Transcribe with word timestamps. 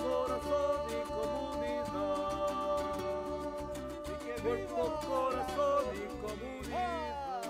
corazón 0.00 0.80
y 0.88 1.00
comunidad. 1.08 1.90
Cuerpo, 4.42 4.82
corazón 5.06 5.84
y 5.94 5.98
comunidad. 6.22 7.42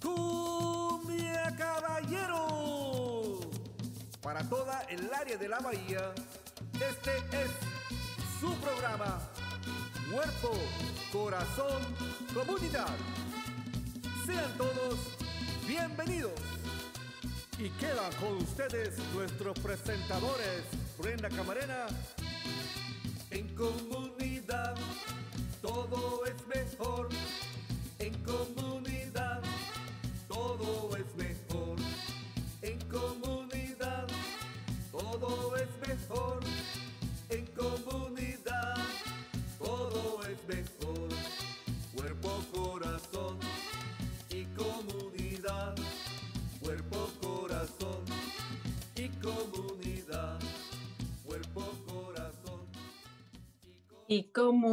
Cumbia 0.00 1.44
Caballero. 1.56 2.40
Para 4.22 4.48
toda 4.48 4.82
el 4.88 5.12
área 5.12 5.36
de 5.36 5.48
la 5.48 5.58
bahía, 5.58 6.14
este 6.74 7.18
es 7.42 7.50
su 8.40 8.54
programa. 8.56 9.20
Cuerpo, 10.10 10.52
corazón, 11.12 11.82
comunidad. 12.34 12.96
Sean 14.26 14.56
todos 14.56 14.98
bienvenidos. 15.66 16.51
Y 17.62 17.68
quedan 17.78 18.12
con 18.14 18.38
ustedes 18.38 18.98
nuestros 19.14 19.56
presentadores, 19.60 20.64
Brenda 20.98 21.28
Camarena. 21.28 21.86
En 23.30 23.54
comunidad 23.54 24.01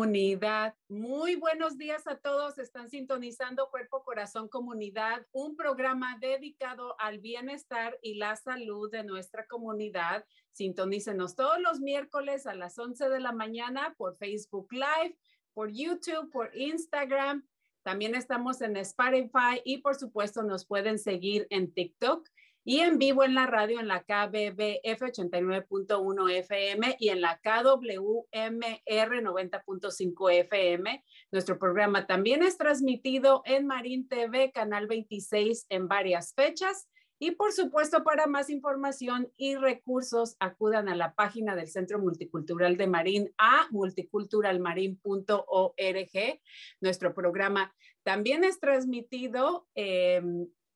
comunidad. 0.10 0.74
Muy 0.88 1.36
buenos 1.36 1.78
días 1.78 2.08
a 2.08 2.18
todos. 2.18 2.58
Están 2.58 2.90
sintonizando 2.90 3.70
Cuerpo, 3.70 4.04
Corazón, 4.04 4.50
Comunidad, 4.50 5.24
un 5.32 5.56
programa 5.56 6.18
dedicado 6.20 6.96
al 7.00 7.20
bienestar 7.20 7.96
y 8.02 8.16
la 8.16 8.36
salud 8.36 8.90
de 8.90 9.04
nuestra 9.04 9.46
comunidad. 9.46 10.26
Sintonícenos 10.52 11.36
todos 11.36 11.62
los 11.62 11.80
miércoles 11.80 12.48
a 12.48 12.56
las 12.56 12.80
11 12.80 13.08
de 13.08 13.20
la 13.20 13.34
mañana 13.34 13.94
por 14.00 14.18
Facebook 14.18 14.70
Live, 14.72 15.16
por 15.54 15.70
YouTube, 15.72 16.32
por 16.32 16.58
Instagram. 16.58 17.48
También 17.84 18.16
estamos 18.16 18.62
en 18.62 18.78
Spotify 18.78 19.62
y 19.64 19.78
por 19.78 19.94
supuesto 19.94 20.42
nos 20.42 20.66
pueden 20.66 20.98
seguir 20.98 21.46
en 21.52 21.72
TikTok 21.72 22.28
y 22.64 22.80
en 22.80 22.98
vivo 22.98 23.24
en 23.24 23.36
la 23.36 23.46
radio 23.46 23.80
en 23.80 23.88
la 23.88 24.04
KBBF 24.04 25.02
89.1 25.02 26.32
FM 26.32 26.96
y 27.00 27.10
en 27.10 27.22
la 27.22 27.40
KWMR 27.40 28.26
90.5 28.86 30.34
FM. 30.34 31.04
Nuestro 31.32 31.58
programa 31.58 32.06
también 32.06 32.44
es 32.44 32.58
transmitido 32.58 33.42
en 33.46 33.66
Marín 33.66 34.08
TV, 34.08 34.52
Canal 34.52 34.88
26 34.88 35.66
en 35.70 35.88
varias 35.88 36.34
fechas. 36.36 36.90
Y 37.22 37.32
por 37.32 37.52
supuesto, 37.52 38.06
para 38.06 38.28
más 38.28 38.50
información 38.50 39.30
y 39.36 39.56
recursos, 39.56 40.38
acudan 40.40 40.88
a 40.88 40.96
la 40.96 41.16
página 41.16 41.54
del 41.54 41.68
Centro 41.68 42.00
Multicultural 42.00 42.78
de 42.78 42.88
Marín 42.88 43.34
a 43.38 43.68
multiculturalmarin.org. 43.72 46.42
Nuestro 46.80 47.14
programa 47.14 47.76
también 48.04 48.46
es 48.46 48.62
transmitido 48.62 49.68
eh, 49.76 50.22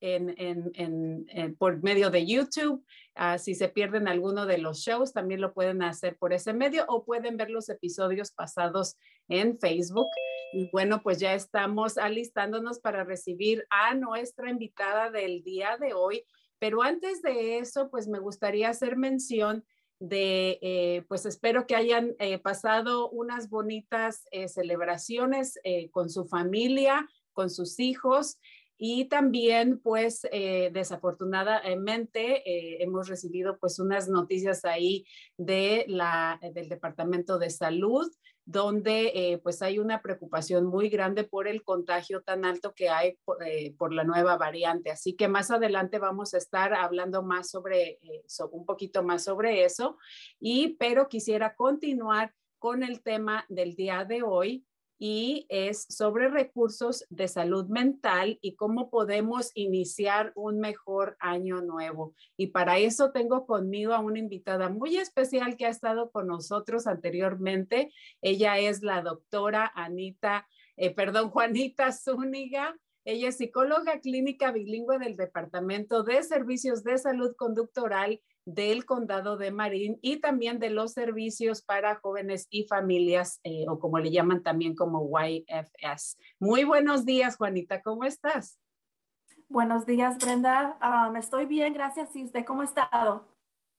en, 0.03 0.35
en, 0.37 1.25
en, 1.29 1.55
por 1.55 1.81
medio 1.81 2.09
de 2.09 2.25
YouTube. 2.25 2.83
Uh, 3.15 3.37
si 3.37 3.55
se 3.55 3.69
pierden 3.69 4.07
alguno 4.07 4.45
de 4.45 4.57
los 4.57 4.79
shows, 4.79 5.13
también 5.13 5.39
lo 5.39 5.53
pueden 5.53 5.81
hacer 5.81 6.17
por 6.17 6.33
ese 6.33 6.53
medio 6.53 6.83
o 6.87 7.05
pueden 7.05 7.37
ver 7.37 7.49
los 7.49 7.69
episodios 7.69 8.31
pasados 8.31 8.97
en 9.29 9.57
Facebook. 9.59 10.09
Y 10.51 10.69
bueno, 10.71 11.01
pues 11.01 11.19
ya 11.19 11.33
estamos 11.33 11.97
alistándonos 11.97 12.79
para 12.79 13.03
recibir 13.03 13.65
a 13.69 13.95
nuestra 13.95 14.49
invitada 14.49 15.09
del 15.09 15.41
día 15.43 15.77
de 15.79 15.93
hoy. 15.93 16.25
Pero 16.59 16.83
antes 16.83 17.21
de 17.21 17.59
eso, 17.59 17.89
pues 17.89 18.07
me 18.07 18.19
gustaría 18.19 18.69
hacer 18.69 18.97
mención 18.97 19.63
de, 19.99 20.59
eh, 20.61 21.05
pues 21.07 21.25
espero 21.25 21.65
que 21.65 21.75
hayan 21.77 22.13
eh, 22.19 22.37
pasado 22.37 23.09
unas 23.09 23.49
bonitas 23.49 24.27
eh, 24.31 24.49
celebraciones 24.49 25.57
con 25.91 26.09
su 26.09 26.25
familia, 26.25 27.07
con 27.31 27.49
sus 27.49 27.79
hijos. 27.79 28.37
Y 28.77 29.05
también, 29.05 29.79
pues, 29.79 30.27
eh, 30.31 30.71
desafortunadamente, 30.73 32.49
eh, 32.49 32.83
hemos 32.83 33.07
recibido, 33.07 33.57
pues, 33.59 33.79
unas 33.79 34.09
noticias 34.09 34.65
ahí 34.65 35.05
de 35.37 35.85
la, 35.87 36.39
del 36.53 36.69
Departamento 36.69 37.37
de 37.37 37.49
Salud, 37.49 38.11
donde, 38.45 39.11
eh, 39.15 39.37
pues, 39.37 39.61
hay 39.61 39.79
una 39.79 40.01
preocupación 40.01 40.65
muy 40.65 40.89
grande 40.89 41.23
por 41.23 41.47
el 41.47 41.63
contagio 41.63 42.23
tan 42.23 42.45
alto 42.45 42.73
que 42.73 42.89
hay 42.89 43.17
por, 43.23 43.37
por 43.77 43.93
la 43.93 44.03
nueva 44.03 44.37
variante. 44.37 44.91
Así 44.91 45.15
que 45.15 45.27
más 45.27 45.51
adelante 45.51 45.99
vamos 45.99 46.33
a 46.33 46.39
estar 46.39 46.73
hablando 46.73 47.23
más 47.23 47.49
sobre, 47.49 47.99
sobre, 48.25 48.57
un 48.57 48.65
poquito 48.65 49.03
más 49.03 49.23
sobre 49.23 49.63
eso. 49.63 49.97
Y, 50.39 50.75
pero 50.77 51.07
quisiera 51.07 51.55
continuar 51.55 52.33
con 52.59 52.81
el 52.81 53.01
tema 53.01 53.45
del 53.49 53.75
día 53.75 54.03
de 54.05 54.23
hoy, 54.23 54.65
y 55.05 55.45
es 55.49 55.85
sobre 55.89 56.29
recursos 56.29 57.05
de 57.09 57.27
salud 57.27 57.67
mental 57.67 58.39
y 58.41 58.55
cómo 58.55 58.89
podemos 58.89 59.51
iniciar 59.53 60.31
un 60.33 60.61
mejor 60.61 61.17
año 61.19 61.59
nuevo. 61.59 62.15
Y 62.37 62.47
para 62.47 62.77
eso 62.77 63.11
tengo 63.11 63.45
conmigo 63.45 63.91
a 63.91 63.99
una 63.99 64.19
invitada 64.19 64.69
muy 64.69 64.95
especial 64.95 65.57
que 65.57 65.65
ha 65.65 65.69
estado 65.69 66.09
con 66.09 66.27
nosotros 66.27 66.87
anteriormente. 66.87 67.91
Ella 68.21 68.57
es 68.59 68.81
la 68.81 69.01
doctora 69.01 69.69
Anita, 69.75 70.47
eh, 70.77 70.95
perdón, 70.95 71.29
Juanita 71.31 71.91
Zúñiga. 71.91 72.73
Ella 73.03 73.27
es 73.27 73.35
psicóloga 73.35 73.99
clínica 73.99 74.53
bilingüe 74.53 74.99
del 74.99 75.17
Departamento 75.17 76.03
de 76.03 76.23
Servicios 76.23 76.81
de 76.85 76.97
Salud 76.97 77.35
Conductoral 77.35 78.21
del 78.45 78.85
condado 78.85 79.37
de 79.37 79.51
Marín 79.51 79.99
y 80.01 80.17
también 80.17 80.59
de 80.59 80.69
los 80.69 80.93
servicios 80.93 81.61
para 81.61 81.95
jóvenes 81.95 82.47
y 82.49 82.65
familias, 82.67 83.39
eh, 83.43 83.65
o 83.67 83.79
como 83.79 83.99
le 83.99 84.11
llaman 84.11 84.43
también 84.43 84.75
como 84.75 85.09
YFS. 85.09 86.17
Muy 86.39 86.63
buenos 86.63 87.05
días, 87.05 87.37
Juanita, 87.37 87.81
¿cómo 87.81 88.03
estás? 88.03 88.59
Buenos 89.49 89.85
días, 89.85 90.17
Brenda. 90.17 90.77
Um, 90.81 91.15
estoy 91.15 91.45
bien, 91.45 91.73
gracias. 91.73 92.15
¿Y 92.15 92.23
usted 92.23 92.43
cómo 92.43 92.61
ha 92.61 92.65
estado? 92.65 93.27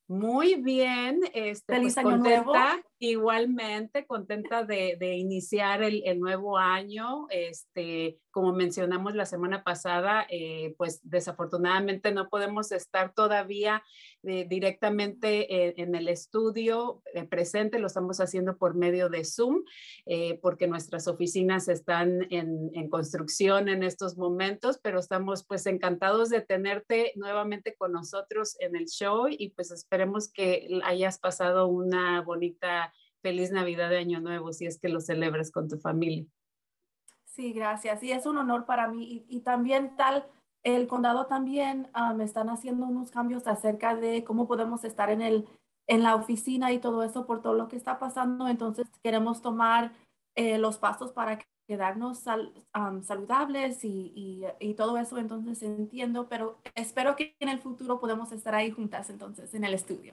Muy 0.06 0.56
bien, 0.56 1.20
este, 1.32 1.74
feliz 1.74 1.94
pues, 1.94 1.98
año 1.98 2.10
contenta, 2.16 2.44
nuevo. 2.44 2.82
Igualmente, 3.00 4.06
contenta 4.06 4.64
de, 4.64 5.16
iniciar 5.16 5.82
el, 5.82 6.18
nuevo 6.20 6.56
año. 6.56 7.26
Este, 7.28 8.18
como 8.30 8.52
mencionamos 8.52 9.14
la 9.14 9.26
semana 9.26 9.62
pasada, 9.62 10.26
eh, 10.30 10.74
pues 10.78 11.00
desafortunadamente 11.02 12.12
no 12.12 12.28
podemos 12.28 12.72
estar 12.72 13.12
todavía 13.12 13.82
eh, 14.22 14.46
directamente 14.48 15.54
eh, 15.54 15.74
en 15.76 15.94
el 15.94 16.08
estudio 16.08 17.02
presente, 17.28 17.78
lo 17.78 17.88
estamos 17.88 18.20
haciendo 18.20 18.56
por 18.56 18.74
medio 18.74 19.08
de 19.08 19.24
Zoom, 19.24 19.62
porque 20.40 20.66
nuestras 20.66 21.06
oficinas 21.06 21.68
están 21.68 22.26
en, 22.30 22.70
en 22.74 22.88
construcción 22.88 23.68
en 23.68 23.82
estos 23.82 24.16
momentos, 24.16 24.78
pero 24.82 24.98
estamos 24.98 25.44
pues 25.44 25.66
encantados 25.66 26.28
de 26.30 26.40
tenerte 26.40 27.12
nuevamente 27.16 27.74
con 27.76 27.92
nosotros 27.92 28.56
en 28.60 28.76
el 28.76 28.86
show 28.86 29.26
y 29.28 29.50
pues 29.50 29.70
esperemos 29.70 30.28
que 30.28 30.80
hayas 30.84 31.18
pasado 31.18 31.68
una 31.68 32.22
bonita, 32.22 32.92
feliz 33.24 33.50
Navidad 33.50 33.88
de 33.88 33.96
Año 33.96 34.20
Nuevo, 34.20 34.52
si 34.52 34.66
es 34.66 34.78
que 34.78 34.90
lo 34.90 35.00
celebres 35.00 35.50
con 35.50 35.66
tu 35.66 35.78
familia. 35.78 36.26
Sí, 37.24 37.54
gracias. 37.54 38.02
Y 38.02 38.12
es 38.12 38.26
un 38.26 38.36
honor 38.36 38.66
para 38.66 38.86
mí. 38.86 39.24
Y, 39.26 39.36
y 39.38 39.40
también 39.40 39.96
tal, 39.96 40.26
el 40.62 40.86
condado 40.86 41.24
también 41.24 41.88
um, 41.98 42.20
están 42.20 42.50
haciendo 42.50 42.84
unos 42.84 43.10
cambios 43.10 43.46
acerca 43.46 43.96
de 43.96 44.24
cómo 44.24 44.46
podemos 44.46 44.84
estar 44.84 45.08
en, 45.08 45.22
el, 45.22 45.48
en 45.86 46.02
la 46.02 46.16
oficina 46.16 46.70
y 46.70 46.78
todo 46.78 47.02
eso 47.02 47.24
por 47.24 47.40
todo 47.40 47.54
lo 47.54 47.66
que 47.66 47.76
está 47.76 47.98
pasando. 47.98 48.46
Entonces 48.46 48.86
queremos 49.02 49.40
tomar 49.40 49.92
eh, 50.36 50.58
los 50.58 50.76
pasos 50.76 51.12
para 51.12 51.38
quedarnos 51.66 52.18
saludables 52.18 53.84
y, 53.84 54.44
y, 54.60 54.74
todo 54.74 54.98
eso, 54.98 55.16
entonces 55.16 55.62
entiendo, 55.62 56.28
pero 56.28 56.58
espero 56.74 57.16
que 57.16 57.34
en 57.40 57.48
el 57.48 57.58
futuro 57.58 57.98
podamos 58.00 58.32
estar 58.32 58.54
ahí 58.54 58.70
juntas 58.70 59.08
entonces 59.08 59.54
en 59.54 59.64
el 59.64 59.72
estudio. 59.72 60.12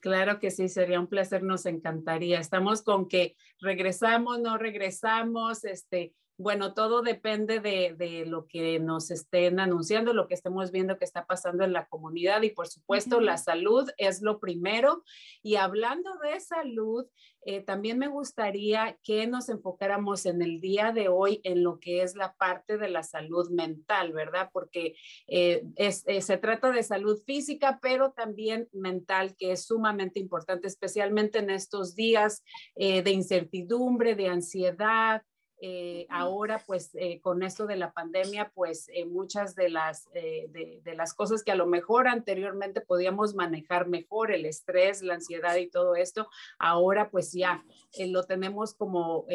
Claro 0.00 0.38
que 0.38 0.50
sí, 0.50 0.68
sería 0.68 1.00
un 1.00 1.08
placer, 1.08 1.42
nos 1.42 1.66
encantaría. 1.66 2.38
Estamos 2.38 2.82
con 2.82 3.08
que 3.08 3.34
regresamos, 3.60 4.38
no 4.40 4.56
regresamos, 4.56 5.64
este, 5.64 6.14
bueno, 6.38 6.72
todo 6.72 7.02
depende 7.02 7.58
de, 7.58 8.24
lo 8.24 8.46
que 8.46 8.78
nos 8.78 9.10
estén 9.10 9.58
anunciando, 9.58 10.12
lo 10.12 10.28
que 10.28 10.34
estemos 10.34 10.70
viendo 10.70 10.96
que 10.96 11.04
está 11.04 11.26
pasando 11.26 11.64
en 11.64 11.72
la 11.72 11.86
comunidad 11.86 12.42
y 12.42 12.50
por 12.50 12.68
supuesto 12.68 13.20
la 13.20 13.36
salud 13.36 13.90
es 13.96 14.22
lo 14.22 14.38
primero. 14.38 15.02
Y 15.42 15.56
hablando 15.56 16.12
de 16.22 16.38
salud, 16.38 17.06
eh, 17.44 17.60
también 17.60 17.98
me 17.98 18.06
gustaría 18.06 18.96
que 19.02 19.26
nos 19.26 19.48
enfocáramos 19.48 20.26
en 20.26 20.40
el 20.40 20.60
día 20.60 20.92
de 20.92 21.08
hoy 21.08 21.40
en 21.42 21.64
lo 21.64 21.80
que 21.80 22.02
es 22.02 22.14
la 22.14 22.34
parte 22.34 22.78
de 22.78 22.88
la 22.88 23.02
salud 23.02 23.50
mental, 23.50 24.12
¿verdad? 24.12 24.50
Porque 24.52 24.94
eh, 25.26 25.64
eh, 25.74 26.20
se 26.20 26.38
trata 26.38 26.70
de 26.70 26.84
salud 26.84 27.20
física, 27.26 27.80
pero 27.82 28.12
también 28.12 28.68
mental, 28.72 29.34
que 29.36 29.50
es 29.52 29.64
sumamente 29.64 30.20
importante, 30.20 30.68
especialmente 30.68 31.40
en 31.40 31.50
estos 31.50 31.96
días 31.96 32.44
de 32.76 33.10
incertidumbre, 33.10 34.14
de 34.14 34.28
ansiedad, 34.28 35.22
eh, 35.60 36.06
ahora, 36.08 36.62
pues, 36.66 36.90
eh, 36.94 37.20
con 37.20 37.42
esto 37.42 37.66
de 37.66 37.76
la 37.76 37.92
pandemia, 37.92 38.52
pues, 38.54 38.88
eh, 38.92 39.04
muchas 39.04 39.56
de 39.56 39.68
las, 39.68 40.10
de, 40.12 40.80
de, 40.84 40.94
las 40.94 41.14
cosas 41.14 41.42
que 41.42 41.50
a 41.50 41.56
lo 41.56 41.66
mejor 41.66 42.06
anteriormente 42.06 42.80
podíamos 42.80 43.34
manejar 43.34 43.88
mejor, 43.88 44.30
el 44.30 44.44
estrés, 44.44 45.02
la 45.02 45.14
ansiedad 45.14 45.56
y 45.56 45.68
todo 45.68 45.96
esto, 45.96 46.28
ahora, 46.58 47.10
pues, 47.10 47.32
ya 47.32 47.64
lo 47.98 48.24
tenemos 48.24 48.74
como 48.74 49.26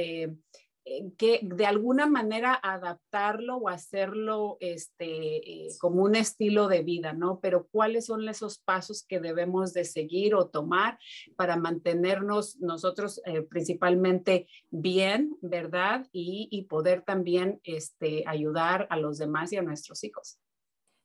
que 1.18 1.40
de 1.44 1.66
alguna 1.66 2.08
manera 2.08 2.60
adaptarlo 2.62 3.58
o 3.58 3.70
hacerlo 3.70 4.58
este, 4.60 5.68
eh, 5.68 5.70
como 5.80 6.04
un 6.04 6.16
estilo 6.16 6.68
de 6.68 6.84
vida, 6.84 7.14
¿no? 7.14 7.40
Pero 7.40 7.68
cuáles 7.72 8.08
son 8.08 8.28
esos 8.28 8.60
pasos 8.60 9.06
que 9.08 9.20
debemos 9.20 9.74
de 9.74 9.86
seguir 9.86 10.36
o 10.36 10.50
tomar 10.50 11.00
para 11.38 11.56
mantenernos 11.56 12.58
nosotros 12.58 13.22
eh, 13.26 13.42
principalmente 13.42 14.48
bien, 14.72 15.38
¿verdad? 15.42 16.08
Y, 16.12 16.50
y, 16.52 16.64
poder 16.64 17.04
también 17.04 17.62
este, 17.64 18.24
ayudar 18.28 18.88
a 18.90 18.98
los 18.98 19.18
demás 19.18 19.54
y 19.54 19.58
a 19.58 19.62
nuestros 19.62 20.04
hijos. 20.04 20.40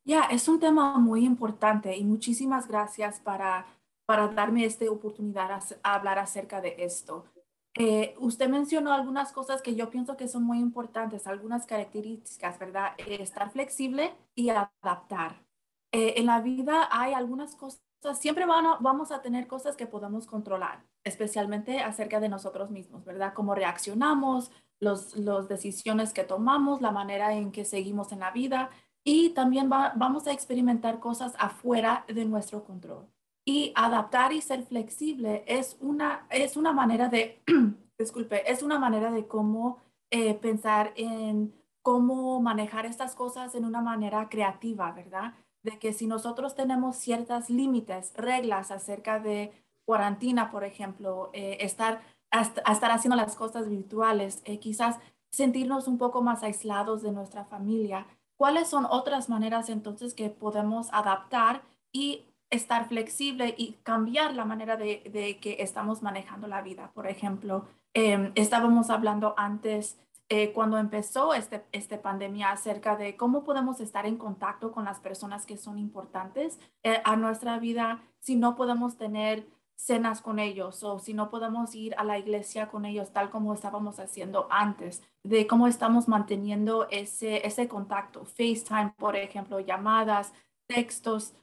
Ya, 0.04 0.22
es 0.22 0.48
un 0.48 0.58
tema 0.58 0.98
muy 0.98 1.24
importante 1.24 1.96
y 1.96 2.04
muchísimas 2.04 2.66
gracias 2.66 3.20
para, 3.20 3.66
para 4.06 4.28
darme 4.28 4.64
esta 4.64 4.90
oportunidad 4.90 5.62
a 5.82 5.94
hablar 5.94 6.18
acerca 6.18 6.60
de 6.60 6.76
esto. 6.78 7.26
Eh, 7.74 8.14
usted 8.18 8.48
mencionó 8.48 8.92
algunas 8.92 9.32
cosas 9.32 9.62
que 9.62 9.74
yo 9.74 9.90
pienso 9.90 10.16
que 10.16 10.28
son 10.28 10.42
muy 10.42 10.58
importantes, 10.58 11.26
algunas 11.26 11.66
características, 11.66 12.58
¿verdad? 12.58 12.92
Eh, 12.98 13.22
estar 13.22 13.50
flexible 13.50 14.14
y 14.34 14.50
adaptar. 14.50 15.44
Eh, 15.92 16.14
en 16.16 16.26
la 16.26 16.40
vida 16.40 16.88
hay 16.90 17.14
algunas 17.14 17.54
cosas, 17.54 17.80
siempre 18.14 18.46
vamos 18.46 19.12
a 19.12 19.22
tener 19.22 19.46
cosas 19.46 19.76
que 19.76 19.86
podemos 19.86 20.26
controlar, 20.26 20.84
especialmente 21.04 21.80
acerca 21.80 22.20
de 22.20 22.28
nosotros 22.28 22.70
mismos, 22.70 23.04
¿verdad? 23.04 23.32
Cómo 23.34 23.54
reaccionamos, 23.54 24.50
las 24.80 25.16
los 25.16 25.48
decisiones 25.48 26.12
que 26.12 26.24
tomamos, 26.24 26.80
la 26.80 26.92
manera 26.92 27.32
en 27.34 27.52
que 27.52 27.64
seguimos 27.64 28.12
en 28.12 28.20
la 28.20 28.30
vida 28.30 28.70
y 29.04 29.30
también 29.30 29.68
vamos 29.70 30.26
a 30.26 30.32
experimentar 30.32 31.00
cosas 31.00 31.34
afuera 31.38 32.04
de 32.08 32.24
nuestro 32.24 32.64
control. 32.64 33.08
Y 33.48 33.72
adaptar 33.76 34.34
y 34.34 34.42
ser 34.42 34.62
flexible 34.64 35.42
es 35.46 35.78
una, 35.80 36.26
es 36.28 36.58
una 36.58 36.74
manera 36.74 37.08
de, 37.08 37.40
disculpe, 37.98 38.52
es 38.52 38.62
una 38.62 38.78
manera 38.78 39.10
de 39.10 39.26
cómo 39.26 39.78
eh, 40.10 40.34
pensar 40.34 40.92
en 40.96 41.54
cómo 41.80 42.42
manejar 42.42 42.84
estas 42.84 43.14
cosas 43.14 43.54
en 43.54 43.64
una 43.64 43.80
manera 43.80 44.28
creativa, 44.28 44.92
¿verdad? 44.92 45.32
De 45.62 45.78
que 45.78 45.94
si 45.94 46.06
nosotros 46.06 46.56
tenemos 46.56 46.96
ciertas 46.96 47.48
límites, 47.48 48.12
reglas 48.16 48.70
acerca 48.70 49.18
de 49.18 49.50
cuarentena, 49.86 50.50
por 50.50 50.62
ejemplo, 50.64 51.30
eh, 51.32 51.56
estar, 51.60 52.02
estar 52.30 52.90
haciendo 52.90 53.16
las 53.16 53.34
cosas 53.34 53.70
virtuales, 53.70 54.42
eh, 54.44 54.58
quizás 54.58 54.98
sentirnos 55.32 55.88
un 55.88 55.96
poco 55.96 56.20
más 56.20 56.42
aislados 56.42 57.00
de 57.00 57.12
nuestra 57.12 57.46
familia, 57.46 58.06
¿cuáles 58.36 58.68
son 58.68 58.84
otras 58.84 59.30
maneras 59.30 59.70
entonces 59.70 60.12
que 60.12 60.28
podemos 60.28 60.92
adaptar 60.92 61.62
y 61.94 62.27
estar 62.50 62.88
flexible 62.88 63.54
y 63.56 63.74
cambiar 63.82 64.34
la 64.34 64.44
manera 64.44 64.76
de, 64.76 65.38
que 65.40 65.56
estamos 65.60 66.02
manejando 66.02 66.46
la 66.46 66.62
vida. 66.62 66.90
Por 66.94 67.06
ejemplo, 67.06 67.66
em, 67.94 68.32
estábamos 68.34 68.90
hablando 68.90 69.34
antes, 69.36 69.98
eh, 70.30 70.52
cuando 70.52 70.76
empezó 70.78 71.32
este, 71.34 71.64
esta 71.72 72.02
pandemia, 72.02 72.50
acerca 72.50 72.96
de 72.96 73.16
cómo 73.16 73.44
podemos 73.44 73.80
estar 73.80 74.06
en 74.06 74.16
contacto 74.16 74.72
con 74.72 74.84
las 74.84 75.00
personas 75.00 75.46
que 75.46 75.56
son 75.56 75.78
importantes 75.78 76.58
eh, 76.82 77.00
a 77.04 77.16
nuestra 77.16 77.58
vida 77.58 78.02
si 78.20 78.36
no 78.36 78.54
podemos 78.54 78.98
tener 78.98 79.46
cenas 79.74 80.20
con 80.20 80.38
ellos 80.38 80.82
o 80.82 80.98
si 80.98 81.14
no 81.14 81.30
podemos 81.30 81.74
ir 81.74 81.94
a 81.96 82.04
la 82.04 82.18
iglesia 82.18 82.68
con 82.68 82.84
ellos 82.84 83.12
tal 83.12 83.30
como 83.30 83.54
estábamos 83.54 84.00
haciendo 84.00 84.48
antes, 84.50 85.02
de 85.22 85.46
cómo 85.46 85.66
estamos 85.66 86.08
manteniendo 86.08 86.88
ese, 86.90 87.46
ese 87.46 87.68
contacto, 87.68 88.24
FaceTime, 88.24 88.94
por 88.98 89.16
ejemplo, 89.16 89.60
llamadas, 89.60 90.32
textos, 90.66 91.34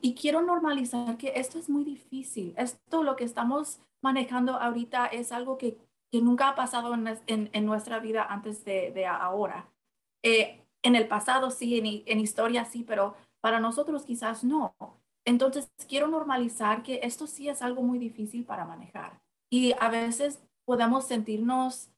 y 0.00 0.14
quiero 0.14 0.42
normalizar 0.42 1.16
que 1.16 1.34
esto 1.36 1.58
es 1.58 1.68
muy 1.68 1.84
difícil. 1.84 2.54
Esto, 2.56 3.02
lo 3.02 3.14
que 3.16 3.24
estamos 3.24 3.80
manejando 4.02 4.56
ahorita, 4.56 5.06
es 5.06 5.30
algo 5.30 5.56
que, 5.56 5.78
que 6.10 6.20
nunca 6.20 6.48
ha 6.48 6.54
pasado 6.54 6.94
en, 6.94 7.50
en, 7.52 7.66
nuestra 7.66 8.00
vida 8.00 8.24
antes 8.24 8.64
de, 8.64 8.90
de 8.90 9.06
ahora. 9.06 9.70
Eh, 10.24 10.64
en 10.82 10.96
el 10.96 11.06
pasado 11.06 11.50
sí, 11.50 11.78
en, 11.78 12.02
en 12.06 12.20
historia 12.20 12.64
sí, 12.64 12.82
pero 12.82 13.14
para 13.40 13.60
nosotros 13.60 14.04
quizás 14.04 14.42
no. 14.42 14.74
Entonces, 15.24 15.70
quiero 15.88 16.08
normalizar 16.08 16.82
que 16.82 17.00
esto 17.04 17.26
sí 17.26 17.48
es 17.48 17.62
algo 17.62 17.82
muy 17.82 17.98
difícil 17.98 18.44
para 18.44 18.64
manejar. 18.64 19.20
Y 19.50 19.74
a 19.78 19.88
veces 19.88 20.42
podemos 20.64 21.06
sentirnos 21.06 21.92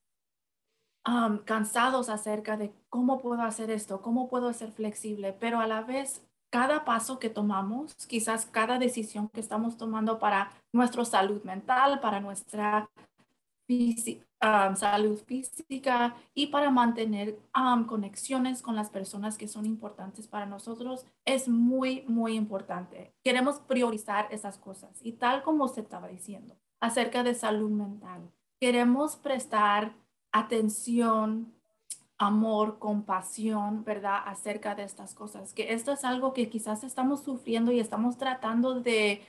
cansados 1.44 2.08
acerca 2.08 2.56
de 2.56 2.72
cómo 2.88 3.20
puedo 3.20 3.42
hacer 3.42 3.70
esto, 3.70 4.00
cómo 4.00 4.28
puedo 4.28 4.52
ser 4.54 4.72
flexible, 4.72 5.34
pero 5.38 5.60
a 5.60 5.66
la 5.66 5.82
vez 5.82 6.23
cada 6.54 6.84
paso 6.84 7.18
que 7.18 7.30
tomamos, 7.30 7.96
quizás 8.06 8.46
cada 8.46 8.78
decisión 8.78 9.28
que 9.28 9.40
estamos 9.40 9.76
tomando 9.76 10.20
para 10.20 10.52
nuestra 10.72 11.04
salud 11.04 11.42
mental, 11.42 11.98
para 11.98 12.20
nuestra 12.20 12.88
salud 14.76 15.18
física 15.26 16.14
y 16.32 16.46
para 16.46 16.70
mantener 16.70 17.40
conexiones 17.88 18.62
con 18.62 18.76
las 18.76 18.88
personas 18.88 19.36
que 19.36 19.48
son 19.48 19.66
importantes 19.66 20.28
para 20.28 20.46
nosotros 20.46 21.04
es 21.24 21.48
muy, 21.48 22.04
muy 22.06 22.36
importante. 22.36 23.12
Queremos 23.24 23.58
priorizar 23.58 24.28
esas 24.30 24.56
cosas 24.56 25.00
y 25.02 25.14
tal 25.14 25.42
como 25.42 25.66
se 25.66 25.80
estaba 25.80 26.06
diciendo 26.06 26.56
acerca 26.78 27.24
de 27.24 27.34
salud 27.34 27.70
mental, 27.70 28.30
queremos 28.60 29.16
prestar 29.16 29.96
atención 30.30 31.52
amor, 32.18 32.78
compasión, 32.78 33.84
¿verdad? 33.84 34.20
Acerca 34.26 34.74
de 34.74 34.84
estas 34.84 35.14
cosas, 35.14 35.52
que 35.52 35.72
esto 35.72 35.92
es 35.92 36.04
algo 36.04 36.32
que 36.32 36.48
quizás 36.48 36.84
estamos 36.84 37.22
sufriendo 37.22 37.72
y 37.72 37.80
estamos 37.80 38.16
tratando 38.18 38.80
de, 38.80 39.22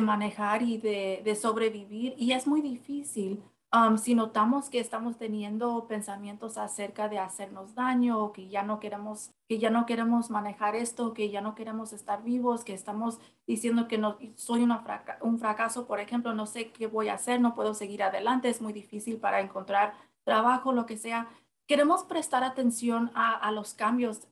manejar 0.00 0.62
y 0.62 0.78
de, 0.78 1.38
sobrevivir 1.40 2.14
y 2.16 2.32
es 2.32 2.46
muy 2.46 2.60
difícil. 2.60 3.42
Um, 3.74 3.96
si 3.96 4.14
notamos 4.14 4.68
que 4.68 4.80
estamos 4.80 5.16
teniendo 5.16 5.86
pensamientos 5.88 6.58
acerca 6.58 7.08
de 7.08 7.18
hacernos 7.18 7.74
daño 7.74 8.30
que 8.32 8.48
ya 8.48 8.62
no 8.62 8.78
queremos 8.80 9.30
que 9.48 9.58
ya 9.58 9.70
no 9.70 9.86
queremos 9.86 10.30
manejar 10.30 10.74
esto, 10.76 11.14
que 11.14 11.30
ya 11.30 11.40
no 11.40 11.54
queremos 11.54 11.94
estar 11.94 12.22
vivos, 12.22 12.64
que 12.64 12.74
estamos 12.74 13.18
diciendo 13.46 13.88
que 13.88 13.96
no 13.96 14.18
soy 14.34 14.62
una 14.62 14.84
un 15.22 15.38
fracaso, 15.38 15.86
por 15.86 16.00
ejemplo, 16.00 16.34
no 16.34 16.46
sé 16.46 16.70
qué 16.70 16.86
voy 16.86 17.08
a 17.08 17.14
hacer, 17.14 17.40
no 17.40 17.54
puedo 17.54 17.72
seguir 17.74 18.02
adelante, 18.02 18.50
es 18.50 18.60
muy 18.60 18.74
difícil 18.74 19.16
para 19.18 19.40
encontrar 19.40 19.94
trabajo, 20.24 20.72
lo 20.72 20.86
que 20.86 20.96
sea 20.96 21.28
queremos 21.72 22.04
prestar 22.04 22.44
atención 22.44 23.10
a, 23.14 23.50
los 23.50 23.72
cambios, 23.72 24.28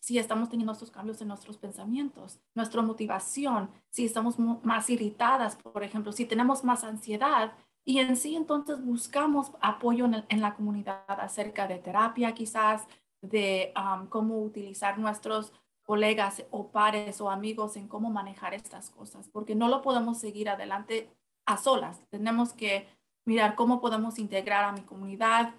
si 0.00 0.18
estamos 0.18 0.48
teniendo 0.48 0.72
estos 0.72 0.90
cambios 0.90 1.20
en 1.20 1.28
nuestros 1.28 1.58
pensamientos, 1.58 2.40
nuestra 2.54 2.80
motivación, 2.80 3.68
si 3.90 4.06
estamos 4.06 4.38
más 4.38 4.88
irritadas, 4.88 5.56
por 5.56 5.82
ejemplo, 5.84 6.10
si 6.10 6.24
tenemos 6.24 6.64
más 6.64 6.82
ansiedad. 6.82 7.52
Y 7.84 7.98
en 7.98 8.16
sí, 8.16 8.34
entonces 8.34 8.82
buscamos 8.82 9.52
apoyo 9.60 10.06
en, 10.06 10.40
la 10.40 10.54
comunidad 10.54 11.04
acerca 11.06 11.68
de 11.68 11.76
terapia, 11.80 12.32
quizás, 12.32 12.86
de 13.20 13.74
cómo 14.08 14.40
utilizar 14.40 14.98
nuestros 14.98 15.52
colegas 15.82 16.46
o 16.50 16.70
pares 16.70 17.20
o 17.20 17.28
amigos 17.28 17.76
en 17.76 17.88
cómo 17.88 18.08
manejar 18.08 18.54
estas 18.54 18.88
cosas, 18.88 19.28
porque 19.28 19.54
no 19.54 19.68
lo 19.68 19.82
podemos 19.82 20.16
seguir 20.16 20.48
adelante 20.48 21.10
a 21.44 21.58
solas. 21.58 22.00
Tenemos 22.08 22.54
que 22.54 22.88
mirar 23.26 23.54
cómo 23.54 23.82
podemos 23.82 24.18
integrar 24.18 24.64
a 24.64 24.72
mi 24.72 24.80
comunidad, 24.80 25.52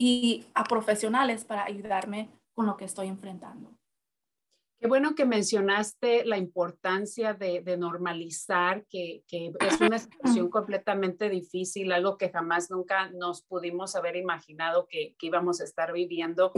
y 0.00 0.46
a 0.54 0.64
profesionales 0.64 1.44
para 1.44 1.64
ayudarme 1.64 2.30
con 2.54 2.64
lo 2.64 2.78
que 2.78 2.86
estoy 2.86 3.08
enfrentando. 3.08 3.70
Qué 4.80 4.88
bueno 4.88 5.14
que 5.14 5.26
mencionaste 5.26 6.24
la 6.24 6.38
importancia 6.38 7.34
de, 7.34 7.62
normalizar, 7.76 8.86
que, 8.88 9.22
es 9.28 9.78
una 9.78 9.98
situación 9.98 10.48
completamente 10.48 11.28
difícil, 11.28 11.92
algo 11.92 12.16
que 12.16 12.30
jamás 12.30 12.70
nunca 12.70 13.10
nos 13.10 13.42
pudimos 13.42 13.94
haber 13.94 14.16
imaginado 14.16 14.86
que, 14.88 15.14
íbamos 15.20 15.60
a 15.60 15.64
estar 15.64 15.92
viviendo. 15.92 16.52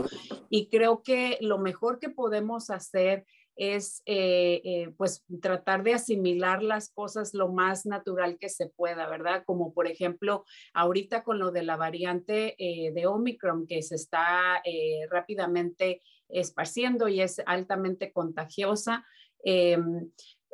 Y 0.49 0.69
creo 0.69 1.03
que 1.03 1.37
lo 1.41 1.57
mejor 1.57 1.99
que 1.99 2.07
podemos 2.07 2.69
hacer 2.69 3.25
es 3.55 4.01
eh, 4.05 4.61
eh, 4.63 4.93
pues 4.97 5.23
tratar 5.41 5.83
de 5.83 5.93
asimilar 5.93 6.63
las 6.63 6.89
cosas 6.89 7.33
lo 7.33 7.49
más 7.49 7.85
natural 7.85 8.37
que 8.39 8.49
se 8.49 8.67
pueda, 8.67 9.07
¿verdad? 9.07 9.43
Como 9.45 9.73
por 9.73 9.87
ejemplo, 9.87 10.45
ahorita 10.73 11.23
con 11.23 11.39
lo 11.39 11.51
de 11.51 11.63
la 11.63 11.77
variante 11.77 12.55
eh, 12.57 12.91
de 12.93 13.07
Omicron 13.07 13.67
que 13.67 13.81
se 13.81 13.95
está 13.95 14.61
rápidamente 15.09 16.01
esparciendo 16.29 17.07
y 17.07 17.21
es 17.21 17.41
altamente 17.45 18.11
contagiosa. 18.11 19.05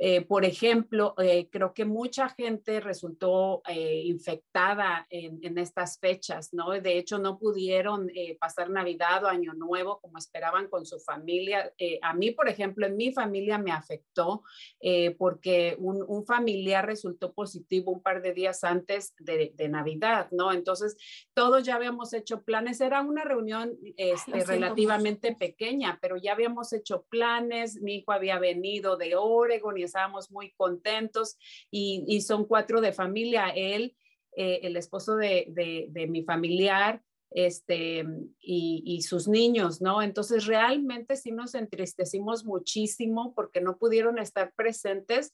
Eh, 0.01 0.22
por 0.22 0.46
ejemplo, 0.46 1.13
eh, 1.18 1.50
creo 1.51 1.74
que 1.74 1.84
mucha 1.84 2.29
gente 2.29 2.79
resultó 2.79 3.62
eh, 3.68 4.03
infectada 4.06 5.06
en, 5.10 5.58
estas 5.58 6.00
fechas, 6.00 6.53
¿no? 6.53 6.70
De 6.70 6.98
hecho, 6.98 7.18
no 7.18 7.38
pudieron 7.38 8.10
pasar 8.39 8.70
Navidad 8.70 9.25
o 9.25 9.27
Año 9.27 9.53
Nuevo 9.53 10.00
como 10.00 10.18
esperaban 10.18 10.70
con 10.70 10.86
su 10.86 11.00
familia. 11.00 11.74
a 12.01 12.13
mí, 12.13 12.32
por 12.32 12.48
ejemplo, 12.48 12.86
en 12.86 12.96
mi 12.96 13.12
familia 13.12 13.58
me 13.58 13.72
afectó 13.72 14.44
porque 15.18 15.75
un, 15.79 16.25
familiar 16.25 16.86
resultó 16.86 17.34
positivo 17.34 17.91
un 17.91 18.01
par 18.01 18.22
de 18.22 18.34
días 18.34 18.63
antes 18.63 19.15
de, 19.20 19.53
Navidad, 19.70 20.27
¿no? 20.32 20.53
Entonces, 20.53 20.96
todos 21.34 21.63
ya 21.63 21.75
habíamos 21.75 22.13
hecho 22.13 22.44
planes. 22.44 22.79
Era 22.79 23.01
una 23.01 23.24
reunión 23.24 23.77
este, 23.98 24.46
relativamente 24.46 25.36
pequeña, 25.36 26.00
pero 26.01 26.15
ya 26.15 26.34
habíamos 26.34 26.72
hecho 26.72 27.06
planes. 27.10 27.82
Mi 27.82 27.96
hijo 27.96 28.12
había 28.12 28.39
venido 28.39 28.96
de 28.96 29.15
Oregon 29.15 29.77
y 29.77 29.88
estábamos 29.89 30.31
muy 30.31 30.51
contentos 30.53 31.38
y, 31.69 32.22
son 32.22 32.46
cuatro 32.46 32.81
de 32.81 32.93
familia, 32.93 33.50
él, 33.50 33.96
eh, 34.36 34.60
el 34.63 34.77
esposo 34.77 35.15
de, 35.15 35.46
de, 35.89 36.08
mi 36.08 36.24
familiar, 36.24 37.01
este, 37.31 38.05
y, 38.39 38.84
y, 38.86 39.01
sus 39.03 39.27
niños, 39.27 39.81
¿no? 39.81 40.01
Entonces 40.01 40.48
realmente 40.48 41.15
sí 41.15 41.31
nos 41.31 41.53
entristecimos 41.53 42.43
muchísimo 42.43 43.34
porque 43.36 43.62
no 43.62 43.77
pudieron 43.77 44.17
estar 44.17 44.53
presentes 44.55 45.34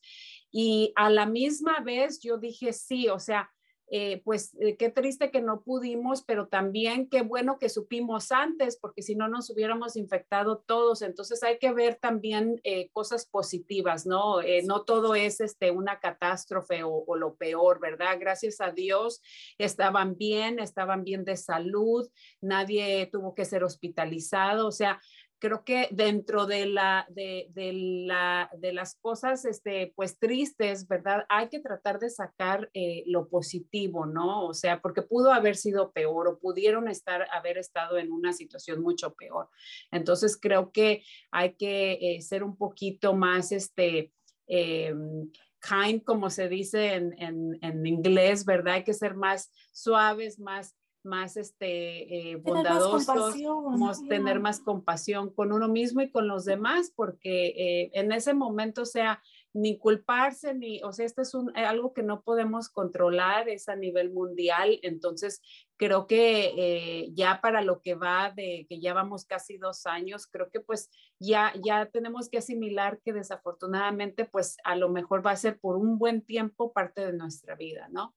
y 0.52 0.92
a 0.96 1.10
la 1.10 1.26
misma 1.26 1.80
vez 1.80 2.20
yo 2.22 2.38
dije, 2.38 2.74
sí, 2.74 3.08
o 3.08 3.20
sea, 3.20 3.50
eh, 3.88 4.22
pues 4.24 4.56
eh, 4.60 4.78
qué 4.78 4.90
triste 4.90 5.30
que 5.30 5.42
no 5.42 5.62
pudimos, 5.62 6.24
pero 6.24 6.48
también 6.48 7.08
qué 7.08 7.22
bueno 7.22 7.60
que 7.60 7.70
supimos 7.70 8.32
antes, 8.32 8.78
porque 8.78 9.02
si 9.02 9.16
no 9.16 9.28
nos 9.28 9.50
hubiéramos 9.50 9.96
infectado 9.96 10.58
todos. 10.58 11.02
Entonces 11.02 11.44
hay 11.44 11.60
que 11.60 11.72
ver 11.72 11.96
también 11.96 12.60
eh, 12.64 12.90
cosas 12.94 13.26
positivas, 13.26 14.06
¿no? 14.06 14.38
no 14.66 14.84
todo 14.84 15.16
es 15.16 15.40
este, 15.42 15.72
una 15.72 16.00
catástrofe 16.00 16.84
o, 16.84 17.04
o, 17.06 17.16
lo 17.16 17.36
peor, 17.36 17.80
¿verdad? 17.80 18.18
Gracias 18.20 18.60
a 18.62 18.72
Dios 18.72 19.22
estaban 19.58 20.18
bien, 20.18 20.60
estaban 20.60 21.04
bien 21.04 21.24
de 21.24 21.38
salud, 21.38 22.10
nadie 22.42 23.08
tuvo 23.12 23.36
que 23.36 23.46
ser 23.46 23.64
hospitalizado, 23.64 24.68
o 24.68 24.72
sea, 24.72 25.00
creo 25.40 25.64
que 25.64 25.88
dentro 25.92 26.46
de, 26.46 26.66
la, 26.66 27.06
de, 27.10 27.50
la, 27.54 28.50
de 28.58 28.74
las 28.74 28.96
cosas, 28.96 29.46
este, 29.46 29.94
pues 29.96 30.18
tristes, 30.18 30.88
¿verdad? 30.88 31.26
Hay 31.30 31.50
que 31.50 31.60
tratar 31.60 32.00
de 32.00 32.10
sacar 32.10 32.70
eh, 32.74 33.04
lo 33.08 33.28
positivo, 33.28 34.06
¿no? 34.06 34.46
O 34.46 34.54
sea, 34.54 34.82
porque 34.82 35.02
pudo 35.02 35.34
haber 35.34 35.56
sido 35.56 35.92
peor 35.92 36.28
o 36.28 36.40
pudieron 36.40 36.88
estar, 36.88 37.28
haber 37.32 37.58
estado 37.58 37.98
en 37.98 38.12
una 38.12 38.34
situación 38.34 38.82
mucho 38.82 39.14
peor. 39.14 39.50
Entonces, 39.92 40.38
creo 40.40 40.72
que 40.72 41.04
hay 41.32 41.56
que 41.56 41.94
eh, 42.02 42.22
ser 42.22 42.44
un 42.44 42.58
poquito 42.58 43.14
más, 43.14 43.52
este, 43.52 44.12
em, 44.48 45.32
kind, 45.62 46.04
como 46.04 46.30
se 46.30 46.48
dice 46.48 46.94
en, 46.94 47.14
en, 47.22 47.58
en 47.62 47.86
inglés, 47.86 48.46
¿verdad? 48.46 48.76
Hay 48.76 48.84
que 48.84 48.94
ser 48.94 49.16
más 49.16 49.52
suaves, 49.72 50.40
más 50.40 50.76
más 51.06 51.38
este, 51.38 52.32
eh, 52.32 52.36
bondadosos, 52.38 54.08
tener 54.08 54.40
más 54.40 54.60
compasión 54.60 55.34
con 55.34 55.52
uno 55.52 55.68
mismo 55.68 56.02
y 56.02 56.12
con 56.12 56.28
los 56.28 56.46
demás, 56.46 56.92
porque 56.96 57.48
eh, 57.48 57.92
en 57.94 58.12
ese 58.12 58.34
momento, 58.34 58.82
o 58.82 58.86
sea, 58.86 59.22
ni 59.56 59.78
culparse, 59.78 60.54
ni, 60.54 60.84
o 60.84 60.92
sea, 60.92 61.06
esto 61.06 61.22
es 61.22 61.34
un, 61.34 61.56
algo 61.56 61.94
que 61.94 62.04
no 62.04 62.24
podemos 62.24 62.68
controlar, 62.68 63.48
es 63.48 63.70
a 63.70 63.78
nivel 63.78 64.12
mundial, 64.12 64.80
entonces 64.82 65.42
creo 65.78 66.08
que 66.08 66.54
eh, 66.58 67.12
ya 67.14 67.40
para 67.42 67.62
lo 67.62 67.82
que 67.82 67.96
va 67.96 68.32
de 68.36 68.66
que 68.68 68.82
ya 68.82 68.94
vamos 68.94 69.24
casi 69.24 69.58
dos 69.58 69.86
años, 69.86 70.28
creo 70.28 70.50
que 70.50 70.60
pues 70.60 70.90
ya, 71.20 71.54
ya 71.64 71.86
tenemos 71.86 72.28
que 72.30 72.40
asimilar 72.40 73.00
que 73.02 73.14
desafortunadamente 73.14 74.26
pues 74.26 74.58
a 74.66 74.76
lo 74.76 74.90
mejor 74.90 75.26
va 75.26 75.32
a 75.32 75.38
ser 75.38 75.58
por 75.58 75.78
un 75.78 75.98
buen 75.98 76.22
tiempo 76.22 76.74
parte 76.74 77.06
de 77.06 77.14
nuestra 77.14 77.56
vida, 77.56 77.88
¿no? 77.90 78.14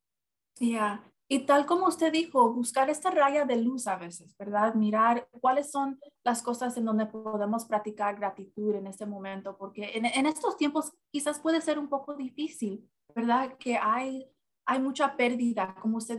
Ya, 0.58 1.08
y 1.30 1.40
tal 1.40 1.66
como 1.66 1.86
usted 1.86 2.10
dijo, 2.10 2.52
buscar 2.54 2.88
esta 2.88 3.10
raya 3.10 3.44
de 3.44 3.56
luz 3.56 3.86
a 3.86 3.96
veces, 3.96 4.34
¿verdad? 4.38 4.74
Mirar 4.74 5.28
cuáles 5.30 5.70
son 5.70 6.00
las 6.24 6.42
cosas 6.42 6.74
en 6.78 6.86
donde 6.86 7.04
podemos 7.04 7.66
practicar 7.66 8.16
gratitud 8.16 8.74
en 8.74 8.86
este 8.86 9.04
momento, 9.04 9.56
porque 9.58 9.90
en, 9.94 10.26
estos 10.26 10.56
tiempos 10.56 10.92
quizás 11.10 11.38
puede 11.38 11.60
ser 11.60 11.78
un 11.78 11.90
poco 11.90 12.14
difícil, 12.14 12.88
¿verdad? 13.14 13.58
Que 13.58 13.76
hay, 13.76 14.26
hay 14.64 14.80
mucha 14.80 15.16
pérdida, 15.16 15.74
como 15.82 15.98
usted 15.98 16.18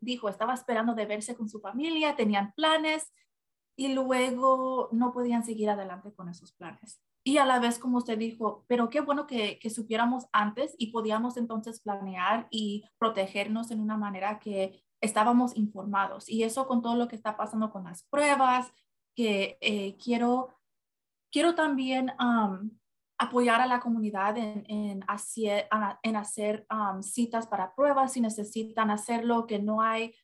dijo, 0.00 0.28
estaba 0.30 0.54
esperando 0.54 0.94
de 0.94 1.04
verse 1.04 1.36
con 1.36 1.50
su 1.50 1.60
familia, 1.60 2.16
tenían 2.16 2.52
planes 2.52 3.12
y 3.76 3.88
luego 3.92 4.88
no 4.90 5.12
podían 5.12 5.44
seguir 5.44 5.68
adelante 5.68 6.14
con 6.14 6.30
esos 6.30 6.52
planes 6.54 6.98
y 7.26 7.38
a 7.38 7.44
la 7.44 7.58
vez, 7.58 7.80
como 7.80 7.98
usted 7.98 8.16
dijo, 8.16 8.64
pero 8.68 8.88
qué 8.88 9.00
bueno 9.00 9.26
que, 9.26 9.58
que, 9.58 9.68
supiéramos 9.68 10.28
antes 10.32 10.76
y 10.78 10.92
podíamos 10.92 11.36
entonces 11.36 11.80
planear 11.80 12.46
y 12.52 12.84
protegernos 12.98 13.72
en 13.72 13.80
una 13.80 13.96
manera 13.96 14.38
que 14.38 14.84
estábamos 15.00 15.56
informados. 15.56 16.28
Y 16.28 16.44
eso 16.44 16.68
con 16.68 16.82
todo 16.82 16.94
lo 16.94 17.08
que 17.08 17.16
está 17.16 17.36
pasando 17.36 17.72
con 17.72 17.82
las 17.82 18.04
pruebas, 18.04 18.72
que 19.16 19.58
eh, 19.60 19.96
quiero, 19.96 20.54
quiero 21.32 21.56
también 21.56 22.12
apoyar 23.18 23.60
a 23.60 23.66
la 23.66 23.80
comunidad 23.80 24.38
en, 24.38 24.64
en 24.68 25.04
hacer, 25.08 25.68
en 26.04 26.14
hacer 26.14 26.64
citas 27.00 27.48
para 27.48 27.74
pruebas 27.74 28.12
si 28.12 28.20
necesitan 28.20 28.88
hacerlo, 28.88 29.48
que 29.48 29.58
no 29.58 29.80
hay 29.80 30.14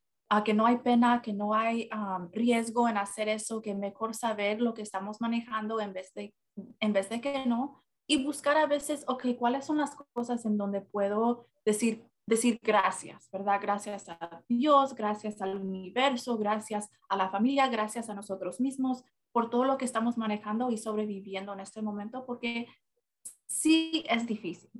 que 0.44 0.54
no 0.54 0.64
hay 0.64 0.78
pena, 0.78 1.21
que 1.21 1.32
no 1.32 1.52
hay 1.52 1.90
riesgo 2.30 2.88
en 2.88 2.97
hacer 2.97 3.28
eso, 3.28 3.61
que 3.61 3.75
mejor 3.75 4.14
saber 4.14 4.62
lo 4.62 4.73
que 4.73 4.80
estamos 4.80 5.21
manejando 5.21 5.78
en 5.78 5.92
vez 5.92 6.14
de, 6.14 6.32
en 6.80 6.92
vez 6.92 7.09
de 7.09 7.21
que 7.21 7.47
no. 7.47 7.82
Y 8.06 8.25
buscar 8.25 8.56
a 8.56 8.66
veces, 8.66 9.04
ok, 9.06 9.26
¿cuáles 9.38 9.64
son 9.64 9.78
las 9.78 9.94
cosas 10.12 10.44
en 10.44 10.56
donde 10.56 10.80
puedo 10.80 11.47
decir, 11.64 12.04
decir 12.26 12.59
gracias, 12.62 13.28
¿verdad? 13.30 13.61
Gracias 13.62 14.09
a 14.09 14.42
Dios, 14.49 14.94
gracias 14.94 15.40
al 15.40 15.56
universo, 15.56 16.37
gracias 16.37 16.90
a 17.09 17.16
la 17.16 17.30
familia, 17.30 17.68
gracias 17.68 18.11
a 18.11 18.14
nosotros 18.14 18.61
mismos 18.61 19.04
por 19.32 19.50
todo 19.50 19.64
lo 19.64 19.78
que 19.78 19.85
estamos 19.85 20.18
manejando 20.18 20.71
y 20.71 20.76
sobreviviendo 20.76 21.52
en 21.54 21.61
este 21.61 21.80
momento, 21.80 22.26
porque 22.26 22.66
sí 23.47 24.04
es 24.09 24.26
difícil. 24.26 24.71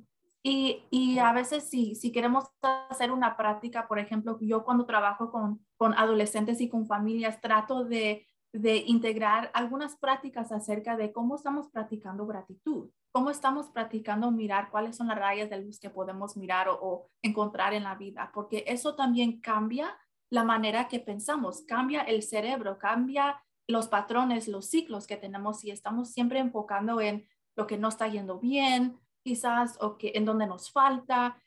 Y, 0.45 0.83
y, 0.91 1.19
a 1.19 1.31
veces 1.31 1.63
si, 1.69 1.95
si 1.95 2.11
queremos 2.11 2.45
hacer 2.89 3.11
una 3.11 3.37
práctica, 3.37 3.87
por 3.87 3.97
ejemplo, 3.97 4.37
yo 4.41 4.65
cuando 4.65 4.85
trabajo 4.85 5.31
con, 5.31 5.65
con 5.77 5.93
adolescentes 5.93 6.59
y 6.59 6.67
con 6.67 6.85
familias, 6.85 7.39
trato 7.39 7.85
de, 7.85 8.27
de, 8.53 8.77
integrar 8.77 9.51
algunas 9.53 9.97
prácticas 9.97 10.51
acerca 10.51 10.95
de 10.95 11.11
cómo 11.11 11.35
estamos 11.35 11.69
practicando 11.69 12.25
gratitud, 12.25 12.89
cómo 13.11 13.29
estamos 13.29 13.69
practicando 13.69 14.31
mirar 14.31 14.69
cuáles 14.69 14.95
son 14.95 15.07
las 15.07 15.17
rayas 15.17 15.49
de 15.49 15.61
luz 15.61 15.79
que 15.79 15.89
podemos 15.89 16.37
mirar 16.37 16.67
o, 16.69 17.09
encontrar 17.21 17.73
en 17.73 17.83
la 17.83 17.95
vida, 17.95 18.31
porque 18.33 18.63
eso 18.67 18.95
también 18.95 19.41
cambia 19.41 19.97
la 20.29 20.43
manera 20.43 20.87
que 20.87 20.99
pensamos, 20.99 21.63
cambia 21.67 22.01
el 22.01 22.23
cerebro, 22.23 22.77
cambia 22.77 23.43
los 23.67 23.87
patrones, 23.87 24.47
los 24.47 24.67
ciclos 24.67 25.07
que 25.07 25.17
tenemos 25.17 25.63
y 25.63 25.71
estamos 25.71 26.11
siempre 26.11 26.39
enfocando 26.39 27.01
en 27.01 27.27
lo 27.55 27.67
que 27.67 27.77
no 27.77 27.87
está 27.87 28.07
yendo 28.07 28.39
bien, 28.39 28.97
quizás 29.23 29.77
o 29.79 29.97
que 29.97 30.11
en 30.15 30.25
donde 30.25 30.47
nos 30.47 30.71
falta. 30.71 31.37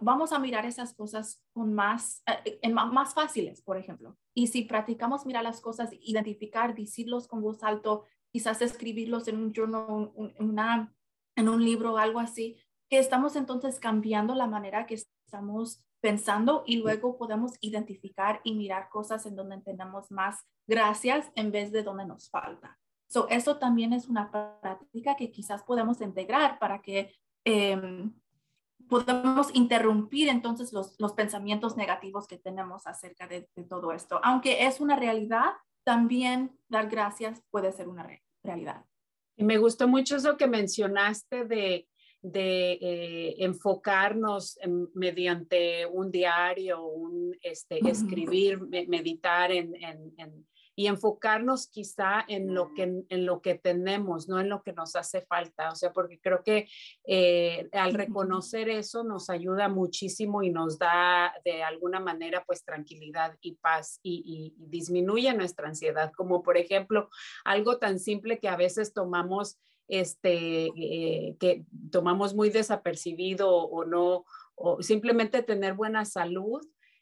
vamos 0.00 0.32
a 0.32 0.38
mirar 0.38 0.64
esas 0.66 0.94
cosas 0.94 1.42
con 1.52 1.74
más, 1.74 2.22
eh, 2.44 2.72
más 2.72 3.14
fáciles, 3.14 3.60
por 3.62 3.76
ejemplo. 3.76 4.16
Y 4.38 4.46
si 4.46 4.62
practicamos 4.62 5.26
mirar 5.26 5.42
las 5.42 5.60
cosas, 5.60 5.90
identificar, 6.00 6.72
decirlos 6.72 7.26
con 7.26 7.42
voz 7.42 7.64
alto, 7.64 8.04
quizás 8.30 8.62
escribirlos 8.62 9.26
en 9.26 9.36
un 9.36 9.52
journal, 9.52 10.12
en, 10.16 10.48
una, 10.48 10.94
en 11.34 11.48
un 11.48 11.64
libro 11.64 11.94
o 11.94 11.98
algo 11.98 12.20
así, 12.20 12.56
que 12.88 13.00
estamos 13.00 13.34
entonces 13.34 13.80
cambiando 13.80 14.36
la 14.36 14.46
manera 14.46 14.86
que 14.86 14.94
estamos 14.94 15.82
pensando 16.00 16.62
y 16.64 16.76
luego 16.76 17.18
podemos 17.18 17.54
identificar 17.62 18.40
y 18.44 18.54
mirar 18.54 18.88
cosas 18.90 19.26
en 19.26 19.34
donde 19.34 19.60
tenemos 19.60 20.08
más 20.12 20.46
gracias 20.68 21.32
en 21.34 21.50
vez 21.50 21.72
de 21.72 21.82
donde 21.82 22.06
nos 22.06 22.30
falta. 22.30 22.78
So, 23.08 23.28
eso 23.30 23.58
también 23.58 23.92
es 23.92 24.06
una 24.06 24.30
práctica 24.30 25.16
que 25.16 25.32
quizás 25.32 25.64
podemos 25.64 26.00
integrar 26.00 26.60
para 26.60 26.80
que 26.80 27.12
eh, 27.44 28.08
podamos 28.88 29.50
interrumpir 29.54 30.28
entonces 30.28 30.72
los, 30.72 30.94
los, 30.98 31.12
pensamientos 31.12 31.76
negativos 31.76 32.26
que 32.26 32.38
tenemos 32.38 32.86
acerca 32.86 33.26
de, 33.26 33.48
todo 33.68 33.92
esto. 33.92 34.20
Aunque 34.22 34.66
es 34.66 34.80
una 34.80 34.96
realidad, 34.96 35.52
también 35.84 36.58
dar 36.68 36.88
gracias 36.88 37.42
puede 37.50 37.72
ser 37.72 37.88
una 37.88 38.08
realidad. 38.42 38.84
Y 39.36 39.44
me 39.44 39.58
gustó 39.58 39.86
mucho 39.86 40.16
eso 40.16 40.36
que 40.36 40.46
mencionaste 40.46 41.44
de, 41.44 41.88
de 42.20 42.72
eh, 42.72 43.34
enfocarnos 43.38 44.58
mediante 44.94 45.86
un 45.86 46.10
diario, 46.10 46.84
un 46.84 47.36
este, 47.42 47.78
escribir, 47.88 48.60
meditar 48.88 49.52
en, 49.52 49.74
en, 49.76 50.46
y 50.78 50.86
enfocarnos 50.86 51.66
quizá 51.66 52.24
en 52.28 52.54
lo 52.54 52.72
que, 52.72 52.82
en 53.08 53.26
lo 53.26 53.42
que 53.42 53.56
tenemos, 53.56 54.28
no 54.28 54.38
en 54.38 54.48
lo 54.48 54.62
que 54.62 54.72
nos 54.72 54.94
hace 54.94 55.22
falta. 55.22 55.72
O 55.72 55.74
sea, 55.74 55.92
porque 55.92 56.20
creo 56.20 56.44
que 56.44 56.68
eh, 57.04 57.68
al 57.72 57.94
reconocer 57.94 58.68
eso 58.68 59.02
nos 59.02 59.28
ayuda 59.28 59.68
muchísimo 59.68 60.40
y 60.44 60.50
nos 60.50 60.78
da 60.78 61.34
de 61.44 61.64
alguna 61.64 61.98
manera 61.98 62.44
pues 62.46 62.62
tranquilidad 62.62 63.36
y 63.40 63.56
paz 63.56 63.98
y, 64.04 64.54
disminuye 64.56 65.34
nuestra 65.34 65.66
ansiedad. 65.66 66.12
Como 66.16 66.44
por 66.44 66.56
ejemplo, 66.56 67.10
algo 67.44 67.78
tan 67.78 67.98
simple 67.98 68.38
que 68.38 68.48
a 68.48 68.56
veces 68.56 68.92
tomamos 68.92 69.58
este, 69.88 70.66
eh, 70.66 71.36
que 71.40 71.64
tomamos 71.90 72.34
muy 72.34 72.50
desapercibido 72.50 73.50
o 73.50 73.84
no, 73.84 74.24
o 74.54 74.82
simplemente 74.82 75.42
tener 75.42 75.74
buena 75.74 76.04
salud 76.04 76.60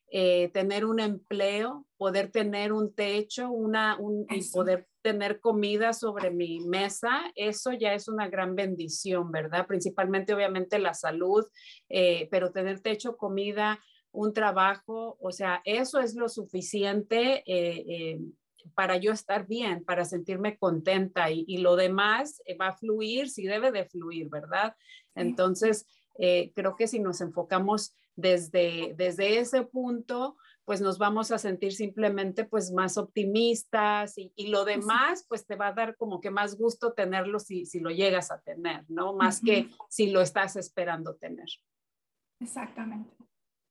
eh, 0.09 0.51
tener 0.51 0.85
un 0.85 1.01
empleo, 1.01 1.85
poder 1.97 2.31
tener 2.31 2.73
un 2.73 2.95
techo, 2.95 3.51
una, 3.51 3.99
y 4.31 4.49
poder 4.51 4.87
tener 5.03 5.41
comida 5.41 5.93
sobre 5.93 6.31
mi 6.31 6.61
mesa, 6.61 7.33
eso 7.35 7.73
ya 7.73 7.93
es 7.93 8.07
una 8.07 8.29
gran 8.29 8.55
bendición, 8.55 9.33
¿verdad? 9.33 9.67
Principalmente, 9.67 10.33
obviamente, 10.33 10.79
la 10.79 10.95
salud, 10.95 11.45
eh, 11.89 12.29
pero 12.31 12.53
tener 12.53 12.81
techo, 12.81 13.17
comida, 13.17 13.81
un 14.13 14.33
trabajo, 14.33 15.17
o 15.21 15.33
sea, 15.33 15.61
eso 15.65 15.99
es 15.99 16.15
lo 16.15 16.29
suficiente. 16.29 17.43
Eh, 17.45 18.21
para 18.75 18.97
yo 18.97 19.13
estar 19.13 19.47
bien, 19.47 19.85
para 19.85 20.05
sentirme 20.05 20.59
contenta 20.59 21.31
y, 21.31 21.45
y, 21.47 21.59
lo 21.59 21.77
demás 21.77 22.43
va 22.61 22.69
a 22.69 22.77
fluir 22.77 23.29
si 23.29 23.47
debe 23.47 23.73
de 23.73 23.85
fluir, 23.85 24.29
¿verdad? 24.29 24.75
Entonces, 25.15 25.87
creo 26.17 26.77
que 26.77 26.87
si 26.87 26.99
nos 26.99 27.21
enfocamos 27.21 27.95
desde, 28.17 28.95
desde 28.97 29.39
ese 29.39 29.63
punto, 29.63 30.37
pues 30.67 30.81
nos 30.81 30.99
vamos 30.99 31.31
a 31.31 31.39
sentir 31.39 31.73
simplemente 31.73 32.45
pues 32.45 32.73
más 32.73 32.99
optimistas 32.99 34.15
y, 34.17 34.49
lo 34.49 34.65
demás 34.65 35.25
pues 35.29 35.47
te 35.47 35.55
va 35.55 35.69
a 35.69 35.73
dar 35.73 35.97
como 35.97 36.21
que 36.21 36.31
más 36.31 36.57
gusto 36.57 36.93
tenerlo 36.93 37.39
si, 37.39 37.67
si 37.67 37.79
lo 37.79 37.91
llegas 37.91 38.33
a 38.33 38.41
tener, 38.41 38.85
¿no? 38.89 39.15
Más 39.15 39.41
que 39.41 39.71
si 39.89 40.11
lo 40.11 40.21
estás 40.21 40.57
esperando 40.57 41.15
tener. 41.15 41.47
Exactamente. 42.41 43.15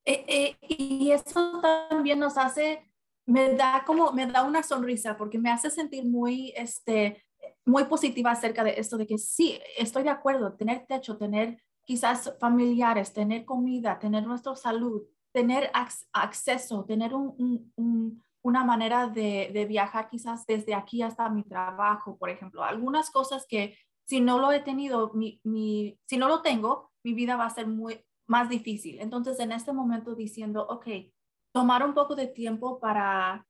Eh, 0.05 0.25
eh, 0.27 0.57
y 0.61 1.11
eso 1.11 1.59
también 1.89 2.19
nos 2.19 2.37
hace, 2.37 2.89
me 3.25 3.53
da 3.55 3.83
como, 3.85 4.11
me 4.11 4.27
da 4.27 4.43
una 4.43 4.63
sonrisa 4.63 5.17
porque 5.17 5.39
me 5.39 5.51
hace 5.51 5.69
sentir 5.69 6.05
muy, 6.05 6.53
este, 6.55 7.23
muy 7.65 7.85
positiva 7.85 8.31
acerca 8.31 8.63
de 8.63 8.79
esto, 8.79 8.97
de 8.97 9.07
que 9.07 9.17
sí, 9.17 9.59
estoy 9.77 10.03
de 10.03 10.09
acuerdo, 10.09 10.53
tener 10.53 10.85
techo, 10.87 11.17
tener 11.17 11.61
quizás 11.83 12.35
familiares, 12.39 13.13
tener 13.13 13.45
comida, 13.45 13.99
tener 13.99 14.25
nuestra 14.25 14.55
salud, 14.55 15.03
tener 15.31 15.71
acceso, 16.13 16.85
tener 16.85 17.13
una 17.13 18.63
manera 18.63 19.07
de, 19.07 19.65
viajar 19.67 20.09
quizás 20.09 20.45
desde 20.45 20.73
aquí 20.73 21.01
hasta 21.01 21.29
mi 21.29 21.43
trabajo, 21.43 22.17
por 22.17 22.29
ejemplo. 22.29 22.63
Algunas 22.63 23.11
cosas 23.11 23.45
que 23.47 23.77
si 24.07 24.21
no 24.21 24.39
lo 24.39 24.51
he 24.51 24.61
tenido, 24.61 25.11
mi, 25.13 25.99
si 26.05 26.17
no 26.17 26.27
lo 26.27 26.41
tengo, 26.41 26.91
mi 27.03 27.13
vida 27.13 27.35
va 27.35 27.45
a 27.45 27.49
ser 27.49 27.67
muy 27.67 28.03
más 28.27 28.49
difícil. 28.49 28.99
Entonces, 28.99 29.39
en 29.39 29.51
este 29.51 29.73
momento 29.73 30.15
diciendo, 30.15 30.65
ok, 30.67 30.87
tomar 31.55 31.85
un 31.85 31.93
poco 31.93 32.15
de 32.15 32.27
tiempo 32.27 32.81
para, 32.81 33.47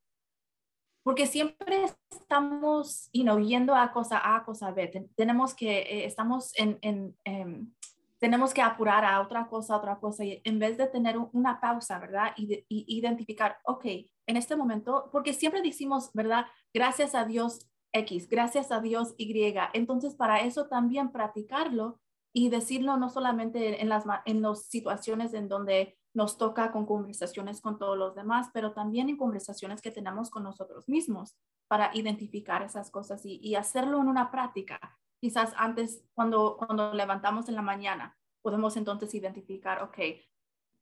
porque 1.03 1.25
siempre 1.25 1.85
estamos 2.11 3.09
you 3.11 3.39
yendo 3.39 3.73
a 3.73 3.91
cosa 3.91 4.21
A, 4.23 4.45
cosa 4.45 4.69
B. 4.71 5.09
tenemos 5.15 5.55
que, 5.55 5.79
eh, 5.79 6.05
estamos 6.05 6.51
en, 6.55 6.77
em, 7.23 7.73
tenemos 8.19 8.53
que 8.53 8.61
apurar 8.61 9.03
a 9.03 9.21
otra 9.21 9.47
cosa, 9.47 9.75
otra 9.75 9.99
cosa, 9.99 10.23
y 10.23 10.39
en 10.43 10.59
vez 10.59 10.77
de 10.77 10.85
tener 10.85 11.17
una 11.17 11.59
pausa, 11.59 11.97
¿verdad? 11.97 12.31
Y, 12.37 12.63
identificar, 12.69 13.57
ok, 13.63 13.85
en 14.27 14.37
este 14.37 14.55
momento, 14.55 15.09
porque 15.11 15.33
siempre 15.33 15.63
decimos, 15.63 16.11
¿verdad? 16.13 16.45
Gracias 16.75 17.15
a 17.15 17.25
Dios 17.25 17.67
X, 17.91 18.29
gracias 18.29 18.71
a 18.71 18.81
Dios 18.81 19.15
Y. 19.17 19.55
Entonces, 19.73 20.13
para 20.13 20.41
eso 20.41 20.67
también 20.67 21.11
practicarlo 21.11 21.99
y 22.35 22.49
decirlo 22.49 22.97
no 22.97 23.09
solamente 23.09 23.81
en 23.81 23.89
las 23.89 24.03
en 24.25 24.41
las 24.43 24.67
situaciones 24.67 25.33
en 25.33 25.47
donde 25.47 25.97
nos 26.15 26.37
toca 26.37 26.71
con 26.71 26.85
conversaciones 26.85 27.61
con 27.61 27.77
todos 27.77 27.97
los 27.97 28.15
demás, 28.15 28.49
pero 28.53 28.71
también 28.71 29.09
en 29.09 29.17
conversaciones 29.17 29.81
que 29.81 29.91
tenemos 29.91 30.29
con 30.29 30.43
nosotros 30.43 30.87
mismos 30.87 31.35
para 31.67 31.91
identificar 31.93 32.63
esas 32.63 32.89
cosas 32.89 33.21
y, 33.25 33.55
hacerlo 33.55 34.01
en 34.01 34.07
una 34.07 34.31
práctica 34.31 34.79
quizás 35.19 35.53
antes, 35.57 36.03
cuando, 36.13 36.55
cuando 36.57 36.93
levantamos 36.93 37.49
en 37.49 37.55
la 37.55 37.61
mañana, 37.61 38.15
podemos 38.41 38.77
entonces 38.77 39.13
identificar, 39.15 39.81
ok, 39.81 39.97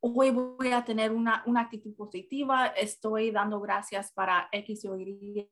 hoy 0.02 0.32
voy 0.32 0.72
a 0.72 0.84
tener 0.84 1.14
una, 1.14 1.44
una 1.46 1.62
actitud 1.62 1.96
positiva, 1.96 2.68
estoy 2.68 3.32
dando 3.32 3.62
gracias 3.62 4.12
para 4.12 4.50
X 4.52 4.86
o 4.86 4.98
Y, 4.98 5.48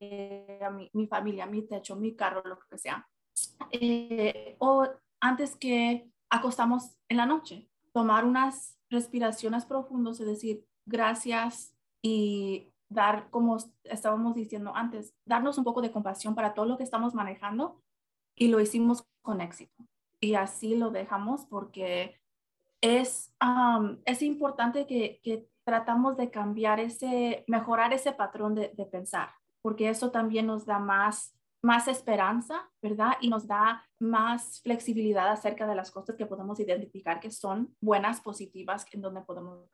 mi, 0.74 0.90
mi 0.92 1.06
familia, 1.06 1.46
mi 1.46 1.62
techo, 1.62 1.96
mi 1.96 2.14
carro, 2.14 2.42
lo 2.44 2.58
que 2.58 2.76
sea. 2.76 3.08
Eh, 3.70 4.56
o 4.58 4.86
antes 5.20 5.56
que 5.56 6.10
acostamos 6.28 6.94
en 7.08 7.16
la 7.16 7.26
noche, 7.26 7.70
tomar 7.92 8.24
unas 8.24 8.78
respiraciones 8.90 9.64
profundas 9.64 10.20
y 10.20 10.24
decir 10.24 10.66
gracias 10.86 11.74
y 12.02 12.72
dar, 12.88 13.30
como 13.30 13.56
estábamos 13.84 14.34
diciendo 14.34 14.72
antes, 14.74 15.14
darnos 15.24 15.58
un 15.58 15.64
poco 15.64 15.82
de 15.82 15.92
compasión 15.92 16.34
para 16.34 16.54
todo 16.54 16.66
lo 16.66 16.76
que 16.76 16.84
estamos 16.84 17.14
manejando 17.14 17.80
y 18.36 18.48
lo 18.48 18.60
hicimos 18.60 19.06
con 19.22 19.40
éxito. 19.40 19.84
Y 20.20 20.34
así 20.34 20.76
lo 20.76 20.90
dejamos 20.90 21.46
porque 21.46 22.20
es, 22.80 23.34
es 24.04 24.22
importante 24.22 24.86
que, 24.86 25.20
que, 25.22 25.48
tratamos 25.64 26.16
de 26.16 26.28
cambiar 26.28 26.80
ese, 26.80 27.44
mejorar 27.46 27.92
ese 27.92 28.10
patrón 28.10 28.56
de, 28.56 28.68
pensar, 28.90 29.30
porque 29.62 29.88
eso 29.88 30.10
también 30.10 30.46
nos 30.46 30.66
da 30.66 30.80
más, 30.80 31.36
más 31.62 31.88
esperanza, 31.88 32.70
¿verdad? 32.82 33.12
Y 33.20 33.28
nos 33.28 33.46
da 33.46 33.84
más 34.00 34.60
flexibilidad 34.62 35.30
acerca 35.30 35.66
de 35.66 35.76
las 35.76 35.90
cosas 35.90 36.16
que 36.16 36.26
podemos 36.26 36.58
identificar 36.58 37.20
que 37.20 37.30
son 37.30 37.74
buenas, 37.80 38.20
positivas, 38.20 38.84
en 38.92 39.00
donde 39.00 39.22
podemos 39.22 39.68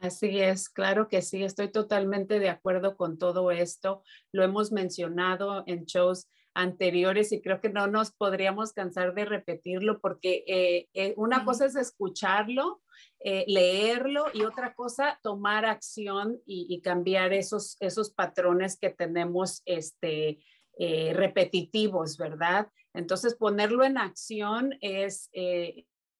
Así 0.00 0.40
es, 0.40 0.68
claro 0.68 1.08
que 1.08 1.22
sí, 1.22 1.42
estoy 1.42 1.72
totalmente 1.72 2.38
de 2.38 2.48
acuerdo 2.48 2.96
con 2.96 3.18
todo 3.18 3.50
esto. 3.50 4.02
Lo 4.30 4.44
hemos 4.44 4.70
mencionado 4.70 5.64
en 5.66 5.86
shows 5.86 6.28
anteriores 6.54 7.32
y 7.32 7.40
creo 7.40 7.60
que 7.60 7.68
no 7.68 7.86
nos 7.86 8.10
podríamos 8.10 8.72
cansar 8.72 9.14
de 9.14 9.24
repetirlo 9.24 10.00
porque 10.00 10.44
eh, 10.46 10.88
eh, 10.92 11.14
una 11.16 11.44
cosa 11.44 11.66
es 11.66 11.76
escucharlo, 11.76 12.82
eh, 13.20 13.44
leerlo 13.46 14.26
y 14.34 14.42
otra 14.42 14.74
cosa 14.74 15.20
tomar 15.22 15.64
acción 15.64 16.40
y, 16.46 16.80
cambiar 16.82 17.32
esos, 17.32 17.76
esos 17.80 18.10
patrones 18.10 18.78
que 18.78 18.90
tenemos 18.90 19.62
este, 19.66 20.40
repetitivos, 20.78 22.16
¿verdad? 22.16 22.68
Entonces 22.92 23.34
ponerlo 23.34 23.84
en 23.84 23.98
acción 23.98 24.74
es... 24.80 25.30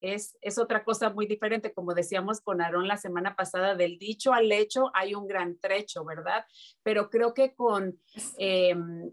Es, 0.01 0.39
es, 0.43 0.59
otra 0.59 0.85
cosa 0.85 1.11
muy 1.11 1.27
diferente, 1.27 1.73
como 1.73 1.93
decíamos 1.93 2.41
con 2.41 2.61
Aarón 2.61 2.87
la 2.87 2.97
semana 2.97 3.35
pasada, 3.35 3.75
del 3.75 3.99
dicho 3.99 4.33
al 4.33 4.53
hecho 4.53 4.93
hay 4.95 5.17
un 5.17 5.27
gran 5.27 5.59
trecho, 5.59 6.05
¿verdad? 6.05 6.45
Pero 6.85 7.11
creo 7.11 7.35
que 7.35 7.57
con 7.57 7.99
em, 8.39 9.11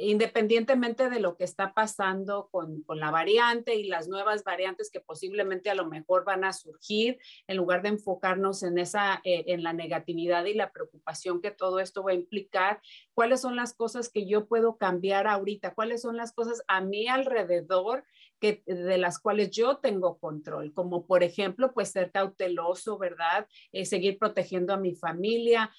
independientemente 0.00 1.08
de 1.10 1.20
lo 1.20 1.36
que 1.36 1.44
está 1.44 1.74
pasando 1.74 2.48
con, 2.50 2.84
la 2.88 3.10
variante 3.10 3.74
y 3.74 3.84
las 3.84 4.08
nuevas 4.08 4.44
variantes 4.44 4.90
que 4.90 5.00
posiblemente 5.00 5.70
a 5.70 5.74
lo 5.74 5.86
mejor 5.86 6.24
van 6.24 6.44
a 6.44 6.52
surgir, 6.52 7.18
en 7.46 7.56
lugar 7.56 7.82
de 7.82 7.90
enfocarnos 7.90 8.62
en 8.62 8.78
esa, 8.78 9.20
eh, 9.24 9.44
en 9.48 9.62
la 9.62 9.72
negatividad 9.72 10.44
y 10.44 10.54
la 10.54 10.72
preocupación 10.72 11.40
que 11.40 11.50
todo 11.50 11.80
esto 11.80 12.02
va 12.02 12.12
a 12.12 12.14
implicar, 12.14 12.80
cuáles 13.14 13.40
son 13.40 13.56
las 13.56 13.74
cosas 13.74 14.08
que 14.08 14.26
yo 14.26 14.46
puedo 14.46 14.76
cambiar 14.76 15.26
ahorita, 15.26 15.74
cuáles 15.74 16.02
son 16.02 16.16
las 16.16 16.32
cosas 16.32 16.62
a 16.68 16.80
mi 16.80 17.08
alrededor 17.08 18.04
que, 18.40 18.62
de 18.66 18.98
las 18.98 19.18
cuales 19.18 19.50
yo 19.50 19.78
tengo 19.78 20.18
control, 20.18 20.72
como 20.72 21.06
por 21.06 21.22
ejemplo, 21.22 21.72
pues 21.72 21.90
ser 21.90 22.10
cauteloso, 22.10 22.98
¿verdad? 22.98 23.46
Eh, 23.70 23.84
seguir 23.84 24.18
protegiendo 24.18 24.72
a 24.72 24.78
mi 24.78 24.94
familia. 24.94 25.70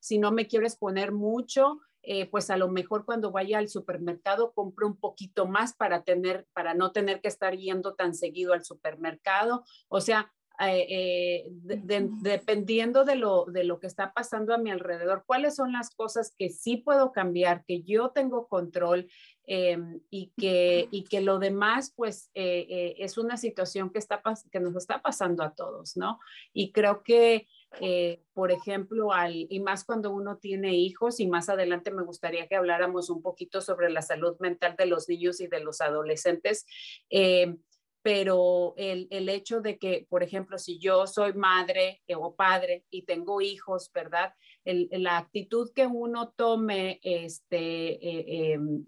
Si 0.00 0.18
no 0.18 0.32
me 0.32 0.46
quiero 0.46 0.66
exponer 0.66 1.12
mucho, 1.12 1.80
eh, 2.02 2.26
pues 2.26 2.48
a 2.50 2.56
lo 2.56 2.68
mejor 2.68 3.04
cuando 3.04 3.32
vaya 3.32 3.58
al 3.58 3.68
supermercado 3.68 4.52
compro 4.52 4.86
un 4.86 4.96
poquito 4.96 5.46
más 5.46 5.74
para 5.74 6.04
tener, 6.04 6.46
para 6.52 6.74
no 6.74 6.92
tener 6.92 7.20
que 7.20 7.28
estar 7.28 7.56
yendo 7.56 7.94
tan 7.94 8.14
seguido 8.14 8.52
al 8.52 8.64
supermercado. 8.64 9.64
O 9.88 10.00
sea, 10.00 10.32
eh, 10.60 10.86
eh, 10.88 11.44
dependiendo 11.50 13.04
de 13.04 13.14
lo, 13.14 13.44
de 13.44 13.62
lo 13.64 13.78
que 13.78 13.86
está 13.86 14.12
pasando 14.12 14.54
a 14.54 14.58
mi 14.58 14.70
alrededor, 14.70 15.24
cuáles 15.26 15.54
son 15.54 15.72
las 15.72 15.90
cosas 15.90 16.34
que 16.36 16.50
sí 16.50 16.78
puedo 16.78 17.12
cambiar, 17.12 17.64
que 17.64 17.82
yo 17.82 18.10
tengo 18.10 18.48
control 18.48 19.08
em, 19.44 20.00
y, 20.10 20.32
que, 20.36 20.88
y 20.90 21.04
que 21.04 21.20
lo 21.20 21.38
demás, 21.38 21.92
pues, 21.94 22.30
es 22.34 23.18
una 23.18 23.36
situación 23.36 23.90
que, 23.90 23.98
está, 23.98 24.20
que 24.50 24.60
nos 24.60 24.74
está 24.76 25.00
pasando 25.00 25.42
a 25.42 25.54
todos, 25.54 25.96
¿no? 25.96 26.18
Y 26.52 26.72
creo 26.72 27.02
que 27.02 27.46
eh, 27.80 28.22
por 28.32 28.50
ejemplo, 28.50 29.12
al, 29.12 29.46
y 29.48 29.60
más 29.60 29.84
cuando 29.84 30.10
uno 30.10 30.38
tiene 30.38 30.74
hijos, 30.74 31.20
y 31.20 31.26
más 31.26 31.48
adelante 31.48 31.90
me 31.90 32.02
gustaría 32.02 32.46
que 32.48 32.56
habláramos 32.56 33.10
un 33.10 33.22
poquito 33.22 33.60
sobre 33.60 33.90
la 33.90 34.02
salud 34.02 34.36
mental 34.40 34.74
de 34.76 34.86
los 34.86 35.08
niños 35.08 35.40
y 35.40 35.46
de 35.46 35.60
los 35.60 35.80
adolescentes. 35.80 36.66
Eh, 37.10 37.56
pero 38.02 38.74
el, 38.76 39.08
el, 39.10 39.28
hecho 39.28 39.60
de 39.60 39.76
que, 39.76 40.06
por 40.08 40.22
ejemplo, 40.22 40.56
si 40.56 40.78
yo 40.78 41.06
soy 41.06 41.34
madre 41.34 42.00
eh, 42.06 42.14
o 42.14 42.34
padre 42.34 42.84
y 42.90 43.02
tengo 43.02 43.40
hijos, 43.40 43.90
¿verdad? 43.92 44.32
El, 44.64 44.88
la 44.90 45.18
actitud 45.18 45.70
que 45.74 45.86
uno 45.86 46.32
tome, 46.36 47.00
este, 47.02 48.52
em, 48.52 48.86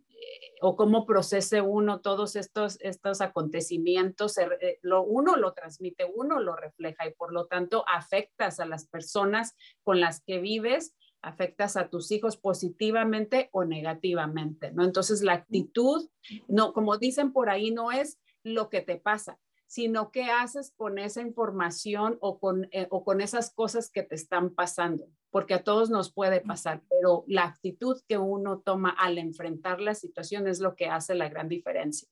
o 0.60 0.76
cómo 0.76 1.06
procese 1.06 1.60
uno 1.60 2.00
todos 2.00 2.36
estos, 2.36 2.78
estos 2.80 3.20
acontecimientos, 3.20 4.36
eh, 4.38 4.78
lo, 4.82 5.02
uno 5.02 5.36
lo 5.36 5.52
transmite, 5.52 6.04
uno 6.14 6.38
lo 6.40 6.54
refleja 6.54 7.06
y 7.06 7.14
por 7.14 7.32
lo 7.32 7.46
tanto 7.46 7.84
afectas 7.88 8.60
a 8.60 8.66
las 8.66 8.86
personas 8.86 9.56
con 9.82 10.00
las 10.00 10.20
que 10.20 10.38
vives, 10.38 10.94
afectas 11.22 11.76
a 11.76 11.88
tus 11.88 12.10
hijos 12.12 12.36
positivamente 12.36 13.48
o 13.52 13.64
negativamente, 13.64 14.72
¿no? 14.72 14.84
Entonces 14.84 15.22
la 15.22 15.34
actitud, 15.34 16.08
no, 16.48 16.72
como 16.72 16.98
dicen 16.98 17.32
por 17.32 17.50
ahí, 17.50 17.70
no 17.70 17.92
es 17.92 18.18
lo 18.42 18.70
que 18.70 18.80
te 18.80 18.96
pasa, 18.96 19.38
sino 19.70 20.10
qué 20.10 20.24
haces 20.24 20.72
con 20.76 20.98
esa 20.98 21.20
información 21.20 22.18
o 22.20 22.40
con, 22.40 22.66
eh, 22.72 22.88
o 22.90 23.04
con 23.04 23.20
esas 23.20 23.54
cosas 23.54 23.88
que 23.88 24.02
te 24.02 24.16
están 24.16 24.50
pasando 24.50 25.06
porque 25.30 25.54
a 25.54 25.62
todos 25.62 25.90
nos 25.90 26.12
puede 26.12 26.40
pasar, 26.40 26.82
pero 26.88 27.22
la 27.28 27.44
actitud 27.44 28.00
que 28.08 28.18
uno 28.18 28.58
toma 28.58 28.90
al 28.90 29.16
enfrentar 29.16 29.80
la 29.80 29.94
situación 29.94 30.48
es 30.48 30.58
lo 30.58 30.74
que 30.74 30.88
hace 30.88 31.14
la 31.14 31.28
gran 31.28 31.48
diferencia. 31.48 32.08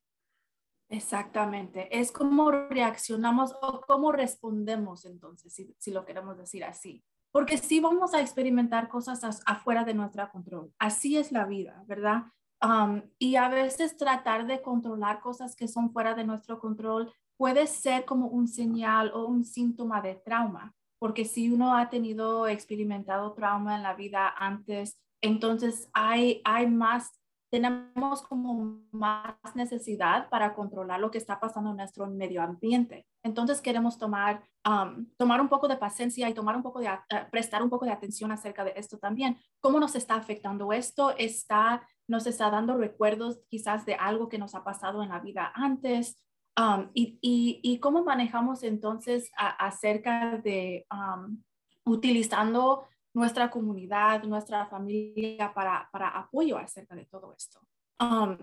Exactamente, 0.89 1.89
es 1.99 2.13
cómo 2.13 2.51
reaccionamos 2.51 3.57
o 3.61 3.81
cómo 3.87 4.13
respondemos 4.13 5.05
entonces, 5.05 5.53
si, 5.79 5.91
lo 5.91 6.05
queremos 6.05 6.39
decir 6.39 6.65
así. 6.65 7.05
Porque 7.31 7.59
sí 7.59 7.81
vamos 7.81 8.15
a 8.15 8.21
experimentar 8.21 8.89
cosas 8.89 9.43
afuera 9.45 9.85
de 9.85 9.95
nuestro 9.95 10.31
control. 10.31 10.73
Así 10.79 11.19
es 11.19 11.31
la 11.33 11.45
vida, 11.45 11.83
¿verdad? 11.87 12.23
Um, 12.63 13.03
y 13.19 13.37
a 13.37 13.49
veces 13.49 13.97
tratar 13.97 14.47
de 14.47 14.63
controlar 14.63 15.21
cosas 15.21 15.55
que 15.55 15.69
son 15.69 15.93
fuera 15.93 16.15
de 16.15 16.25
nuestro 16.25 16.59
control 16.59 17.13
puede 17.39 17.67
ser 17.67 18.05
como 18.05 18.27
un 18.27 18.49
señal 18.49 19.11
o 19.15 19.25
un 19.25 19.45
síntoma 19.45 20.03
de 20.03 20.17
trauma 20.17 20.75
porque 20.99 21.25
si 21.25 21.51
uno 21.51 21.77
ha 21.77 21.89
tenido 21.89 22.49
experimentado 22.49 23.33
trauma 23.33 23.77
en 23.77 23.83
la 23.83 23.95
vida 23.95 24.35
antes, 24.37 25.01
entonces 25.21 25.89
hay, 25.93 26.41
hay 26.45 26.67
más, 26.67 27.21
tenemos 27.51 28.23
como 28.23 28.83
más 28.91 29.37
necesidad 29.55 30.29
para 30.29 30.55
controlar 30.55 31.01
lo 31.01 31.11
que 31.11 31.19
está 31.19 31.39
pasando 31.41 31.71
en 31.71 31.77
nuestro 31.77 32.07
medio 32.09 32.43
ambiente. 32.43 33.07
Entonces 33.23 33.61
queremos 33.61 33.99
tomar, 33.99 34.43
um, 34.69 35.07
tomar 35.17 35.41
un 35.41 35.49
poco 35.49 35.69
de 35.69 35.77
paciencia 35.77 36.29
y 36.29 36.35
tomar 36.35 36.57
un 36.57 36.63
poco 36.63 36.81
de, 36.81 36.89
uh, 36.89 37.31
prestar 37.31 37.63
un 37.63 37.71
poco 37.71 37.85
de 37.85 37.93
atención 37.93 38.33
acerca 38.33 38.65
de 38.65 38.75
esto 38.77 38.99
también. 38.99 39.39
¿Cómo 39.61 39.79
nos 39.81 39.95
está 39.95 40.17
afectando 40.17 40.73
esto? 40.73 41.15
Está, 41.17 41.87
nos 42.09 42.27
está 42.27 42.51
dando 42.51 42.77
recuerdos 42.77 43.41
quizás 43.49 43.87
de 43.87 43.95
algo 43.95 44.29
que 44.29 44.39
nos 44.39 44.55
ha 44.55 44.65
pasado 44.65 45.03
en 45.03 45.11
la 45.11 45.21
vida 45.21 45.53
antes 45.55 46.17
Um, 46.59 46.91
y, 46.93 47.79
cómo 47.81 48.03
manejamos 48.03 48.65
entonces 48.65 49.31
acerca 49.37 50.39
de 50.39 50.87
um, 50.91 51.41
utilizando 51.85 52.85
nuestra 53.15 53.49
comunidad, 53.49 54.25
nuestra 54.25 54.67
familia 54.67 55.55
para, 55.55 55.89
apoyo 56.15 56.59
acerca 56.59 56.97
de 56.97 57.07
todo 57.07 57.33
esto? 57.33 57.61
Um, 58.01 58.37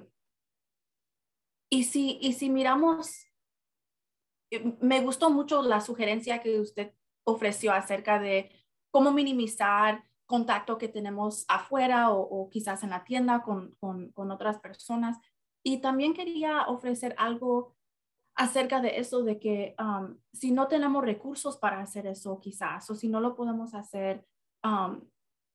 y, 1.69 1.83
si, 1.83 2.17
y 2.21 2.31
si 2.33 2.49
miramos, 2.49 3.27
eh, 4.49 4.77
me 4.79 5.01
gustó 5.01 5.29
mucho 5.29 5.61
la 5.61 5.81
sugerencia 5.81 6.41
que 6.41 6.61
usted 6.61 6.93
ofreció 7.25 7.73
acerca 7.73 8.17
de 8.19 8.49
cómo 8.91 9.11
minimizar 9.11 10.05
contacto 10.25 10.77
que 10.77 10.87
tenemos 10.87 11.43
afuera 11.49 12.11
o, 12.11 12.49
quizás 12.49 12.81
en 12.83 12.91
la 12.91 13.03
tienda 13.03 13.43
con, 13.43 13.75
con, 13.79 14.31
otras 14.31 14.59
personas. 14.59 15.17
Y 15.63 15.81
también 15.81 16.13
quería 16.13 16.63
ofrecer 16.67 17.13
algo 17.17 17.74
acerca 18.35 18.81
de 18.81 18.99
eso, 18.99 19.23
de 19.23 19.39
que 19.39 19.75
um, 19.79 20.17
si 20.33 20.51
no 20.51 20.67
tenemos 20.67 21.03
recursos 21.03 21.57
para 21.57 21.79
hacer 21.79 22.05
eso 22.05 22.39
quizás, 22.39 22.89
o 22.89 22.95
si 22.95 23.07
no 23.07 23.19
lo 23.19 23.35
podemos 23.35 23.73
hacer, 23.73 24.25
um, 24.63 25.01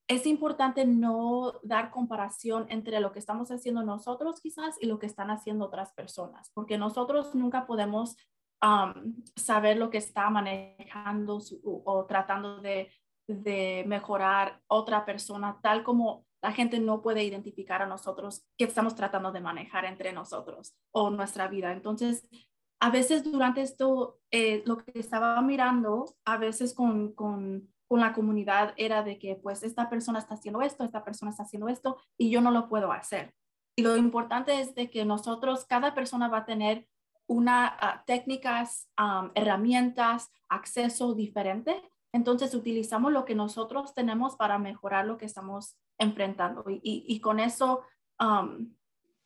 es 0.07 0.25
importante 0.25 0.85
no 0.85 1.53
dar 1.63 1.91
comparación 1.91 2.65
entre 2.69 2.99
lo 2.99 3.11
que 3.11 3.19
estamos 3.19 3.49
haciendo 3.51 3.83
nosotros 3.83 4.41
quizás 4.41 4.75
y 4.81 4.87
lo 4.87 4.99
que 4.99 5.05
están 5.05 5.29
haciendo 5.29 5.65
otras 5.65 5.93
personas, 5.93 6.51
porque 6.53 6.77
nosotros 6.77 7.33
nunca 7.35 7.65
podemos 7.65 8.17
um, 8.61 9.15
saber 9.35 9.77
lo 9.77 9.89
que 9.89 9.99
está 9.99 10.29
manejando 10.29 11.39
o, 11.63 12.05
tratando 12.07 12.61
de, 12.61 12.91
de 13.27 13.83
mejorar 13.87 14.59
otra 14.67 15.05
persona, 15.05 15.59
tal 15.61 15.83
como 15.83 16.25
la 16.41 16.51
gente 16.51 16.79
no 16.79 17.03
puede 17.03 17.23
identificar 17.23 17.83
a 17.83 17.85
nosotros 17.85 18.43
qué 18.57 18.65
estamos 18.65 18.95
tratando 18.95 19.31
de 19.31 19.41
manejar 19.41 19.85
entre 19.85 20.11
nosotros 20.11 20.75
o 20.91 21.11
nuestra 21.11 21.47
vida. 21.47 21.71
Entonces, 21.71 22.27
a 22.81 22.89
veces 22.89 23.23
durante 23.23 23.61
esto, 23.61 24.19
eh, 24.31 24.63
lo 24.65 24.77
que 24.77 24.99
estaba 24.99 25.39
mirando, 25.43 26.15
a 26.25 26.37
veces 26.37 26.73
con, 26.73 27.13
con, 27.13 27.69
con, 27.87 27.99
la 27.99 28.11
comunidad 28.11 28.73
era 28.75 29.03
de 29.03 29.19
que 29.19 29.35
pues 29.35 29.61
esta 29.61 29.87
persona 29.87 30.17
está 30.17 30.33
haciendo 30.33 30.63
esto, 30.63 30.83
esta 30.83 31.03
persona 31.03 31.29
está 31.29 31.43
haciendo 31.43 31.69
esto 31.69 31.97
y 32.17 32.31
yo 32.31 32.41
no 32.41 32.49
lo 32.49 32.67
puedo 32.69 32.91
hacer. 32.91 33.35
Y 33.75 33.83
lo 33.83 33.97
importante 33.97 34.59
es 34.59 34.73
de 34.73 34.89
que 34.89 35.05
nosotros, 35.05 35.65
cada 35.65 35.93
persona 35.93 36.27
va 36.27 36.39
a 36.39 36.45
tener 36.45 36.87
una 37.27 37.77
uh, 37.81 38.05
técnicas, 38.07 38.89
herramientas, 39.35 40.31
acceso 40.49 41.13
diferente. 41.13 41.83
Entonces 42.11 42.55
utilizamos 42.55 43.11
lo 43.11 43.25
que 43.25 43.35
nosotros 43.35 43.93
tenemos 43.93 44.35
para 44.35 44.57
mejorar 44.57 45.05
lo 45.05 45.17
que 45.17 45.27
estamos 45.27 45.77
enfrentando 45.99 46.65
y, 46.67 46.81
y, 46.83 47.21
con 47.21 47.39
eso 47.39 47.83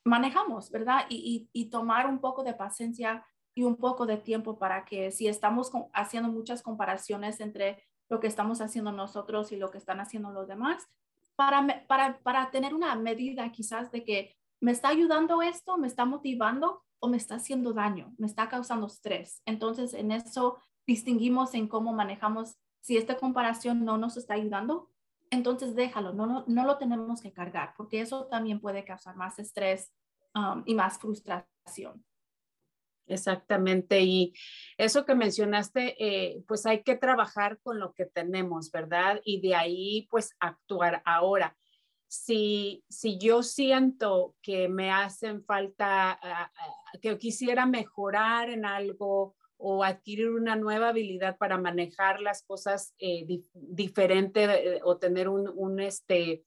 manejamos, 0.04 0.70
¿verdad? 0.72 1.06
Y, 1.10 1.50
y, 1.52 1.70
tomar 1.70 2.06
un 2.06 2.20
poco 2.20 2.44
de 2.44 2.54
paciencia 2.54 3.26
y 3.56 3.64
un 3.64 3.78
poco 3.78 4.06
de 4.06 4.18
tiempo 4.18 4.60
para 4.60 4.86
que 4.86 5.12
si 5.12 5.28
estamos 5.28 5.72
haciendo 5.94 6.30
muchas 6.30 6.62
comparaciones 6.62 7.40
entre 7.40 7.82
lo 8.10 8.20
que 8.20 8.28
estamos 8.28 8.62
haciendo 8.62 8.92
nosotros 8.92 9.52
y 9.52 9.56
lo 9.56 9.72
que 9.72 9.78
están 9.78 10.00
haciendo 10.00 10.32
los 10.32 10.48
demás, 10.48 10.88
para, 11.36 11.86
para, 11.88 12.20
para 12.20 12.52
tener 12.52 12.74
una 12.74 12.94
medida 12.96 13.52
quizás 13.52 13.92
de 13.92 14.04
que 14.04 14.36
me 14.60 14.72
está 14.72 14.90
ayudando 14.90 15.42
esto, 15.42 15.78
me 15.78 15.88
está 15.88 16.06
motivando 16.06 16.84
o 17.00 17.08
me 17.08 17.18
está 17.18 17.36
haciendo 17.36 17.74
daño, 17.74 18.14
me 18.18 18.28
está 18.28 18.50
causando 18.50 18.88
estrés. 18.88 19.42
Entonces, 19.46 19.94
en 19.94 20.12
eso 20.12 20.58
distinguimos 20.86 21.54
en 21.54 21.68
cómo 21.68 21.94
manejamos, 21.94 22.58
si 22.82 22.98
esta 22.98 23.18
comparación 23.18 23.84
no 23.84 23.98
nos 23.98 24.18
está 24.18 24.36
ayudando, 24.36 24.90
entonces 25.32 25.76
déjalo, 25.76 26.14
no, 26.14 26.28
no, 26.28 26.46
no 26.48 26.66
lo 26.66 26.78
tenemos 26.78 27.22
que 27.22 27.34
cargar, 27.34 27.74
porque 27.76 28.02
eso 28.02 28.26
también 28.26 28.60
puede 28.60 28.86
causar 28.86 29.16
más 29.16 29.40
estrés 29.40 29.92
um, 30.36 30.62
y 30.66 30.76
más 30.76 31.00
frustración. 31.00 32.06
Exactamente. 33.08 34.02
Y 34.02 34.34
eso 34.78 35.06
que 35.06 35.16
mencionaste, 35.16 35.96
eh, 36.00 36.44
pues 36.48 36.66
hay 36.66 36.82
que 36.84 36.96
trabajar 36.96 37.60
con 37.62 37.80
lo 37.80 37.94
que 37.94 38.06
tenemos, 38.06 38.72
¿verdad? 38.72 39.22
Y 39.24 39.42
de 39.42 39.56
ahí, 39.56 40.08
pues 40.10 40.36
actuar 40.40 41.02
ahora. 41.06 41.56
Si, 42.08 42.84
si 42.90 43.18
yo 43.18 43.44
siento 43.44 44.36
que 44.42 44.70
me 44.70 44.92
hacen 44.92 45.44
falta, 45.44 46.12
ah, 46.12 46.52
ah, 46.58 46.72
que 47.02 47.18
quisiera 47.18 47.66
mejorar 47.66 48.50
en 48.50 48.66
algo 48.66 49.36
o 49.58 49.84
adquirir 49.84 50.30
una 50.32 50.56
nueva 50.56 50.90
habilidad 50.90 51.38
para 51.38 51.58
manejar 51.58 52.22
las 52.22 52.44
cosas 52.44 52.94
eh, 53.00 53.26
diferente 53.54 54.44
eh, 54.44 54.80
o 54.84 54.98
tener 54.98 55.30
un, 55.30 55.80
este, 55.80 56.44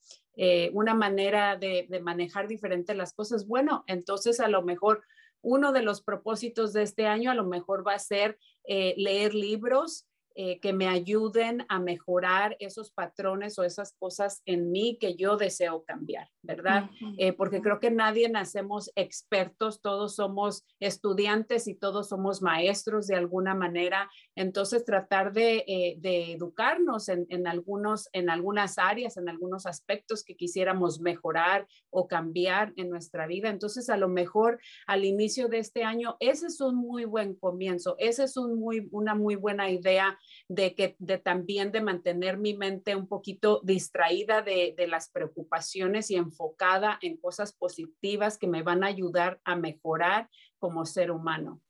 una 0.73 0.94
manera 0.94 1.57
de, 1.57 1.87
de 1.88 2.01
manejar 2.01 2.47
diferente 2.47 2.94
las 2.94 3.12
cosas, 3.12 3.47
bueno, 3.47 3.83
entonces 3.88 4.38
a 4.40 4.49
lo 4.49 4.62
mejor 4.62 5.03
uno 5.42 5.72
de 5.72 5.83
los 5.83 6.03
propósitos 6.03 6.72
de 6.72 6.83
este 6.83 7.07
año 7.07 7.31
a 7.31 7.35
lo 7.35 7.44
mejor 7.44 7.87
va 7.87 7.94
a 7.94 7.98
ser 7.98 8.38
eh, 8.64 8.94
leer 8.96 9.35
libros, 9.35 10.07
eh, 10.40 10.61
que 10.61 10.72
me 10.72 10.87
ayuden 10.87 11.66
a 11.68 11.81
mejorar 11.81 12.57
esos 12.61 12.92
patrones 12.92 13.59
o 13.59 13.64
esas 13.64 13.96
cosas 13.98 14.40
en 14.46 14.70
mí 14.70 14.96
que 15.01 15.16
yo 15.16 15.37
deseo 15.37 15.83
cambiar, 15.83 16.29
¿verdad? 16.42 16.90
Eh, 17.16 17.33
porque 17.33 17.61
creo 17.61 17.81
que 17.81 17.90
nadie 17.90 18.29
nacemos 18.29 18.92
expertos, 18.94 19.83
todos 19.83 20.14
somos 20.14 20.64
estudiantes 20.79 21.66
y 21.66 21.74
todos 21.74 22.11
somos 22.11 22.40
maestros 22.40 23.09
de 23.09 23.16
alguna 23.16 23.57
manera. 23.57 24.09
Entonces, 24.37 24.85
tratar 24.85 25.33
de, 25.33 25.64
eh, 25.66 25.98
educarnos 26.05 27.09
en, 27.09 27.48
algunos, 27.48 28.09
en 28.12 28.31
algunas 28.31 28.79
áreas, 28.79 29.16
en 29.16 29.29
algunos 29.29 29.66
aspectos 29.66 30.22
que 30.22 30.37
quisiéramos 30.37 31.01
mejorar 31.01 31.66
o 31.90 32.07
cambiar 32.07 32.72
en 32.77 32.90
nuestra 32.90 33.27
vida. 33.27 33.51
Entonces, 33.51 33.90
a 33.90 33.96
lo 33.96 34.07
mejor 34.07 34.61
al 34.87 35.05
inicio 35.05 35.48
de 35.48 35.59
este 35.59 35.83
año, 35.83 36.16
ese 36.20 36.46
es 36.46 36.61
un 36.61 36.77
muy 36.77 37.07
buen 37.07 37.35
comienzo, 37.35 37.96
esa 37.98 38.22
es 38.22 38.37
un 38.37 38.61
muy, 38.61 38.88
una 38.92 39.16
muy 39.16 39.35
buena 39.35 39.68
idea 39.68 40.16
de 40.49 40.75
que 40.75 40.97
de 40.99 41.19
también 41.19 41.73
de 41.73 41.81
mantener 41.81 42.38
mi 42.38 42.57
mente 42.57 42.97
un 42.97 43.07
poquito 43.07 43.61
distraída 43.62 44.43
de, 44.43 44.75
las 44.88 45.11
preocupaciones 45.11 46.11
y 46.11 46.17
enfocada 46.17 46.99
en 47.03 47.17
cosas 47.17 47.53
positivas 47.53 48.38
que 48.38 48.47
me 48.47 48.62
van 48.62 48.85
a 48.85 48.88
ayudar 48.88 49.41
a 49.45 49.57
mejorar 49.57 50.29
como 50.59 50.87
ser 50.87 51.11
humano. 51.11 51.61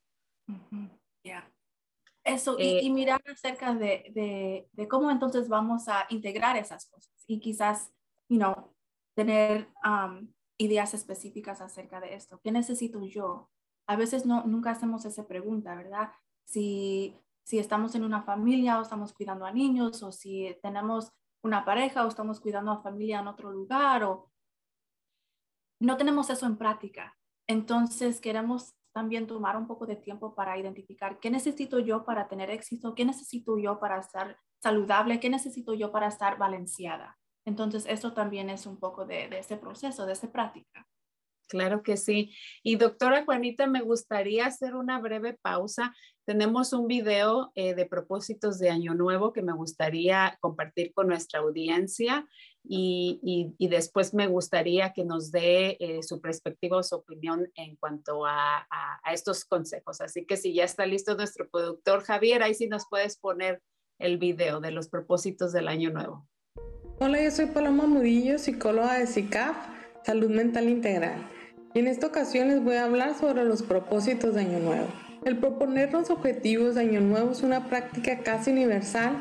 Eso, 2.24 2.56
y, 2.58 2.86
eh, 2.86 2.90
mirar 2.90 3.22
acerca 3.26 3.74
de, 3.74 4.66
de, 4.72 4.88
cómo 4.88 5.10
entonces 5.10 5.48
vamos 5.48 5.88
a 5.88 6.06
integrar 6.10 6.56
esas 6.56 6.86
cosas 6.86 7.24
y 7.26 7.40
quizás, 7.40 7.92
you 8.28 8.38
know, 8.38 8.74
tener 9.14 9.68
um, 9.84 10.28
ideas 10.58 10.94
específicas 10.94 11.60
acerca 11.60 12.00
de 12.00 12.14
esto. 12.14 12.40
¿Qué 12.42 12.52
necesito 12.52 13.02
yo? 13.04 13.50
A 13.86 13.96
veces 13.96 14.26
no, 14.26 14.44
nunca 14.44 14.72
hacemos 14.72 15.04
esa 15.04 15.26
pregunta, 15.26 15.74
¿verdad? 15.74 16.10
Si, 16.44 17.16
si 17.48 17.58
estamos 17.58 17.94
en 17.94 18.04
una 18.04 18.20
familia 18.24 18.78
o 18.78 18.82
estamos 18.82 19.14
cuidando 19.14 19.46
a 19.46 19.50
niños 19.50 20.02
o 20.02 20.12
si 20.12 20.54
tenemos 20.62 21.10
una 21.42 21.64
pareja 21.64 22.04
o 22.04 22.08
estamos 22.08 22.40
cuidando 22.40 22.72
a 22.72 22.82
familia 22.82 23.20
en 23.20 23.26
otro 23.26 23.50
lugar 23.50 24.04
o 24.04 24.30
no 25.80 25.96
tenemos 25.96 26.28
eso 26.28 26.44
en 26.44 26.58
práctica. 26.58 27.16
Entonces 27.46 28.20
queremos 28.20 28.74
también 28.92 29.26
tomar 29.26 29.56
un 29.56 29.66
poco 29.66 29.86
de 29.86 29.96
tiempo 29.96 30.34
para 30.34 30.58
identificar 30.58 31.20
qué 31.20 31.30
necesito 31.30 31.78
yo 31.78 32.04
para 32.04 32.28
tener 32.28 32.50
éxito, 32.50 32.94
qué 32.94 33.06
necesito 33.06 33.56
yo 33.56 33.80
para 33.80 33.98
estar 33.98 34.36
saludable, 34.62 35.18
qué 35.18 35.30
necesito 35.30 35.72
yo 35.72 35.90
para 35.90 36.08
estar 36.08 36.36
balanceada. 36.36 37.16
Entonces, 37.46 37.86
eso 37.86 38.12
también 38.12 38.50
es 38.50 38.66
un 38.66 38.78
poco 38.78 39.06
de, 39.06 39.26
de 39.28 39.38
ese 39.38 39.56
proceso, 39.56 40.04
de 40.04 40.12
esa 40.12 40.30
práctica. 40.30 40.86
Claro 41.48 41.82
que 41.82 41.96
sí. 41.96 42.34
Y 42.62 42.76
doctora 42.76 43.24
Juanita, 43.24 43.66
me 43.66 43.80
gustaría 43.80 44.46
hacer 44.46 44.74
una 44.74 45.00
breve 45.00 45.38
pausa. 45.40 45.94
Tenemos 46.26 46.74
un 46.74 46.86
video 46.86 47.52
eh, 47.54 47.74
de 47.74 47.86
propósitos 47.86 48.58
de 48.58 48.68
Año 48.68 48.94
Nuevo 48.94 49.32
que 49.32 49.42
me 49.42 49.54
gustaría 49.54 50.36
compartir 50.40 50.92
con 50.92 51.08
nuestra 51.08 51.40
audiencia 51.40 52.26
y, 52.70 53.54
después 53.58 54.12
me 54.12 54.26
gustaría 54.26 54.92
que 54.92 55.04
nos 55.04 55.30
dé 55.30 55.78
eh, 55.80 56.02
su 56.02 56.20
perspectiva 56.20 56.76
o 56.76 56.82
su 56.82 56.96
opinión 56.96 57.50
en 57.54 57.76
cuanto 57.76 58.26
a, 58.26 58.66
estos 59.10 59.46
consejos. 59.46 60.02
Así 60.02 60.26
que 60.26 60.36
si 60.36 60.52
ya 60.52 60.64
está 60.64 60.84
listo 60.84 61.14
nuestro 61.14 61.48
productor 61.48 62.02
Javier, 62.02 62.42
ahí 62.42 62.52
sí 62.52 62.68
nos 62.68 62.86
puedes 62.90 63.16
poner 63.16 63.62
el 63.98 64.18
video 64.18 64.60
de 64.60 64.70
los 64.70 64.88
propósitos 64.88 65.52
del 65.52 65.66
Año 65.66 65.90
Nuevo. 65.90 66.28
Hola, 67.00 67.22
yo 67.22 67.30
soy 67.30 67.46
Paloma 67.46 67.86
Murillo, 67.86 68.38
psicóloga 68.38 68.98
de 68.98 69.06
SICAF, 69.06 69.56
Salud 70.04 70.28
Mental 70.30 70.68
Integral. 70.68 71.37
En 71.74 71.86
esta 71.86 72.06
ocasión 72.06 72.48
les 72.48 72.64
voy 72.64 72.76
a 72.76 72.84
hablar 72.84 73.14
sobre 73.14 73.44
los 73.44 73.62
propósitos 73.62 74.34
de 74.34 74.40
Año 74.40 74.58
Nuevo. 74.58 74.86
El 75.24 75.36
proponernos 75.36 76.08
objetivos 76.08 76.74
de 76.74 76.80
Año 76.80 77.00
Nuevo 77.02 77.32
es 77.32 77.42
una 77.42 77.68
práctica 77.68 78.20
casi 78.20 78.52
universal 78.52 79.18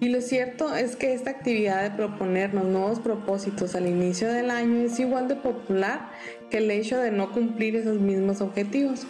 y 0.00 0.08
lo 0.08 0.22
cierto 0.22 0.74
es 0.74 0.96
que 0.96 1.12
esta 1.12 1.30
actividad 1.30 1.82
de 1.82 1.90
proponernos 1.90 2.64
nuevos 2.64 2.98
propósitos 2.98 3.74
al 3.74 3.86
inicio 3.86 4.32
del 4.32 4.50
año 4.50 4.80
es 4.80 4.98
igual 4.98 5.28
de 5.28 5.36
popular 5.36 6.08
que 6.50 6.58
el 6.58 6.70
hecho 6.70 6.98
de 6.98 7.10
no 7.10 7.30
cumplir 7.30 7.76
esos 7.76 8.00
mismos 8.00 8.40
objetivos. 8.40 9.06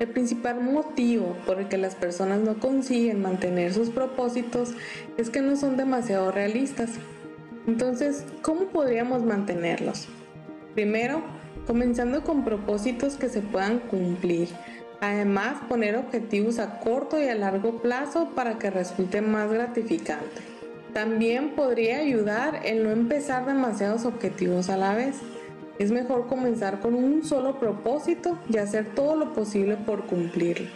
El 0.00 0.08
principal 0.08 0.62
motivo 0.62 1.36
por 1.44 1.60
el 1.60 1.68
que 1.68 1.76
las 1.76 1.94
personas 1.94 2.40
no 2.40 2.58
consiguen 2.58 3.20
mantener 3.20 3.74
sus 3.74 3.90
propósitos 3.90 4.72
es 5.18 5.28
que 5.28 5.42
no 5.42 5.56
son 5.56 5.76
demasiado 5.76 6.32
realistas. 6.32 6.90
Entonces, 7.66 8.24
¿cómo 8.40 8.68
podríamos 8.68 9.24
mantenerlos? 9.24 10.08
Primero, 10.74 11.22
comenzando 11.68 12.24
con 12.24 12.46
propósitos 12.46 13.16
que 13.16 13.28
se 13.28 13.42
puedan 13.42 13.78
cumplir. 13.78 14.48
Además, 15.02 15.58
poner 15.68 15.96
objetivos 15.96 16.58
a 16.58 16.80
corto 16.80 17.20
y 17.20 17.28
a 17.28 17.34
largo 17.34 17.82
plazo 17.82 18.30
para 18.34 18.58
que 18.58 18.70
resulte 18.70 19.20
más 19.20 19.52
gratificante. 19.52 20.40
También 20.94 21.50
podría 21.50 21.98
ayudar 21.98 22.62
el 22.64 22.84
no 22.84 22.90
empezar 22.90 23.44
demasiados 23.44 24.06
objetivos 24.06 24.70
a 24.70 24.78
la 24.78 24.94
vez. 24.94 25.16
Es 25.78 25.92
mejor 25.92 26.26
comenzar 26.26 26.80
con 26.80 26.94
un 26.94 27.22
solo 27.22 27.60
propósito 27.60 28.38
y 28.48 28.56
hacer 28.56 28.94
todo 28.94 29.14
lo 29.14 29.34
posible 29.34 29.76
por 29.76 30.06
cumplirlo. 30.06 30.70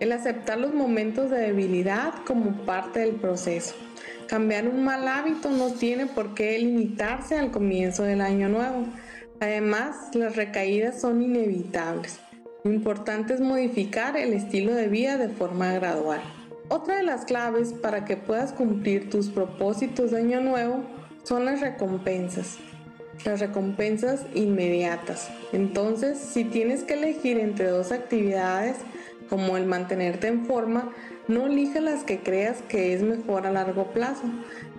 El 0.00 0.12
aceptar 0.12 0.58
los 0.58 0.72
momentos 0.72 1.30
de 1.30 1.40
debilidad 1.40 2.14
como 2.26 2.52
parte 2.64 3.00
del 3.00 3.16
proceso. 3.16 3.74
Cambiar 4.28 4.66
un 4.66 4.82
mal 4.82 5.06
hábito 5.06 5.50
no 5.50 5.74
tiene 5.74 6.06
por 6.06 6.34
qué 6.34 6.58
limitarse 6.58 7.36
al 7.36 7.50
comienzo 7.50 8.02
del 8.04 8.22
año 8.22 8.48
nuevo. 8.48 8.86
Además, 9.40 10.14
las 10.14 10.36
recaídas 10.36 11.00
son 11.00 11.22
inevitables. 11.22 12.20
Lo 12.62 12.72
importante 12.72 13.32
es 13.32 13.40
modificar 13.40 14.14
el 14.18 14.34
estilo 14.34 14.74
de 14.74 14.88
vida 14.88 15.16
de 15.16 15.30
forma 15.30 15.72
gradual. 15.72 16.20
Otra 16.68 16.96
de 16.96 17.04
las 17.04 17.24
claves 17.24 17.72
para 17.72 18.04
que 18.04 18.18
puedas 18.18 18.52
cumplir 18.52 19.08
tus 19.08 19.30
propósitos 19.30 20.10
de 20.10 20.18
año 20.18 20.42
nuevo 20.42 20.84
son 21.22 21.46
las 21.46 21.62
recompensas. 21.62 22.58
Las 23.24 23.40
recompensas 23.40 24.26
inmediatas. 24.34 25.30
Entonces, 25.54 26.18
si 26.18 26.44
tienes 26.44 26.84
que 26.84 26.94
elegir 26.94 27.38
entre 27.38 27.68
dos 27.68 27.92
actividades, 27.92 28.76
como 29.30 29.56
el 29.56 29.64
mantenerte 29.64 30.28
en 30.28 30.44
forma, 30.44 30.92
no 31.28 31.46
elija 31.46 31.80
las 31.80 32.04
que 32.04 32.20
creas 32.20 32.58
que 32.68 32.92
es 32.92 33.02
mejor 33.02 33.46
a 33.46 33.52
largo 33.52 33.90
plazo, 33.92 34.24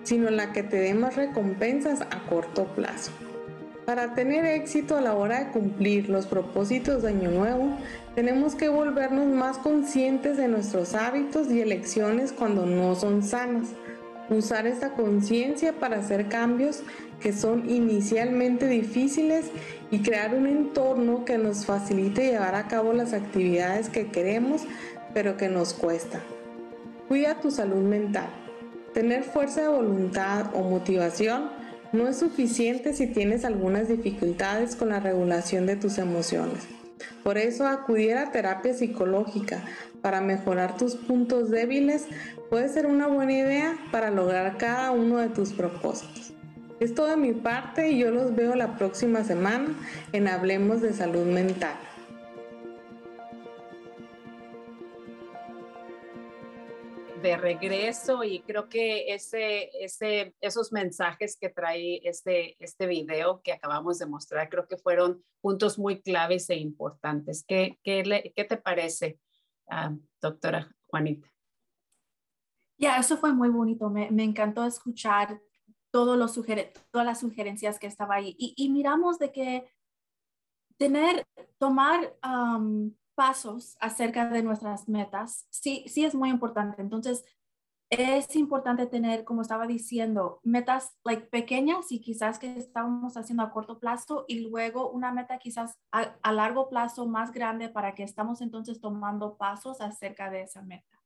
sino 0.04 0.30
la 0.30 0.54
que 0.54 0.62
te 0.62 0.78
dé 0.78 0.94
más 0.94 1.16
recompensas 1.16 2.02
a 2.02 2.28
corto 2.30 2.66
plazo. 2.76 3.12
Para 3.92 4.14
tener 4.14 4.46
éxito 4.46 4.96
a 4.96 5.02
la 5.02 5.16
hora 5.16 5.40
de 5.40 5.52
cumplir 5.52 6.08
los 6.08 6.26
propósitos 6.26 7.02
de 7.02 7.10
Año 7.10 7.30
Nuevo, 7.30 7.76
tenemos 8.16 8.56
que 8.56 8.70
volvernos 8.70 9.28
más 9.28 9.58
conscientes 9.58 10.38
de 10.38 10.48
nuestros 10.48 10.94
hábitos 10.94 11.52
y 11.52 11.60
elecciones 11.60 12.32
cuando 12.32 12.66
no 12.66 12.96
son 12.96 13.22
sanas. 13.22 13.68
Usar 14.30 14.66
esta 14.66 14.94
conciencia 14.94 15.74
para 15.74 15.98
hacer 15.98 16.30
cambios 16.30 16.84
que 17.20 17.34
son 17.34 17.70
inicialmente 17.70 18.70
difíciles 18.70 19.52
y 19.92 20.00
crear 20.00 20.36
un 20.36 20.48
entorno 20.48 21.26
que 21.26 21.38
nos 21.38 21.66
facilite 21.66 22.28
llevar 22.28 22.56
a 22.56 22.70
cabo 22.70 22.94
las 22.94 23.12
actividades 23.12 23.90
que 23.90 24.08
queremos 24.08 24.62
pero 25.14 25.36
que 25.36 25.50
nos 25.50 25.74
cuesta. 25.74 26.22
Cuida 27.10 27.42
tu 27.42 27.52
salud 27.52 27.84
mental. 27.84 28.30
Tener 28.94 29.24
fuerza 29.26 29.64
de 29.64 29.68
voluntad 29.68 30.46
o 30.54 30.62
motivación 30.62 31.60
no 31.94 32.08
es 32.08 32.18
suficiente 32.18 32.94
si 32.94 33.08
tienes 33.08 33.46
algunas 33.46 33.88
dificultades 33.88 34.76
con 34.76 34.90
la 34.90 35.00
regulación 35.00 35.66
de 35.66 35.76
tus 35.76 35.98
emociones. 35.98 36.68
Por 37.24 37.38
eso 37.38 37.68
acudir 37.68 38.16
a 38.16 38.32
terapia 38.32 38.74
psicológica 38.74 39.62
para 40.02 40.22
mejorar 40.22 40.78
tus 40.78 40.96
puntos 40.96 41.50
débiles 41.50 42.08
puede 42.50 42.70
ser 42.70 42.86
una 42.86 43.08
buena 43.08 43.34
idea 43.34 43.78
para 43.92 44.10
lograr 44.10 44.58
cada 44.58 44.92
uno 44.92 45.18
de 45.18 45.30
tus 45.30 45.54
propósitos. 45.54 46.34
Es 46.80 46.96
todo 46.96 47.08
de 47.08 47.18
mi 47.18 47.34
parte 47.34 47.92
y 47.92 48.00
yo 48.00 48.10
los 48.10 48.36
veo 48.36 48.56
la 48.56 48.76
próxima 48.78 49.24
semana 49.24 49.68
en 50.14 50.28
Hablemos 50.28 50.82
de 50.82 50.94
Salud 50.94 51.26
Mental. 51.26 51.76
De 57.22 57.38
regreso 57.38 58.24
y 58.24 58.42
creo 58.42 58.68
que 58.68 59.14
ese, 59.14 59.70
esos 60.42 60.72
mensajes 60.72 61.38
que 61.38 61.50
trae 61.50 62.02
este, 62.04 62.56
este 62.64 62.88
video 62.88 63.42
que 63.42 63.54
acabamos 63.54 64.00
de 64.00 64.08
mostrar, 64.08 64.50
creo 64.50 64.68
que 64.68 64.78
fueron 64.78 65.24
puntos 65.42 65.78
muy 65.78 66.02
claves 66.02 66.50
e 66.50 66.56
importantes. 66.56 67.44
¿Qué, 67.48 67.80
qué, 67.84 68.34
qué 68.36 68.44
te 68.44 68.58
parece, 68.58 69.20
ah, 69.70 69.94
doctora 70.22 70.70
Juanita? 70.88 71.32
Ya, 72.78 72.98
eso 72.98 73.18
fue 73.18 73.34
muy 73.34 73.50
bonito. 73.50 73.90
Me, 73.90 74.10
me 74.10 74.24
encantó 74.24 74.66
escuchar 74.66 75.40
todos 75.92 76.18
los 76.18 76.34
todas 76.92 77.06
las 77.06 77.20
sugerencias 77.20 77.78
que 77.78 77.88
estaba 77.88 78.16
ahí. 78.16 78.36
Y, 78.40 78.54
y 78.58 78.70
miramos 78.70 79.20
de 79.20 79.32
que 79.32 79.72
tener, 80.78 81.28
tomar 81.60 82.18
pasos 83.22 83.78
acerca 83.80 84.28
de 84.30 84.42
nuestras 84.42 84.90
metas, 84.90 85.46
sí, 85.52 85.86
sí 85.88 86.04
es 86.04 86.16
muy 86.16 86.32
importante. 86.32 86.82
Entonces, 86.82 87.24
es 87.92 88.36
importante 88.36 88.88
tener, 88.88 89.26
como 89.26 89.44
estaba 89.44 89.68
diciendo, 89.68 90.40
metas 90.42 90.98
like, 91.04 91.28
pequeñas 91.28 91.92
y 91.92 92.02
quizás 92.02 92.40
que 92.40 92.58
estamos 92.58 93.18
haciendo 93.18 93.44
a 93.44 93.52
corto 93.52 93.78
plazo 93.80 94.26
y 94.28 94.40
luego 94.50 94.90
una 94.90 95.12
meta 95.12 95.38
quizás 95.38 95.78
a, 95.92 96.32
largo 96.32 96.68
plazo 96.68 97.06
más 97.06 97.32
grande 97.32 97.70
para 97.70 97.94
que 97.94 98.02
estamos 98.02 98.42
entonces 98.42 98.82
tomando 98.82 99.38
pasos 99.38 99.82
acerca 99.82 100.32
de 100.32 100.42
esa 100.42 100.64
meta. 100.64 101.00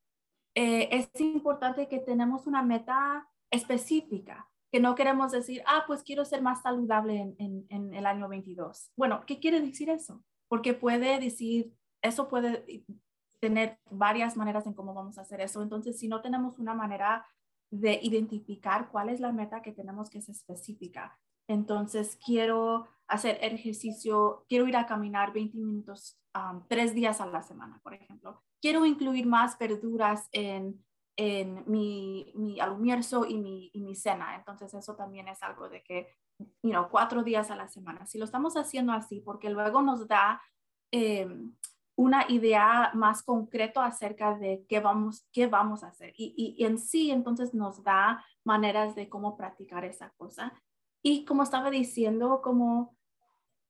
Eh, 0.55 0.87
es 0.93 1.09
importante 1.19 1.89
que 1.89 1.99
tenemos 1.99 2.47
una 2.47 2.63
meta 2.63 3.27
específica, 3.51 4.47
que 4.71 4.79
no 4.79 4.95
queremos 4.95 5.33
decir, 5.33 5.61
ah, 5.67 5.83
pues 5.85 6.01
quiero 6.01 6.23
ser 6.23 6.41
más 6.41 6.61
saludable 6.61 7.19
en, 7.19 7.35
en, 7.39 7.65
en 7.67 7.93
el 7.93 8.05
año 8.05 8.29
22. 8.29 8.93
Bueno, 8.95 9.25
¿qué 9.27 9.41
quiere 9.41 9.59
decir 9.59 9.89
eso? 9.89 10.23
Porque 10.47 10.73
puede 10.73 11.19
decir, 11.19 11.73
eso 12.05 12.27
puede 12.27 12.85
tener 13.39 13.79
varias 13.91 14.37
maneras 14.37 14.65
en 14.65 14.73
cómo 14.73 14.93
vamos 14.93 15.17
a 15.17 15.21
hacer 15.21 15.41
eso. 15.41 15.61
Entonces, 15.61 15.99
si 15.99 16.07
no 16.07 16.21
tenemos 16.21 16.57
una 16.59 16.73
manera 16.73 17.27
de 17.71 17.99
identificar 18.01 18.89
cuál 18.89 19.09
es 19.09 19.19
la 19.19 19.31
meta 19.31 19.61
que 19.61 19.71
tenemos 19.71 20.09
que 20.09 20.21
ser 20.21 20.35
específica, 20.35 21.19
entonces 21.47 22.17
quiero 22.25 22.87
hacer 23.07 23.37
ejercicio, 23.41 24.45
quiero 24.49 24.67
ir 24.67 24.75
a 24.75 24.87
caminar 24.87 25.31
20 25.31 25.57
minutos 25.57 26.19
um, 26.33 26.63
tres 26.67 26.93
días 26.95 27.21
a 27.21 27.27
la 27.27 27.43
semana, 27.43 27.79
por 27.83 27.93
ejemplo. 27.93 28.41
Quiero 28.61 28.85
incluir 28.85 29.27
más 29.27 29.59
verduras 29.59 30.27
en, 30.31 30.83
en 31.17 31.63
mi, 31.67 32.31
mi 32.33 32.59
almuerzo 32.59 33.25
y 33.27 33.37
mi, 33.37 33.69
y 33.73 33.81
mi 33.81 33.95
cena. 33.95 34.35
Entonces, 34.35 34.73
eso 34.73 34.95
también 34.95 35.27
es 35.27 35.43
algo 35.43 35.69
de 35.69 35.83
que, 35.83 36.07
you 36.63 36.71
know, 36.71 36.87
cuatro 36.89 37.21
días 37.21 37.51
a 37.51 37.55
la 37.55 37.67
semana. 37.67 38.07
Si 38.07 38.17
lo 38.17 38.25
estamos 38.25 38.57
haciendo 38.57 38.91
así, 38.91 39.21
porque 39.21 39.49
luego 39.49 39.81
nos 39.81 40.07
da... 40.07 40.41
Eh, 40.91 41.27
una 41.95 42.25
idea 42.29 42.91
más 42.93 43.23
concreto 43.23 43.79
acerca 43.79 44.37
de 44.37 44.65
qué 44.67 44.79
vamos, 44.79 45.27
qué 45.31 45.47
vamos 45.47 45.83
a 45.83 45.87
hacer. 45.87 46.13
Y, 46.17 46.55
y, 46.57 46.65
en 46.65 46.77
sí, 46.77 47.11
entonces 47.11 47.53
nos 47.53 47.83
da 47.83 48.23
maneras 48.43 48.95
de 48.95 49.07
cómo 49.07 49.37
practicar 49.37 49.85
esa 49.85 50.11
cosa. 50.17 50.53
Y 51.01 51.25
como 51.25 51.43
estaba 51.43 51.69
diciendo, 51.69 52.41
como 52.43 52.95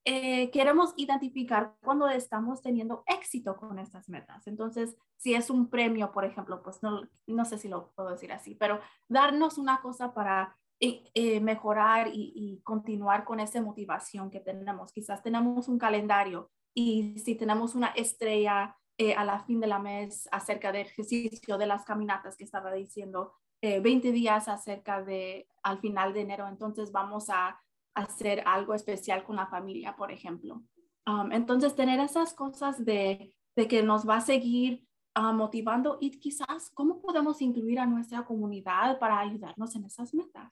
eh, 0.07 0.51
queremos 0.51 0.93
identificar 0.97 1.75
cuando 1.83 2.07
estamos 2.07 2.61
teniendo 2.61 3.03
éxito 3.07 3.57
con 3.57 3.79
estas 3.79 4.07
metas. 4.07 4.45
Entonces, 4.45 4.95
si 5.17 5.33
es 5.33 5.49
un 5.49 5.67
premio, 5.67 6.11
por 6.11 6.25
ejemplo, 6.25 6.61
pues 6.61 6.83
no, 6.83 7.01
no 7.25 7.45
sé 7.45 7.57
si 7.57 7.67
lo 7.67 7.91
puedo 7.95 8.09
decir 8.11 8.31
así, 8.31 8.53
pero 8.53 8.79
darnos 9.09 9.57
una 9.57 9.81
cosa 9.81 10.13
para 10.13 10.55
eh, 10.79 11.09
eh, 11.15 11.39
mejorar 11.39 12.09
y, 12.13 12.61
continuar 12.63 13.23
con 13.23 13.39
esa 13.39 13.61
motivación 13.61 14.29
que 14.29 14.41
tenemos. 14.41 14.91
Quizás 14.91 15.23
tenemos 15.23 15.67
un 15.67 15.79
calendario 15.79 16.51
y 16.75 17.17
si 17.19 17.35
tenemos 17.35 17.73
una 17.73 17.87
estrella 17.87 18.77
eh, 18.97 19.15
a 19.15 19.23
la 19.23 19.39
fin 19.39 19.61
de 19.61 19.67
la 19.67 19.79
mes 19.79 20.27
acerca 20.31 20.71
del 20.71 20.87
ejercicio, 20.87 21.57
de 21.57 21.65
las 21.65 21.85
caminatas 21.85 22.35
que 22.35 22.43
estaba 22.43 22.71
diciendo, 22.73 23.33
20 23.61 24.07
eh, 24.07 24.11
días 24.11 24.47
acerca 24.47 25.01
de 25.01 25.47
al 25.63 25.79
final 25.79 26.13
de 26.13 26.21
enero, 26.21 26.47
entonces 26.47 26.91
vamos 26.91 27.29
a 27.29 27.59
hacer 27.95 28.43
algo 28.45 28.73
especial 28.73 29.23
con 29.23 29.37
la 29.37 29.47
familia, 29.47 29.95
por 29.95 30.11
ejemplo. 30.11 30.61
Um, 31.07 31.31
entonces, 31.31 31.75
tener 31.75 31.99
esas 31.99 32.33
cosas 32.33 32.83
de, 32.83 33.33
de, 33.55 33.67
que 33.67 33.81
nos 33.81 34.07
va 34.07 34.17
a 34.17 34.21
seguir 34.21 34.85
uh, 35.17 35.33
motivando 35.33 35.97
y 36.01 36.11
quizás 36.19 36.71
cómo 36.73 37.01
podemos 37.01 37.41
incluir 37.41 37.79
a 37.79 37.85
nuestra 37.85 38.25
comunidad 38.25 38.99
para 38.99 39.19
ayudarnos 39.19 39.75
en 39.75 39.85
esas 39.85 40.13
metas. 40.13 40.51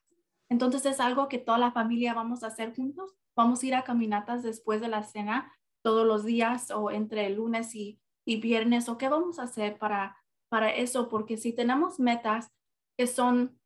Entonces, 0.50 0.86
es 0.86 1.00
algo 1.00 1.28
que 1.28 1.40
toda 1.40 1.58
la 1.58 1.72
familia 1.72 2.14
vamos 2.14 2.44
a 2.44 2.48
hacer 2.48 2.74
juntos. 2.74 3.14
Vamos 3.36 3.62
a 3.62 3.66
ir 3.66 3.76
a 3.76 3.84
caminatas 3.84 4.44
después 4.44 4.80
de 4.80 4.88
la 4.88 5.04
cena 5.04 5.52
todos 5.84 6.08
los 6.08 6.24
días 6.24 6.72
o 6.72 6.89
entre 6.89 7.30
lunes 7.30 7.76
y, 7.76 8.00
viernes 8.26 8.88
o 8.88 8.98
qué 8.98 9.10
vamos 9.10 9.38
a 9.38 9.43
hacer 9.43 9.78
para, 9.78 10.17
para 10.50 10.74
eso, 10.74 11.10
porque 11.10 11.36
si 11.36 11.52
tenemos 11.52 12.00
metas 12.00 12.50
que 12.98 13.06
son, 13.06 13.60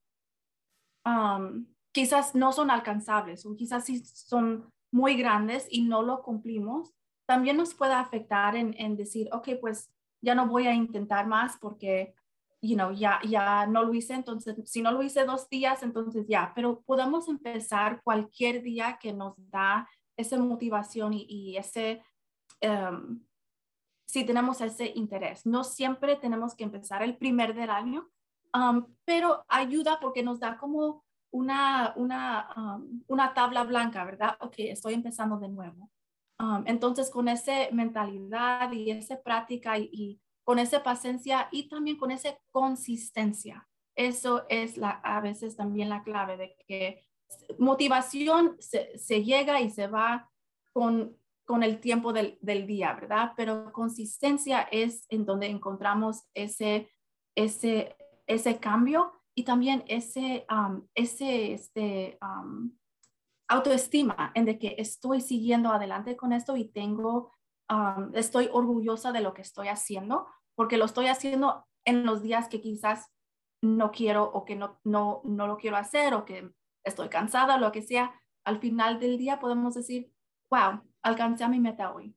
um, 1.06 1.67
quizás 1.91 2.34
no 2.34 2.51
son 2.51 2.71
alcanzables 2.71 3.45
o 3.45 3.56
quizás 3.56 3.86
sí 3.86 4.03
son 4.03 4.67
muy 4.91 5.15
grandes 5.15 5.67
y 5.69 5.84
no 5.84 6.01
lo 6.01 6.23
cumplimos, 6.23 6.91
también 7.27 7.58
nos 7.58 7.75
puede 7.75 7.93
afectar 7.93 8.56
en, 8.56 8.73
en 8.80 8.95
decir, 8.95 9.30
ok, 9.32 9.49
pues 9.62 9.91
ya 10.21 10.34
no 10.34 10.47
voy 10.47 10.65
a 10.65 10.73
intentar 10.73 11.27
más 11.27 11.58
porque, 11.60 12.15
you 12.62 12.75
know, 12.75 12.91
ya, 12.91 13.19
ya 13.27 13.67
no 13.67 13.84
lo 13.84 13.93
hice, 13.93 14.15
entonces, 14.15 14.56
si 14.65 14.82
no 14.82 14.91
lo 14.91 15.03
hice 15.03 15.23
dos 15.25 15.47
días, 15.49 15.84
entonces 15.84 16.25
ya, 16.27 16.51
pero 16.56 16.82
podemos 16.82 17.27
empezar 17.27 18.01
cualquier 18.03 18.63
día 18.63 18.97
que 18.99 19.13
nos 19.13 19.36
da 19.51 19.88
esa 20.17 20.38
motivación 20.38 21.13
y, 21.13 21.56
ese, 21.58 22.03
em, 22.60 23.23
si 24.06 24.25
tenemos 24.25 24.62
ese 24.62 24.91
interés. 24.95 25.45
No 25.45 25.63
siempre 25.63 26.15
tenemos 26.15 26.56
que 26.56 26.63
empezar 26.63 27.03
el 27.03 27.17
primer 27.17 27.53
del 27.56 27.69
año, 27.69 28.10
um, 28.53 28.86
pero 29.06 29.45
ayuda 29.47 29.99
porque 30.01 30.23
nos 30.23 30.39
da 30.39 30.58
como 30.58 31.06
una, 31.32 31.93
una, 31.95 32.49
um, 32.56 33.03
una 33.08 33.34
tabla 33.34 33.63
blanca, 33.63 34.03
¿verdad? 34.06 34.38
Ok, 34.41 34.56
estoy 34.58 34.93
empezando 34.93 35.38
de 35.38 35.49
nuevo. 35.49 35.91
Um, 36.39 36.63
entonces, 36.65 37.10
con 37.10 37.27
esa 37.27 37.69
mentalidad 37.71 38.71
y 38.71 38.91
esa 38.91 39.21
práctica 39.21 39.77
y, 39.77 39.89
y, 39.91 40.21
con 40.43 40.60
esa 40.60 40.82
paciencia 40.82 41.49
y 41.51 41.67
también 41.67 41.97
con 41.97 42.10
esa 42.10 42.38
consistencia, 42.51 43.67
eso 43.95 44.45
es 44.47 44.77
la, 44.77 44.91
a 45.03 45.19
veces 45.19 45.58
también 45.58 45.89
la 45.89 46.03
clave 46.03 46.38
de 46.38 46.56
que 46.67 47.07
motivación 47.57 48.55
se, 48.59 49.23
llega 49.23 49.61
y 49.61 49.69
se 49.69 49.87
va 49.87 50.29
con, 50.73 51.17
con 51.45 51.63
el 51.63 51.79
tiempo 51.79 52.13
del, 52.13 52.37
día, 52.41 52.93
¿verdad? 52.93 53.33
Pero 53.35 53.71
consistencia 53.71 54.61
es 54.71 55.05
en 55.09 55.25
donde 55.25 55.47
encontramos 55.47 56.23
ese, 56.33 56.91
ese, 57.35 57.95
ese 58.27 58.59
cambio 58.59 59.13
y 59.35 59.43
también 59.43 59.83
ese, 59.87 60.45
um, 60.49 60.87
ese 60.95 61.53
este, 61.53 62.17
um, 62.21 62.71
autoestima 63.47 64.31
en 64.35 64.45
de 64.45 64.59
que 64.59 64.75
estoy 64.77 65.21
siguiendo 65.21 65.69
adelante 65.69 66.17
con 66.17 66.33
esto 66.33 66.57
y 66.57 66.65
tengo, 66.65 67.31
um, 67.69 68.11
estoy 68.13 68.49
orgullosa 68.51 69.11
de 69.11 69.21
lo 69.21 69.33
que 69.33 69.41
estoy 69.41 69.67
haciendo, 69.67 70.27
porque 70.55 70.77
lo 70.77 70.85
estoy 70.85 71.07
haciendo 71.07 71.65
en 71.85 72.05
los 72.05 72.21
días 72.21 72.49
que 72.49 72.61
quizás 72.61 73.11
no 73.61 73.91
quiero 73.91 74.23
o 74.23 74.43
que 74.43 74.55
no, 74.55 74.79
no, 74.83 75.21
no 75.23 75.47
lo 75.47 75.57
quiero 75.57 75.77
hacer 75.77 76.13
o 76.13 76.25
que 76.25 76.51
estoy 76.88 77.10
cansada, 77.10 77.58
lo 77.58 77.71
que 77.71 77.82
sea, 77.82 78.21
al 78.43 78.60
final 78.60 79.00
del 79.00 79.17
día 79.17 79.39
podemos 79.39 79.76
decir, 79.76 80.12
wow, 80.50 80.82
alcancé 81.02 81.43
a 81.43 81.50
mi 81.50 81.60
meta 81.60 81.93
hoy. 81.93 82.15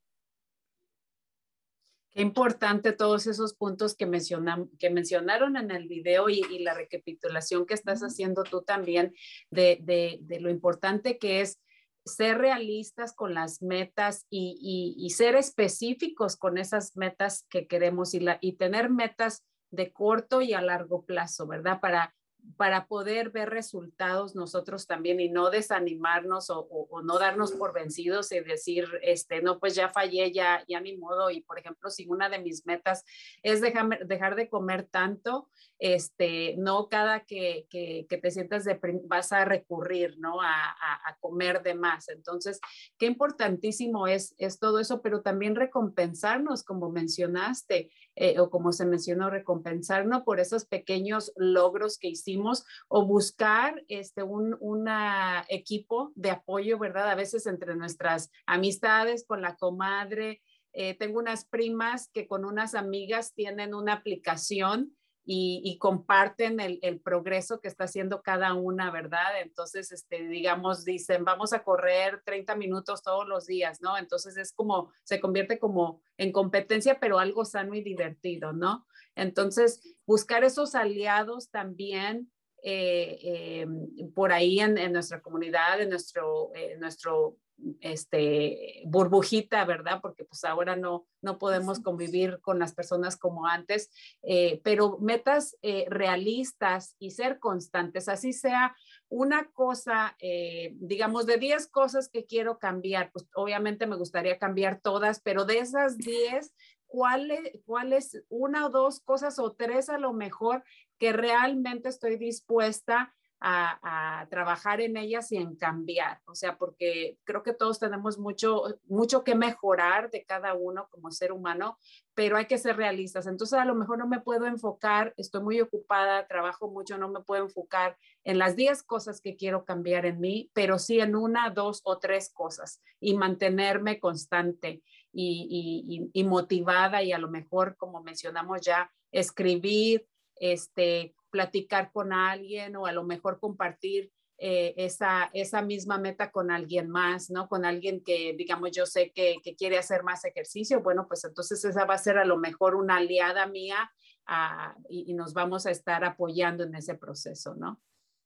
Qué 2.13 2.23
importante 2.23 2.93
todos 2.93 3.29
esos 3.29 3.55
puntos 3.55 3.95
que, 3.95 4.05
mencionan, 4.05 4.69
que 4.79 4.91
mencionaron 4.91 5.57
en 5.57 5.71
el 5.71 5.87
video 5.87 6.29
y, 6.29 6.43
la 6.59 6.75
recapitulación 6.75 7.67
que 7.67 7.75
estás 7.75 8.01
haciendo 8.01 8.43
tú 8.43 8.63
también 8.63 9.15
de, 9.51 9.79
de, 9.83 10.19
de, 10.23 10.41
lo 10.41 10.51
importante 10.51 11.19
que 11.19 11.41
es 11.41 11.61
ser 12.05 12.39
realistas 12.39 13.15
con 13.15 13.35
las 13.35 13.63
metas 13.63 14.27
y, 14.29 14.59
y, 14.61 15.05
y, 15.05 15.11
ser 15.11 15.37
específicos 15.37 16.37
con 16.37 16.59
esas 16.59 16.97
metas 16.97 17.47
que 17.49 17.69
queremos 17.69 18.15
y, 18.15 18.21
la, 18.21 18.39
y 18.41 18.55
tener 18.55 18.91
metas 18.91 19.45
de 19.71 19.93
corto 19.93 20.43
y 20.43 20.53
a 20.53 20.63
largo 20.63 21.05
plazo, 21.05 21.47
¿verdad? 21.47 21.81
Para 21.81 22.15
para 22.57 22.87
poder 22.87 23.31
ver 23.31 23.51
resultados 23.51 24.35
nosotros 24.35 24.87
también 24.87 25.21
y 25.21 25.29
no 25.29 25.51
desanimarnos 25.51 26.51
o, 26.51 26.67
no 27.03 27.19
darnos 27.19 27.53
por 27.53 27.73
vencidos 27.73 28.33
y 28.33 28.41
decir, 28.41 28.87
este, 29.03 29.41
no, 29.41 29.59
pues 29.59 29.75
ya 29.75 29.89
fallé, 29.89 30.31
ya, 30.33 30.65
ya 30.69 30.81
ni 30.81 30.97
modo. 30.97 31.31
Y 31.31 31.41
por 31.41 31.59
ejemplo, 31.59 31.91
si 31.91 32.07
una 32.07 32.29
de 32.29 32.39
mis 32.39 32.67
metas 32.67 33.05
es 33.43 33.61
dejar, 33.61 34.07
dejar 34.07 34.37
de 34.37 34.49
comer 34.49 34.85
tanto, 34.85 35.49
este, 35.79 36.55
no 36.59 36.89
cada 36.91 37.21
que, 37.21 37.67
que, 37.71 38.05
te 38.07 38.31
sientas 38.31 38.65
de 38.65 38.79
vas 39.05 39.33
a 39.33 39.47
recurrir, 39.47 40.19
¿no? 40.19 40.43
A, 40.43 40.77
a, 41.07 41.17
comer 41.21 41.63
de 41.63 41.75
más. 41.75 42.09
Entonces, 42.11 42.61
qué 42.99 43.07
importantísimo 43.07 44.07
es, 44.07 44.35
es 44.37 44.59
todo 44.59 44.79
eso, 44.79 45.01
pero 45.01 45.23
también 45.23 45.57
recompensarnos, 45.57 46.63
como 46.63 46.91
mencionaste, 46.91 47.91
eh, 48.23 48.39
o 48.39 48.51
como 48.51 48.71
se 48.71 48.85
mencionó, 48.85 49.31
recompensarnos 49.31 50.25
por 50.25 50.41
esos 50.41 50.67
pequeños 50.67 51.33
logros 51.37 51.97
que 51.97 52.09
hicimos 52.09 52.67
o 52.87 53.07
buscar 53.07 53.83
este, 53.89 54.23
un 54.23 54.59
una 54.61 55.47
equipo 55.49 56.13
de 56.17 56.31
apoyo, 56.31 56.79
¿verdad? 56.79 57.09
A 57.09 57.15
veces 57.15 57.47
entre 57.47 57.77
nuestras 57.77 58.31
amistades, 58.45 59.25
con 59.27 59.41
la 59.41 59.57
comadre. 59.57 60.43
Eh, 60.75 60.99
tengo 60.99 61.19
unas 61.19 61.47
primas 61.47 62.11
que 62.13 62.27
con 62.27 62.45
unas 62.45 62.75
amigas 62.75 63.33
tienen 63.33 63.75
una 63.75 63.95
aplicación 63.95 64.95
y, 65.25 65.77
comparten 65.79 66.59
el, 66.61 67.01
progreso 67.01 67.61
que 67.61 67.69
está 67.69 67.85
haciendo 67.85 68.23
cada 68.23 68.55
una, 68.55 68.91
¿verdad? 68.91 69.41
Entonces, 69.43 69.93
este, 69.93 70.27
digamos, 70.27 70.85
dicen, 70.85 71.25
vamos 71.25 71.53
a 71.53 71.63
correr 71.63 72.23
30 72.25 72.57
minutos 72.57 73.03
todos 73.03 73.29
los 73.29 73.47
días, 73.47 73.81
¿no? 73.81 73.97
Entonces 73.97 74.37
es 74.37 74.53
como, 74.53 74.91
se 75.05 75.21
convierte 75.21 75.59
como 75.59 76.03
en 76.17 76.33
competencia, 76.33 76.99
pero 76.99 77.19
algo 77.19 77.45
sano 77.45 77.75
y 77.75 77.83
divertido, 77.83 78.53
¿no? 78.53 78.87
Entonces, 79.15 79.83
buscar 80.07 80.43
esos 80.43 80.75
aliados 80.75 81.51
también 81.51 82.31
eh, 82.63 83.19
eh, 83.23 83.67
por 84.15 84.33
ahí 84.33 84.61
en, 84.61 84.93
nuestra 84.93 85.21
comunidad, 85.21 85.81
en 85.81 85.91
nuestro, 85.91 86.51
nuestro 86.79 87.37
este, 87.81 88.83
burbujita, 88.87 89.65
¿verdad? 89.65 90.01
Porque 90.01 90.25
pues 90.25 90.45
ahora 90.45 90.77
no, 90.77 91.07
no 91.21 91.39
podemos 91.39 91.81
convivir 91.81 92.41
con 92.41 92.59
las 92.59 92.75
personas 92.75 93.17
como 93.17 93.47
antes, 93.47 93.91
eh, 94.23 94.61
pero 94.65 94.99
metas 94.99 95.57
eh, 95.63 95.87
realistas 95.89 96.97
y 96.99 97.11
ser 97.11 97.39
constantes, 97.39 98.09
así 98.09 98.33
sea 98.33 98.77
una 99.09 99.51
cosa, 99.51 100.17
eh, 100.21 100.75
digamos, 100.77 101.27
de 101.27 101.39
10 101.39 101.67
cosas 101.69 102.09
que 102.09 102.27
quiero 102.27 102.59
cambiar, 102.59 103.11
pues 103.13 103.27
obviamente 103.35 103.87
me 103.87 103.97
gustaría 103.97 104.39
cambiar 104.39 104.81
todas, 104.81 105.21
pero 105.21 105.45
de 105.45 105.59
esas 105.59 105.99
10, 105.99 106.53
¿cuáles 106.87 107.61
cuál 107.65 107.93
es 107.93 108.23
una 108.29 108.67
o 108.67 108.71
dos 108.71 109.01
cosas 109.01 109.39
o 109.39 109.53
tres 109.53 109.89
a 109.89 109.99
lo 109.99 110.13
mejor 110.13 110.65
que 110.99 111.13
realmente 111.13 111.89
estoy 111.89 112.17
dispuesta 112.17 113.15
a, 113.41 114.27
trabajar 114.31 114.81
en 114.81 114.97
ellas 114.97 115.33
y 115.33 115.37
en 115.37 115.57
cambiar, 115.57 116.21
o 116.27 116.35
sea, 116.35 116.59
porque 116.59 117.19
creo 117.25 117.43
que 117.43 117.55
todos 117.55 117.79
tenemos 117.79 118.19
mucho, 118.19 118.65
mucho 118.87 119.25
que 119.25 119.35
mejorar 119.35 120.11
de 120.11 120.25
cada 120.25 120.55
uno 120.55 120.89
como 120.91 121.11
ser 121.11 121.33
humano, 121.33 121.79
pero 122.15 122.37
hay 122.37 122.47
que 122.47 122.59
ser 122.59 122.77
realistas. 122.77 123.27
Entonces, 123.27 123.59
a 123.59 123.65
lo 123.65 123.75
mejor 123.75 123.99
no 123.99 124.07
me 124.07 124.21
puedo 124.21 124.47
enfocar, 124.47 125.15
estoy 125.17 125.43
muy 125.43 125.61
ocupada, 125.61 126.27
trabajo 126.27 126.69
mucho, 126.71 126.99
no 126.99 127.09
me 127.09 127.21
puedo 127.21 127.45
enfocar 127.45 127.97
en 128.25 128.39
las 128.39 128.57
10 128.57 128.83
cosas 128.83 129.21
que 129.21 129.37
quiero 129.37 129.65
cambiar 129.65 130.05
en 130.05 130.21
mí, 130.21 130.51
pero 130.53 130.79
sí 130.79 131.01
en 131.01 131.17
una, 131.17 131.51
dos 131.51 131.81
o 131.85 131.99
tres 131.99 132.31
cosas 132.33 132.83
y 133.01 133.17
mantenerme 133.17 133.99
constante 133.99 134.83
y, 135.13 136.11
y 136.13 136.25
motivada 136.25 137.03
y 137.03 137.13
a 137.13 137.19
lo 137.19 137.31
mejor, 137.31 137.77
como 137.77 138.03
mencionamos 138.03 138.61
ya, 138.61 138.91
escribir, 139.11 140.07
este, 140.37 141.15
platicar 141.31 141.93
con 141.93 142.13
alguien 142.13 142.77
o 142.77 142.87
a 142.87 142.93
lo 142.93 143.05
mejor 143.05 143.39
compartir 143.41 144.13
eh, 144.43 144.73
esa, 144.79 145.29
esa 145.35 145.61
misma 145.61 145.99
meta 145.99 146.31
con 146.31 146.51
alguien 146.51 146.89
más, 146.89 147.31
¿no? 147.31 147.47
Con 147.47 147.67
alguien 147.67 148.03
que, 148.03 148.35
digamos, 148.37 148.71
yo 148.73 148.87
sé 148.87 149.13
que, 149.15 149.37
que, 149.45 149.55
quiere 149.55 149.77
hacer 149.77 150.03
más 150.03 150.25
ejercicio, 150.25 150.83
bueno, 150.83 151.07
pues 151.07 151.25
entonces 151.25 151.63
esa 151.63 151.85
va 151.85 151.95
a 151.95 151.99
ser 151.99 152.17
a 152.17 152.25
lo 152.25 152.39
mejor 152.39 152.75
una 152.75 152.97
aliada 152.97 153.47
mía 153.47 153.93
ah, 154.27 154.75
y, 154.89 155.11
y, 155.11 155.15
nos 155.15 155.35
vamos 155.35 155.67
a 155.67 155.71
estar 155.71 156.05
apoyando 156.05 156.65
en 156.65 156.75
ese 156.75 156.95
proceso, 156.95 157.55
¿no? 157.55 157.83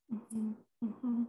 Uh 0.08 0.20
-huh. 0.30 1.26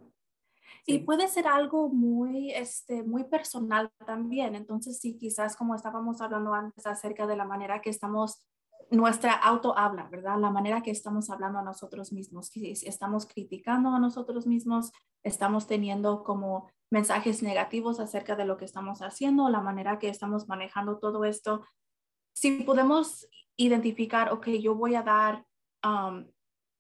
Sí. 0.86 0.94
Y 0.94 1.00
puede 1.00 1.28
ser 1.28 1.48
algo 1.48 1.90
muy, 1.90 2.52
este, 2.52 3.02
muy 3.02 3.24
personal 3.24 3.92
también. 4.06 4.54
Entonces, 4.54 5.00
sí, 5.00 5.18
quizás 5.18 5.56
como 5.56 5.74
estábamos 5.74 6.22
hablando 6.22 6.54
antes 6.54 6.86
acerca 6.86 7.26
de 7.26 7.36
la 7.36 7.46
manera 7.46 7.82
que 7.82 7.90
estamos 7.90 8.46
nuestra 8.92 9.34
auto 9.34 9.78
habla, 9.78 10.08
¿verdad? 10.10 10.38
La 10.40 10.52
manera 10.52 10.82
que 10.82 10.92
estamos 10.92 11.30
hablando 11.30 11.60
a 11.60 11.64
nosotros 11.64 12.12
mismos, 12.12 12.48
si 12.48 12.72
estamos 12.72 13.26
criticando 13.26 13.90
a 13.90 14.00
nosotros 14.00 14.48
mismos, 14.48 14.92
estamos 15.24 15.68
teniendo 15.68 16.24
como 16.24 16.70
mensajes 16.92 17.42
negativos 17.42 18.00
acerca 18.00 18.36
de 18.36 18.46
lo 18.46 18.58
que 18.58 18.66
estamos 18.66 19.02
haciendo, 19.02 19.50
la 19.50 19.62
manera 19.62 20.00
que 20.00 20.10
estamos 20.10 20.48
manejando 20.48 21.00
todo 21.00 21.26
esto. 21.26 21.66
Si 22.34 22.64
podemos 22.64 23.28
identificar, 23.58 24.32
ok, 24.32 24.48
yo 24.62 24.76
voy 24.76 24.96
a 24.96 25.04
dar 25.04 25.46
um, 25.84 26.26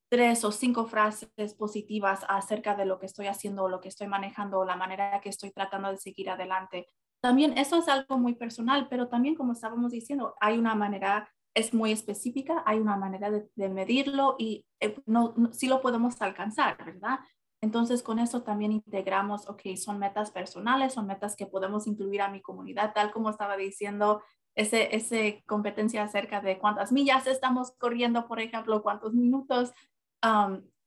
tres 0.09 0.43
o 0.45 0.51
cinco 0.51 0.85
frases 0.85 1.55
positivas 1.57 2.25
acerca 2.29 2.75
de 2.75 2.85
lo 2.85 2.99
que 2.99 3.07
estoy 3.07 3.27
haciendo 3.27 3.67
lo 3.67 3.81
que 3.81 3.89
estoy 3.89 4.07
manejando 4.07 4.63
la 4.63 4.75
manera 4.75 5.19
que 5.21 5.29
estoy 5.29 5.51
tratando 5.51 5.89
de 5.89 5.97
seguir 5.97 6.29
adelante. 6.29 6.87
También 7.21 7.57
eso 7.57 7.77
es 7.77 7.87
algo 7.87 8.17
muy 8.17 8.35
personal, 8.35 8.87
pero 8.87 9.07
también 9.07 9.35
como 9.35 9.53
estábamos 9.53 9.91
diciendo, 9.91 10.35
hay 10.39 10.57
una 10.57 10.75
manera 10.75 11.27
es 11.55 11.73
muy 11.73 11.91
específica, 11.91 12.61
hay 12.65 12.79
una 12.79 12.97
manera 12.97 13.31
de, 13.31 13.69
medirlo 13.69 14.35
y 14.37 14.65
eh, 14.81 14.95
no, 15.05 15.33
no, 15.37 15.53
sí 15.53 15.67
lo 15.67 15.81
podemos 15.81 16.21
alcanzar, 16.21 16.77
¿verdad? 16.85 17.19
Entonces, 17.61 18.03
con 18.03 18.19
eso 18.19 18.43
también 18.43 18.73
integramos, 18.73 19.49
ok, 19.49 19.61
son 19.77 19.97
metas 19.97 20.29
personales, 20.31 20.93
son 20.93 21.07
metas 21.07 21.35
que 21.35 21.47
podemos 21.47 21.87
incluir 21.87 22.21
a 22.21 22.29
mi 22.29 22.41
comunidad, 22.41 22.93
tal 22.93 23.11
como 23.11 23.29
estaba 23.29 23.55
diciendo, 23.55 24.21
ese, 24.55 24.95
ese 24.95 25.43
competencia 25.47 26.03
acerca 26.03 26.41
de 26.41 26.59
cuántas 26.59 26.91
millas 26.91 27.25
estamos 27.27 27.71
corriendo, 27.77 28.27
por 28.27 28.39
ejemplo, 28.39 28.83
cuántos 28.83 29.13
minutos, 29.13 29.73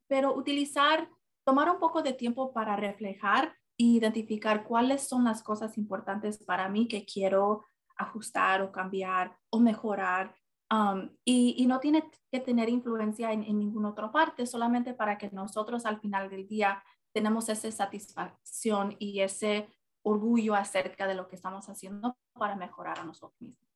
pero 0.09 0.35
utilizar, 0.35 1.09
tomar 1.45 1.71
un 1.71 1.79
poco 1.79 2.03
de 2.03 2.13
tiempo 2.13 2.53
para 2.53 2.77
reflejar 2.77 3.55
e 3.79 3.85
identificar 3.85 4.65
cuáles 4.65 5.07
son 5.07 5.25
las 5.25 5.43
cosas 5.43 5.79
importantes 5.79 6.43
para 6.43 6.69
mí 6.69 6.89
que 6.89 7.05
quiero 7.05 7.65
ajustar 7.97 8.63
o 8.63 8.73
cambiar 8.73 9.37
o 9.51 9.61
mejorar 9.61 10.35
Um, 10.71 11.11
y, 11.25 11.55
y, 11.57 11.67
no 11.67 11.81
tiene 11.81 12.05
que 12.31 12.41
tener 12.41 12.69
influencia 12.69 13.33
en, 13.33 13.43
en 13.43 13.59
ninguna 13.59 13.89
otra 13.89 14.13
parte, 14.13 14.47
solamente 14.47 14.93
para 14.93 15.17
que 15.17 15.31
nosotros 15.31 15.87
al 15.87 15.99
final 15.99 16.29
del 16.29 16.47
día 16.47 16.85
tenemos 17.13 17.49
esa 17.49 17.71
satisfacción 17.71 18.95
y 18.99 19.21
ese 19.21 19.67
orgullo 20.03 20.55
acerca 20.55 21.07
de 21.07 21.15
lo 21.15 21.27
que 21.27 21.37
estamos 21.37 21.69
haciendo 21.71 22.19
para 22.35 22.55
mejorar 22.55 22.99
a 22.99 23.05
nosotros 23.05 23.41
mismos. 23.41 23.67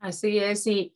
Así 0.00 0.38
es, 0.38 0.66
y, 0.66 0.94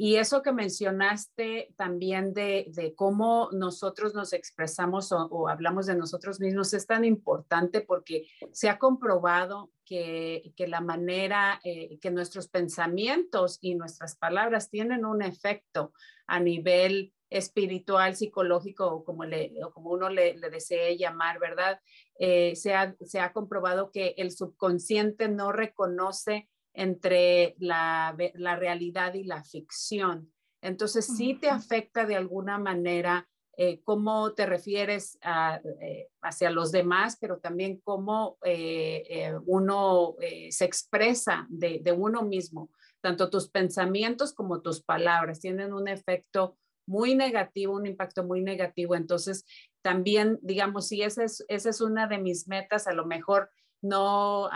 y 0.00 0.14
eso 0.14 0.42
que 0.42 0.52
mencionaste 0.52 1.74
también 1.76 2.32
de, 2.32 2.94
cómo 2.94 3.48
nosotros 3.50 4.14
nos 4.14 4.32
expresamos 4.32 5.10
o, 5.10 5.48
hablamos 5.48 5.86
de 5.86 5.96
nosotros 5.96 6.38
mismos 6.38 6.72
es 6.72 6.86
tan 6.86 7.04
importante 7.04 7.80
porque 7.80 8.28
se 8.52 8.68
ha 8.68 8.78
comprobado 8.78 9.72
que, 9.84 10.54
la 10.56 10.80
manera 10.80 11.60
eh, 11.64 11.98
que 12.00 12.12
nuestros 12.12 12.46
pensamientos 12.46 13.58
y 13.60 13.74
nuestras 13.74 14.14
palabras 14.14 14.70
tienen 14.70 15.04
un 15.04 15.20
efecto 15.20 15.92
a 16.28 16.38
nivel 16.38 17.12
espiritual, 17.28 18.14
psicológico 18.14 18.86
o 18.86 19.04
como, 19.04 19.24
uno 19.90 20.10
le, 20.10 20.38
desee 20.52 20.96
llamar, 20.96 21.40
¿verdad? 21.40 21.80
Eh, 22.20 22.54
se 22.54 22.72
ha 22.72 23.32
comprobado 23.32 23.90
que 23.90 24.14
el 24.16 24.30
subconsciente 24.30 25.28
no 25.28 25.50
reconoce 25.50 26.48
entre 26.78 27.56
la, 27.58 28.16
la 28.34 28.54
realidad 28.54 29.14
y 29.14 29.24
la 29.24 29.42
ficción. 29.42 30.32
Entonces 30.62 31.06
sí 31.06 31.34
te 31.34 31.50
afecta 31.50 32.06
de 32.06 32.14
alguna 32.14 32.56
manera 32.56 33.28
eh, 33.56 33.80
cómo 33.82 34.32
te 34.34 34.46
refieres 34.46 35.18
a, 35.20 35.60
eh, 35.80 36.08
hacia 36.22 36.50
los 36.50 36.70
demás, 36.70 37.18
pero 37.20 37.38
también 37.38 37.80
cómo 37.82 38.38
eh, 38.44 39.02
eh 39.10 39.34
uno 39.46 40.14
eh, 40.20 40.52
se 40.52 40.64
expresa 40.64 41.48
de, 41.50 41.80
de, 41.82 41.90
uno 41.90 42.22
mismo. 42.22 42.70
Tanto 43.00 43.28
tus 43.28 43.48
pensamientos 43.48 44.32
como 44.32 44.60
tus 44.60 44.80
palabras 44.80 45.40
tienen 45.40 45.72
un 45.72 45.88
efecto 45.88 46.56
muy 46.86 47.16
negativo, 47.16 47.74
un 47.74 47.86
impacto 47.86 48.22
muy 48.22 48.40
negativo. 48.40 48.94
Entonces, 48.94 49.44
también, 49.82 50.38
digamos, 50.42 50.86
si 50.86 51.02
esa 51.02 51.24
es, 51.24 51.44
esa 51.48 51.70
es 51.70 51.80
una 51.80 52.06
de 52.06 52.18
mis 52.18 52.46
metas, 52.46 52.86
a 52.86 52.92
lo 52.92 53.04
mejor 53.04 53.50
no... 53.82 54.48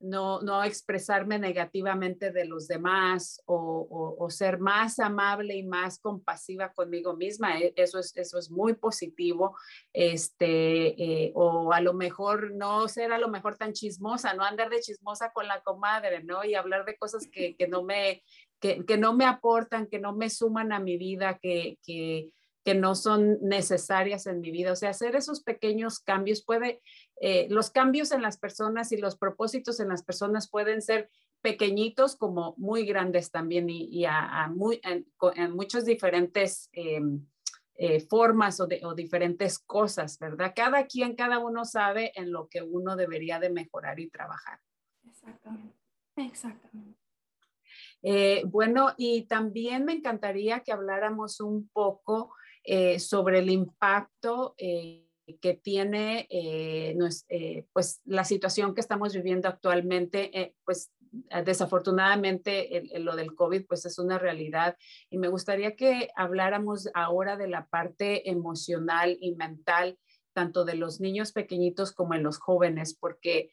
no, 0.00 0.40
no 0.40 0.64
expresarme 0.64 1.38
negativamente 1.38 2.32
de 2.32 2.46
los 2.46 2.66
demás 2.66 3.42
o, 3.44 4.16
o, 4.18 4.30
ser 4.30 4.58
más 4.58 4.98
amable 4.98 5.54
y 5.56 5.62
más 5.62 5.98
compasiva 5.98 6.72
conmigo 6.72 7.14
misma. 7.14 7.58
E, 7.58 7.74
eso 7.76 7.98
es, 7.98 8.16
eso 8.16 8.38
es 8.38 8.50
muy 8.50 8.74
positivo. 8.74 9.56
Este, 9.92 11.02
eh, 11.02 11.32
o 11.34 11.72
a 11.72 11.80
lo 11.80 11.92
mejor 11.92 12.52
no 12.52 12.88
ser 12.88 13.12
a 13.12 13.18
lo 13.18 13.28
mejor 13.28 13.56
tan 13.56 13.72
chismosa, 13.72 14.34
no 14.34 14.42
andar 14.42 14.70
de 14.70 14.80
chismosa 14.80 15.32
con 15.32 15.46
la 15.46 15.60
comadre, 15.60 16.24
¿no? 16.24 16.44
Y 16.44 16.54
hablar 16.54 16.84
de 16.86 16.96
cosas 16.96 17.28
que, 17.30 17.54
que 17.56 17.68
no, 17.68 17.82
me, 17.82 18.22
que, 18.58 18.84
que, 18.86 18.96
no 18.96 19.14
me 19.14 19.26
aportan, 19.26 19.86
que 19.86 19.98
no 19.98 20.14
me 20.14 20.30
suman 20.30 20.72
a 20.72 20.80
mi 20.80 20.96
vida, 20.96 21.38
que, 21.38 21.78
que 21.82 22.30
que 22.64 22.74
no 22.74 22.94
son 22.94 23.38
necesarias 23.40 24.26
en 24.26 24.40
mi 24.40 24.50
vida. 24.50 24.72
O 24.72 24.76
sea, 24.76 24.90
hacer 24.90 25.16
esos 25.16 25.42
pequeños 25.42 25.98
cambios 25.98 26.44
puede, 26.44 26.82
eh, 27.20 27.46
los 27.50 27.70
cambios 27.70 28.12
en 28.12 28.22
las 28.22 28.38
personas 28.38 28.92
y 28.92 28.98
los 28.98 29.16
propósitos 29.16 29.80
en 29.80 29.88
las 29.88 30.02
personas 30.02 30.50
pueden 30.50 30.82
ser 30.82 31.10
pequeñitos 31.42 32.16
como 32.16 32.54
muy 32.58 32.84
grandes 32.84 33.30
también 33.30 33.70
y, 33.70 33.84
y 33.84 34.04
a, 34.04 34.44
a 34.44 34.48
muy, 34.48 34.80
en, 34.84 35.06
en, 35.36 35.52
muchas 35.52 35.86
diferentes 35.86 36.68
eh, 36.72 37.00
eh, 37.76 38.00
formas 38.00 38.60
o, 38.60 38.66
de, 38.66 38.84
o, 38.84 38.94
diferentes 38.94 39.58
cosas, 39.58 40.18
¿verdad? 40.18 40.52
Cada 40.54 40.86
quien, 40.86 41.16
cada 41.16 41.38
uno 41.38 41.64
sabe 41.64 42.12
en 42.14 42.30
lo 42.30 42.46
que 42.48 42.60
uno 42.60 42.94
debería 42.94 43.40
de 43.40 43.48
mejorar 43.48 43.98
y 44.00 44.10
trabajar. 44.10 44.60
Exactamente, 45.08 45.74
exactamente. 46.16 47.00
Eh, 48.02 48.42
bueno, 48.46 48.94
y 48.96 49.22
también 49.22 49.84
me 49.84 49.92
encantaría 49.92 50.60
que 50.60 50.72
habláramos 50.72 51.40
un 51.40 51.68
poco 51.68 52.34
eh, 52.64 52.98
sobre 52.98 53.38
el 53.38 53.50
impacto 53.50 54.54
eh, 55.30 55.36
que 55.40 55.54
tiene 55.54 56.26
eh, 56.30 56.96
eh, 57.28 57.66
pues 57.72 58.00
la 58.04 58.24
situación 58.24 58.74
que 58.74 58.80
estamos 58.80 59.14
viviendo 59.14 59.48
actualmente, 59.48 60.54
pues 60.64 60.92
desafortunadamente 61.44 62.84
lo 63.00 63.16
del 63.16 63.34
COVID 63.34 63.66
pues 63.66 63.84
es 63.84 63.98
una 63.98 64.18
realidad 64.18 64.76
y 65.08 65.18
me 65.18 65.26
gustaría 65.26 65.74
que 65.74 66.10
habláramos 66.14 66.88
ahora 66.94 67.36
de 67.36 67.48
la 67.48 67.66
parte 67.66 68.30
emocional 68.30 69.16
y 69.20 69.34
mental 69.34 69.98
tanto 70.32 70.64
de 70.64 70.76
los 70.76 71.00
niños 71.00 71.32
pequeñitos 71.32 71.92
como 71.92 72.14
en 72.14 72.22
los 72.22 72.38
jóvenes, 72.38 72.94
porque 72.94 73.50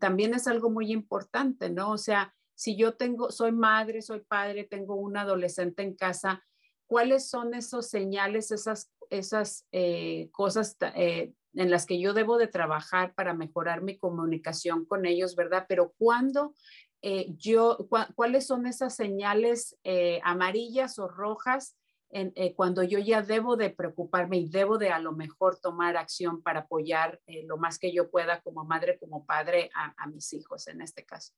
también 0.00 0.34
es 0.34 0.48
algo 0.48 0.70
muy 0.70 0.90
importante, 0.90 1.70
¿no? 1.70 1.92
O 1.92 1.98
sea, 1.98 2.34
si 2.54 2.76
yo 2.76 2.94
tengo, 2.94 3.30
soy 3.30 3.52
madre, 3.52 4.02
soy 4.02 4.20
padre, 4.20 4.64
tengo 4.64 4.96
un 4.96 5.16
adolescente 5.16 5.82
en 5.82 5.94
casa, 5.94 6.44
cuáles 6.92 7.30
son 7.30 7.54
esos 7.54 7.88
señales, 7.88 8.50
esas, 8.50 8.92
esas 9.08 9.66
eh, 9.72 10.28
cosas 10.30 10.76
eh, 10.94 11.32
en 11.54 11.70
las 11.70 11.86
que 11.86 11.98
yo 11.98 12.12
debo 12.12 12.36
de 12.36 12.48
trabajar 12.48 13.14
para 13.14 13.32
mejorar 13.32 13.80
mi 13.80 13.96
comunicación 13.96 14.84
con 14.84 15.06
ellos, 15.06 15.34
¿verdad? 15.34 15.64
Pero 15.66 15.94
cuando 15.96 16.52
eh, 17.00 17.32
yo, 17.38 17.78
cu 17.88 17.96
cuáles 18.14 18.46
son 18.46 18.66
esas 18.66 18.94
señales 18.94 19.74
amarillas 20.22 20.98
o 20.98 21.08
rojas 21.08 21.78
en, 22.10 22.34
cuando 22.56 22.82
yo 22.82 22.98
ya 22.98 23.22
debo 23.22 23.56
de 23.56 23.70
preocuparme 23.70 24.36
y 24.36 24.50
debo 24.50 24.76
de 24.76 24.90
a 24.90 24.98
lo 24.98 25.12
mejor 25.12 25.58
tomar 25.60 25.96
acción 25.96 26.42
para 26.42 26.60
apoyar 26.60 27.22
lo 27.46 27.56
más 27.56 27.78
que 27.78 27.90
yo 27.90 28.10
pueda 28.10 28.42
como 28.42 28.64
madre, 28.66 28.98
como 28.98 29.24
padre 29.24 29.70
a 29.74 30.06
mis 30.08 30.30
hijos 30.34 30.68
en 30.68 30.82
este 30.82 31.06
caso. 31.06 31.32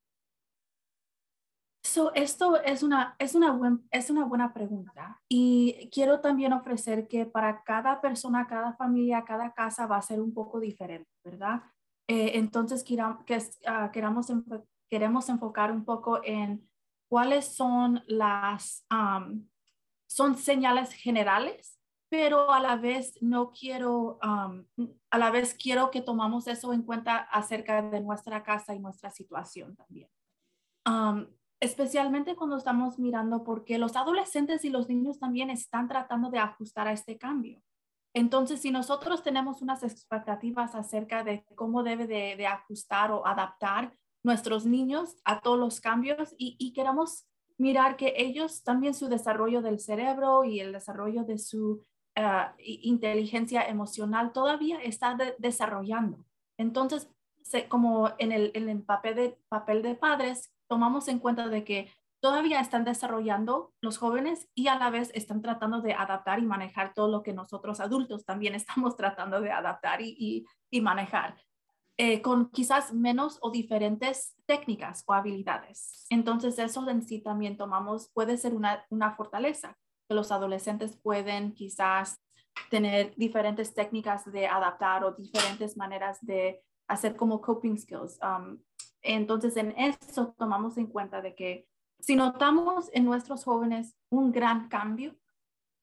So, 1.94 2.12
esto 2.16 2.60
es 2.60 2.82
una, 2.82 3.14
es, 3.20 3.36
una 3.36 3.52
buen, 3.52 3.86
es 3.92 4.10
una 4.10 4.24
buena 4.24 4.52
pregunta 4.52 5.22
y 5.28 5.88
quiero 5.92 6.18
también 6.18 6.52
ofrecer 6.52 7.06
que 7.06 7.24
para 7.24 7.62
cada 7.62 8.00
persona, 8.00 8.48
cada 8.48 8.72
familia, 8.72 9.24
cada 9.24 9.54
casa 9.54 9.86
va 9.86 9.98
a 9.98 10.02
ser 10.02 10.20
un 10.20 10.34
poco 10.34 10.58
diferente, 10.58 11.08
¿verdad? 11.22 11.62
Eh, 12.08 12.32
entonces, 12.34 12.82
quiera, 12.82 13.20
que, 13.24 13.36
uh, 13.36 13.92
queramos, 13.92 14.26
queremos 14.90 15.28
enfocar 15.28 15.70
un 15.70 15.84
poco 15.84 16.20
en 16.24 16.68
cuáles 17.08 17.54
son 17.54 18.02
las, 18.08 18.84
um, 18.90 19.46
son 20.08 20.36
señales 20.36 20.92
generales, 20.94 21.78
pero 22.08 22.50
a 22.50 22.58
la 22.58 22.74
vez 22.74 23.22
no 23.22 23.52
quiero, 23.52 24.18
um, 24.20 24.64
a 25.12 25.18
la 25.18 25.30
vez 25.30 25.54
quiero 25.54 25.92
que 25.92 26.00
tomamos 26.00 26.48
eso 26.48 26.72
en 26.72 26.82
cuenta 26.82 27.18
acerca 27.18 27.80
de 27.82 28.00
nuestra 28.00 28.42
casa 28.42 28.74
y 28.74 28.80
nuestra 28.80 29.12
situación 29.12 29.76
también. 29.76 30.08
Um, 30.86 31.28
especialmente 31.64 32.36
cuando 32.36 32.56
estamos 32.56 32.98
mirando 32.98 33.42
porque 33.42 33.78
los 33.78 33.96
adolescentes 33.96 34.64
y 34.64 34.70
los 34.70 34.88
niños 34.88 35.18
también 35.18 35.50
están 35.50 35.88
tratando 35.88 36.30
de 36.30 36.38
ajustar 36.38 36.88
a 36.88 36.92
este 36.92 37.16
cambio. 37.16 37.60
Entonces, 38.14 38.60
si 38.60 38.70
nosotros 38.70 39.22
tenemos 39.22 39.60
unas 39.60 39.82
expectativas 39.82 40.74
acerca 40.74 41.24
de 41.24 41.44
cómo 41.56 41.82
debe 41.82 42.06
de, 42.06 42.46
ajustar 42.46 43.10
o 43.10 43.26
adaptar 43.26 43.92
nuestros 44.22 44.66
niños 44.66 45.16
a 45.24 45.40
todos 45.40 45.58
los 45.58 45.80
cambios 45.80 46.34
y, 46.38 46.72
queremos 46.72 47.26
mirar 47.58 47.96
que 47.96 48.14
ellos 48.16 48.62
también 48.62 48.94
su 48.94 49.08
desarrollo 49.08 49.62
del 49.62 49.80
cerebro 49.80 50.44
y 50.44 50.60
el 50.60 50.72
desarrollo 50.72 51.24
de 51.24 51.38
su 51.38 51.82
ah, 52.14 52.54
inteligencia 52.58 53.62
emocional 53.62 54.32
todavía 54.32 54.80
está 54.82 55.16
desarrollando. 55.38 56.24
Entonces, 56.56 57.10
como 57.68 58.12
en 58.18 58.32
el, 58.32 58.82
papel, 58.82 59.14
de, 59.16 59.38
papel 59.48 59.82
de 59.82 59.94
padres, 59.96 60.53
tomamos 60.68 61.08
en 61.08 61.18
cuenta 61.18 61.48
de 61.48 61.64
que 61.64 61.90
todavía 62.24 62.58
están 62.60 62.84
desarrollando 62.84 63.74
los 63.82 63.98
jóvenes 63.98 64.48
y 64.54 64.68
a 64.68 64.76
la 64.76 64.88
vez 64.88 65.10
están 65.12 65.42
tratando 65.42 65.82
de 65.82 65.92
adaptar 65.92 66.38
y 66.38 66.46
manejar 66.46 66.94
todo 66.94 67.08
lo 67.08 67.22
que 67.22 67.34
nosotros 67.34 67.80
adultos 67.80 68.24
también 68.24 68.54
estamos 68.54 68.96
tratando 68.96 69.42
de 69.42 69.52
adaptar 69.52 70.00
y, 70.00 70.46
manejar, 70.80 71.36
eh, 71.98 72.22
con 72.22 72.48
quizás 72.50 72.94
menos 72.94 73.38
o 73.42 73.50
diferentes 73.50 74.34
técnicas 74.46 75.04
o 75.06 75.12
habilidades. 75.12 76.06
Entonces 76.08 76.58
eso 76.58 76.88
en 76.88 77.02
sí 77.02 77.20
también 77.20 77.58
tomamos, 77.58 78.10
puede 78.14 78.38
ser 78.38 78.54
una, 78.54 79.14
fortaleza, 79.18 79.76
que 80.08 80.14
los 80.14 80.32
adolescentes 80.32 80.96
pueden 80.96 81.52
quizás 81.52 82.18
tener 82.70 83.14
diferentes 83.16 83.74
técnicas 83.74 84.24
de 84.32 84.46
adaptar 84.46 85.04
o 85.04 85.12
diferentes 85.12 85.76
maneras 85.76 86.18
de 86.22 86.62
hacer 86.88 87.16
como 87.16 87.42
coping 87.42 87.76
skills. 87.76 88.18
Um, 88.22 88.58
entonces, 89.04 89.56
en 89.56 89.74
eso 89.76 90.34
tomamos 90.38 90.78
en 90.78 90.86
cuenta 90.86 91.20
de 91.20 91.34
que 91.34 91.68
si 92.00 92.16
notamos 92.16 92.90
en 92.92 93.04
nuestros 93.04 93.44
jóvenes 93.44 93.94
un 94.10 94.32
gran 94.32 94.68
cambio, 94.68 95.14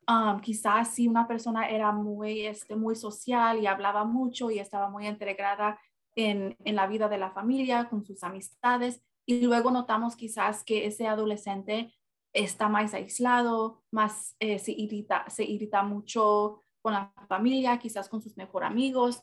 um, 0.07 0.39
quizás 0.41 0.89
si 0.89 1.07
una 1.07 1.27
persona 1.27 1.69
era 1.69 1.91
muy, 1.91 2.45
este, 2.45 2.75
muy 2.75 2.95
social 2.95 3.59
y 3.59 3.67
hablaba 3.67 4.03
mucho 4.03 4.51
y 4.51 4.59
estaba 4.59 4.89
muy 4.89 5.07
integrada 5.07 5.79
en, 6.15 6.57
en 6.65 6.75
la 6.75 6.87
vida 6.87 7.07
de 7.07 7.17
la 7.17 7.31
familia, 7.31 7.87
con 7.89 8.03
sus 8.03 8.23
amistades, 8.23 9.01
y 9.25 9.45
luego 9.45 9.71
notamos 9.71 10.15
quizás 10.15 10.63
que 10.63 10.85
ese 10.85 11.07
adolescente 11.07 11.93
está 12.33 12.69
más 12.69 12.93
aislado, 12.93 13.83
más 13.91 14.35
eh, 14.39 14.59
se, 14.59 14.71
irrita, 14.71 15.29
se 15.29 15.43
irrita 15.43 15.83
mucho 15.83 16.63
con 16.81 16.93
la 16.93 17.13
familia, 17.27 17.77
quizás 17.77 18.09
con 18.09 18.21
sus 18.21 18.35
mejores 18.35 18.69
amigos, 18.69 19.21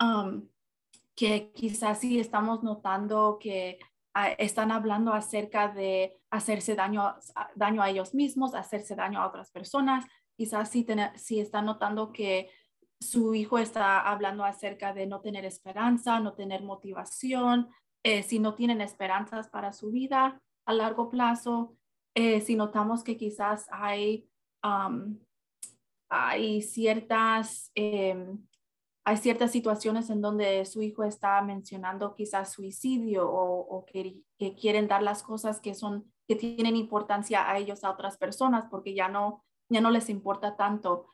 um, 0.00 0.48
que 1.14 1.52
quizás 1.52 2.00
sí 2.00 2.18
estamos 2.18 2.62
notando 2.62 3.38
que 3.40 3.78
están 4.38 4.72
hablando 4.72 5.12
acerca 5.12 5.68
de 5.68 6.18
hacerse 6.30 6.74
daño, 6.74 7.14
daño 7.54 7.82
a 7.82 7.90
ellos 7.90 8.14
mismos, 8.14 8.54
hacerse 8.54 8.94
daño 8.96 9.20
a 9.20 9.26
otras 9.26 9.50
personas. 9.50 10.04
Quizás 10.36 10.70
si, 10.70 10.86
si 11.16 11.40
están 11.40 11.66
notando 11.66 12.12
que 12.12 12.50
su 13.00 13.34
hijo 13.34 13.58
está 13.58 14.00
hablando 14.00 14.44
acerca 14.44 14.92
de 14.92 15.06
no 15.06 15.20
tener 15.20 15.44
esperanza, 15.44 16.20
no 16.20 16.34
tener 16.34 16.62
motivación, 16.62 17.70
eh, 18.02 18.22
si 18.22 18.38
no 18.38 18.54
tienen 18.54 18.80
esperanzas 18.80 19.48
para 19.48 19.72
su 19.72 19.90
vida 19.90 20.40
a 20.66 20.72
largo 20.72 21.08
plazo, 21.08 21.76
eh, 22.14 22.40
si 22.40 22.56
notamos 22.56 23.04
que 23.04 23.16
quizás 23.16 23.66
hay, 23.70 24.28
hay 26.08 26.62
ciertas 26.62 27.70
em, 27.74 28.38
hay 29.10 29.16
ciertas 29.16 29.50
situaciones 29.50 30.08
en 30.08 30.20
donde 30.20 30.64
su 30.64 30.82
hijo 30.82 31.02
está 31.02 31.42
mencionando 31.42 32.14
quizás 32.14 32.52
suicidio 32.52 33.28
o, 33.28 33.84
que, 33.84 34.22
quieren 34.54 34.86
dar 34.86 35.02
las 35.02 35.24
cosas 35.24 35.60
que 35.60 35.74
son 35.74 36.04
que 36.28 36.36
tienen 36.36 36.76
importancia 36.76 37.50
a 37.50 37.58
ellos 37.58 37.82
a 37.82 37.90
otras 37.90 38.16
personas 38.16 38.66
porque 38.70 38.94
ya 38.94 39.08
no 39.08 39.42
ya 39.68 39.80
no 39.80 39.90
les 39.90 40.10
importa 40.10 40.56
tanto. 40.56 41.06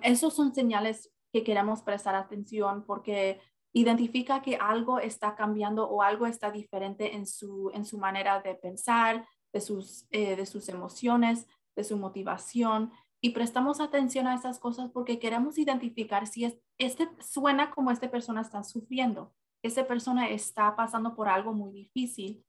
esos 0.00 0.32
son 0.32 0.54
señales 0.54 1.12
que 1.30 1.44
queremos 1.44 1.82
prestar 1.82 2.14
atención 2.14 2.86
porque 2.86 3.42
identifica 3.74 4.40
que 4.40 4.56
algo 4.56 4.98
está 4.98 5.34
cambiando 5.34 5.86
o 5.86 6.00
algo 6.00 6.24
está 6.24 6.50
diferente 6.50 7.14
en 7.14 7.26
su, 7.26 7.70
en 7.74 7.84
su 7.84 7.98
manera 7.98 8.40
de 8.40 8.54
pensar, 8.54 9.28
de 9.52 9.60
sus, 9.60 10.06
eh, 10.12 10.34
de 10.34 10.46
sus 10.46 10.70
emociones, 10.70 11.46
de 11.76 11.84
su 11.84 11.98
motivación 11.98 12.90
y 13.20 13.30
prestamos 13.30 13.80
atención 13.80 14.26
a 14.26 14.34
esas 14.34 14.58
cosas 14.58 14.90
porque 14.90 15.18
queremos 15.18 15.58
identificar 15.58 16.26
si 16.26 16.44
es, 16.44 16.58
este 16.78 17.08
suena 17.20 17.70
como 17.70 17.90
esta 17.90 18.10
persona 18.10 18.40
está 18.40 18.62
sufriendo, 18.62 19.34
esta 19.62 19.86
persona 19.86 20.28
está 20.28 20.76
pasando 20.76 21.16
por 21.16 21.28
algo 21.28 21.52
muy 21.52 21.72
difícil. 21.72 22.44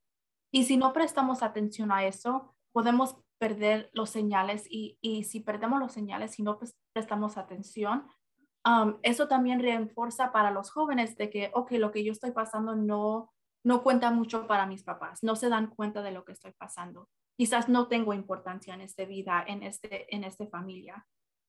Y 0.52 0.64
si 0.66 0.78
no 0.78 0.94
prestamos 0.94 1.44
atención 1.44 1.92
a 1.92 2.06
eso, 2.06 2.56
podemos 2.72 3.18
perder 3.40 3.90
los 3.94 4.10
señales 4.10 4.68
y, 4.70 4.98
y 5.02 5.24
si 5.24 5.40
perdemos 5.40 5.80
los 5.80 5.92
señales 5.92 6.38
y 6.40 6.44
no 6.44 6.60
prestamos 6.94 7.38
atención, 7.38 8.08
um, 8.66 8.98
eso 9.02 9.28
también 9.28 9.60
refuerza 9.60 10.32
para 10.32 10.52
los 10.52 10.72
jóvenes 10.72 11.16
de 11.18 11.30
que, 11.30 11.52
ok, 11.54 11.72
lo 11.74 11.92
que 11.92 12.04
yo 12.04 12.12
estoy 12.12 12.32
pasando 12.32 12.76
no, 12.76 13.32
no 13.64 13.82
cuenta 13.82 14.12
mucho 14.12 14.46
para 14.46 14.66
mis 14.66 14.84
papás, 14.84 15.24
no 15.24 15.36
se 15.36 15.50
dan 15.50 15.68
cuenta 15.68 16.02
de 16.02 16.12
lo 16.12 16.26
que 16.26 16.34
estoy 16.34 16.52
pasando 16.52 17.08
quizás 17.40 17.70
no 17.70 17.88
tengo 17.88 18.14
importancia 18.14 18.74
en 18.74 18.82
esta 18.82 19.06
vida, 19.06 19.46
en, 19.48 19.64
este, 19.64 20.14
en 20.14 20.26
esta 20.26 20.46
familia. 20.48 21.08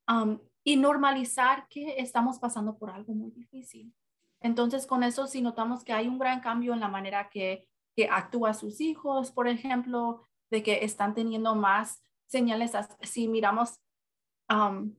Um, 0.08 0.38
y 0.62 0.76
normalizar 0.76 1.66
que 1.68 1.96
estamos 1.98 2.38
pasando 2.38 2.78
por 2.78 2.90
algo 2.90 3.12
muy 3.12 3.32
difícil. 3.32 3.92
Entonces, 4.40 4.86
con 4.86 5.02
eso, 5.02 5.26
si 5.26 5.42
notamos 5.42 5.82
que 5.82 5.92
hay 5.92 6.06
un 6.06 6.20
gran 6.20 6.38
cambio 6.38 6.74
en 6.74 6.78
la 6.78 6.86
manera 6.86 7.28
que, 7.28 7.66
que 7.96 8.08
actúa 8.08 8.54
sus 8.54 8.80
hijos, 8.80 9.32
por 9.32 9.48
ejemplo, 9.48 10.28
de 10.48 10.62
que 10.62 10.84
están 10.84 11.12
teniendo 11.12 11.56
más 11.56 12.04
señales, 12.28 12.70
si 13.02 13.26
miramos, 13.26 13.80
um, 14.48 14.94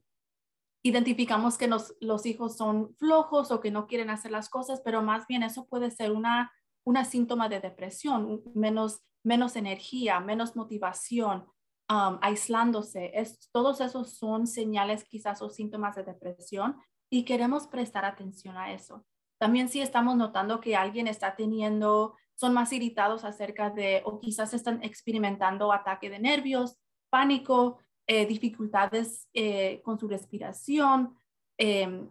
identificamos 0.83 1.57
que 1.57 1.69
los 1.69 2.25
hijos 2.25 2.57
son 2.57 2.93
flojos 2.97 3.49
o 3.51 3.61
que 3.61 3.71
no 3.71 3.87
quieren 3.87 4.09
hacer 4.09 4.31
las 4.31 4.49
cosas, 4.49 4.81
pero 4.83 5.01
más 5.01 5.25
bien 5.25 5.43
eso 5.43 5.67
puede 5.67 5.89
ser 5.89 6.11
una, 6.11 6.51
una 6.83 7.05
síntoma 7.05 7.47
de 7.47 7.61
depresión, 7.61 8.41
menos 8.53 9.01
menos 9.23 9.55
energía, 9.55 10.19
menos 10.19 10.55
motivación, 10.55 11.45
aislándose. 11.87 13.11
Es, 13.13 13.49
todos 13.51 13.81
esos 13.81 14.17
son 14.17 14.47
señales 14.47 15.03
quizás 15.03 15.41
o 15.41 15.49
síntomas 15.49 15.95
de 15.95 16.03
depresión 16.03 16.77
y 17.09 17.25
queremos 17.25 17.67
prestar 17.67 18.05
atención 18.05 18.57
a 18.57 18.71
eso. 18.71 19.05
También 19.37 19.69
si 19.69 19.81
estamos 19.81 20.15
notando 20.15 20.61
que 20.61 20.75
alguien 20.75 21.07
está 21.07 21.35
teniendo, 21.35 22.15
son 22.35 22.53
más 22.53 22.71
irritados 22.71 23.25
acerca 23.25 23.69
de 23.69 24.01
o 24.05 24.19
quizás 24.19 24.53
están 24.53 24.81
experimentando 24.83 25.73
ataque 25.73 26.09
de 26.09 26.19
nervios, 26.19 26.77
pánico, 27.09 27.79
eh, 28.07 28.25
dificultades 28.25 29.27
eh, 29.33 29.81
con 29.83 29.99
su 29.99 30.07
respiración, 30.07 31.17
em, 31.57 32.09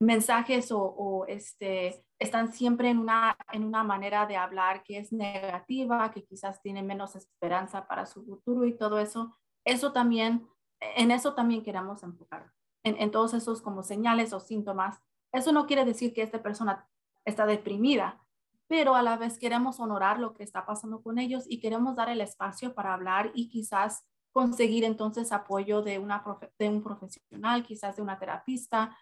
mensajes 0.00 0.72
o, 0.72 0.80
o, 0.82 1.26
este, 1.26 2.04
están 2.22 2.52
siempre 2.52 2.88
en 2.88 2.98
una, 2.98 3.36
en 3.52 3.64
una 3.64 3.82
manera 3.82 4.26
de 4.26 4.36
hablar 4.36 4.82
que 4.84 4.98
es 4.98 5.12
negativa, 5.12 6.10
que 6.12 6.24
quizás 6.24 6.62
tiene 6.62 6.82
menos 6.82 7.16
esperanza 7.16 7.86
para 7.88 8.06
su 8.06 8.24
futuro 8.24 8.64
y 8.64 8.76
todo 8.76 8.98
eso, 8.98 9.36
eso 9.64 9.92
también, 9.92 10.48
en 10.80 11.10
eso 11.10 11.34
también 11.34 11.62
queremos 11.62 12.02
enfocar, 12.02 12.52
en, 12.84 12.96
en 13.00 13.10
todos 13.10 13.34
esos 13.34 13.60
como 13.60 13.82
señales 13.82 14.32
o 14.32 14.40
síntomas. 14.40 15.00
Eso 15.32 15.52
no 15.52 15.66
quiere 15.66 15.84
decir 15.84 16.14
que 16.14 16.22
esta 16.22 16.42
persona 16.42 16.88
está 17.24 17.44
deprimida, 17.44 18.22
pero 18.68 18.94
a 18.94 19.02
la 19.02 19.16
vez 19.16 19.38
queremos 19.38 19.80
honorar 19.80 20.20
lo 20.20 20.32
que 20.32 20.44
está 20.44 20.64
pasando 20.64 21.02
con 21.02 21.18
ellos 21.18 21.44
y 21.48 21.60
queremos 21.60 21.96
dar 21.96 22.08
el 22.08 22.20
espacio 22.20 22.74
para 22.74 22.94
hablar 22.94 23.32
y 23.34 23.48
quizás 23.48 24.06
conseguir 24.32 24.84
entonces 24.84 25.32
apoyo 25.32 25.82
de, 25.82 25.98
una 25.98 26.24
de 26.58 26.68
un 26.68 26.82
profesional, 26.82 27.64
quizás 27.64 27.96
de 27.96 28.02
una 28.02 28.18
terapista, 28.18 28.96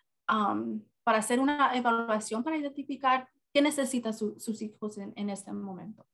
para 1.04 1.18
hacer 1.18 1.40
una 1.40 1.74
evaluación 1.76 2.44
para 2.44 2.56
identificar 2.56 3.28
qué 3.52 3.62
necesitan 3.62 4.14
sus 4.14 4.62
hijos 4.62 4.98
en, 4.98 5.30
este 5.30 5.52
momento. 5.52 6.06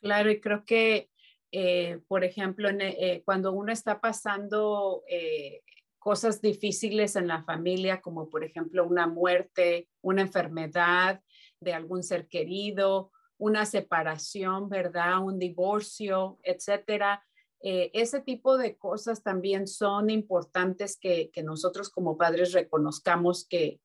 Claro, 0.00 0.30
y 0.30 0.40
creo 0.40 0.64
que, 0.64 1.10
eh, 1.52 2.00
por 2.08 2.24
ejemplo, 2.24 2.68
eh, 2.70 3.22
cuando 3.24 3.52
uno 3.52 3.72
está 3.72 4.00
pasando 4.00 5.02
eh, 5.08 5.62
cosas 5.98 6.40
difíciles 6.40 7.16
en 7.16 7.28
la 7.28 7.42
familia, 7.42 8.00
como 8.00 8.28
por 8.28 8.44
ejemplo 8.44 8.86
una 8.86 9.06
muerte, 9.06 9.88
una 10.00 10.22
enfermedad 10.22 11.20
de 11.60 11.74
algún 11.74 12.02
ser 12.02 12.28
querido, 12.28 13.12
una 13.36 13.64
separación, 13.64 14.68
¿verdad? 14.68 15.22
Un 15.22 15.38
divorcio, 15.38 16.38
etcétera. 16.42 17.24
Eh, 17.60 17.90
ese 17.92 18.20
tipo 18.20 18.56
de 18.56 18.76
cosas 18.76 19.22
también 19.22 19.66
son 19.66 20.10
importantes 20.10 20.96
que, 20.96 21.30
nosotros 21.42 21.90
como 21.90 22.16
padres 22.16 22.52
reconozcamos 22.52 23.46
que, 23.46 23.80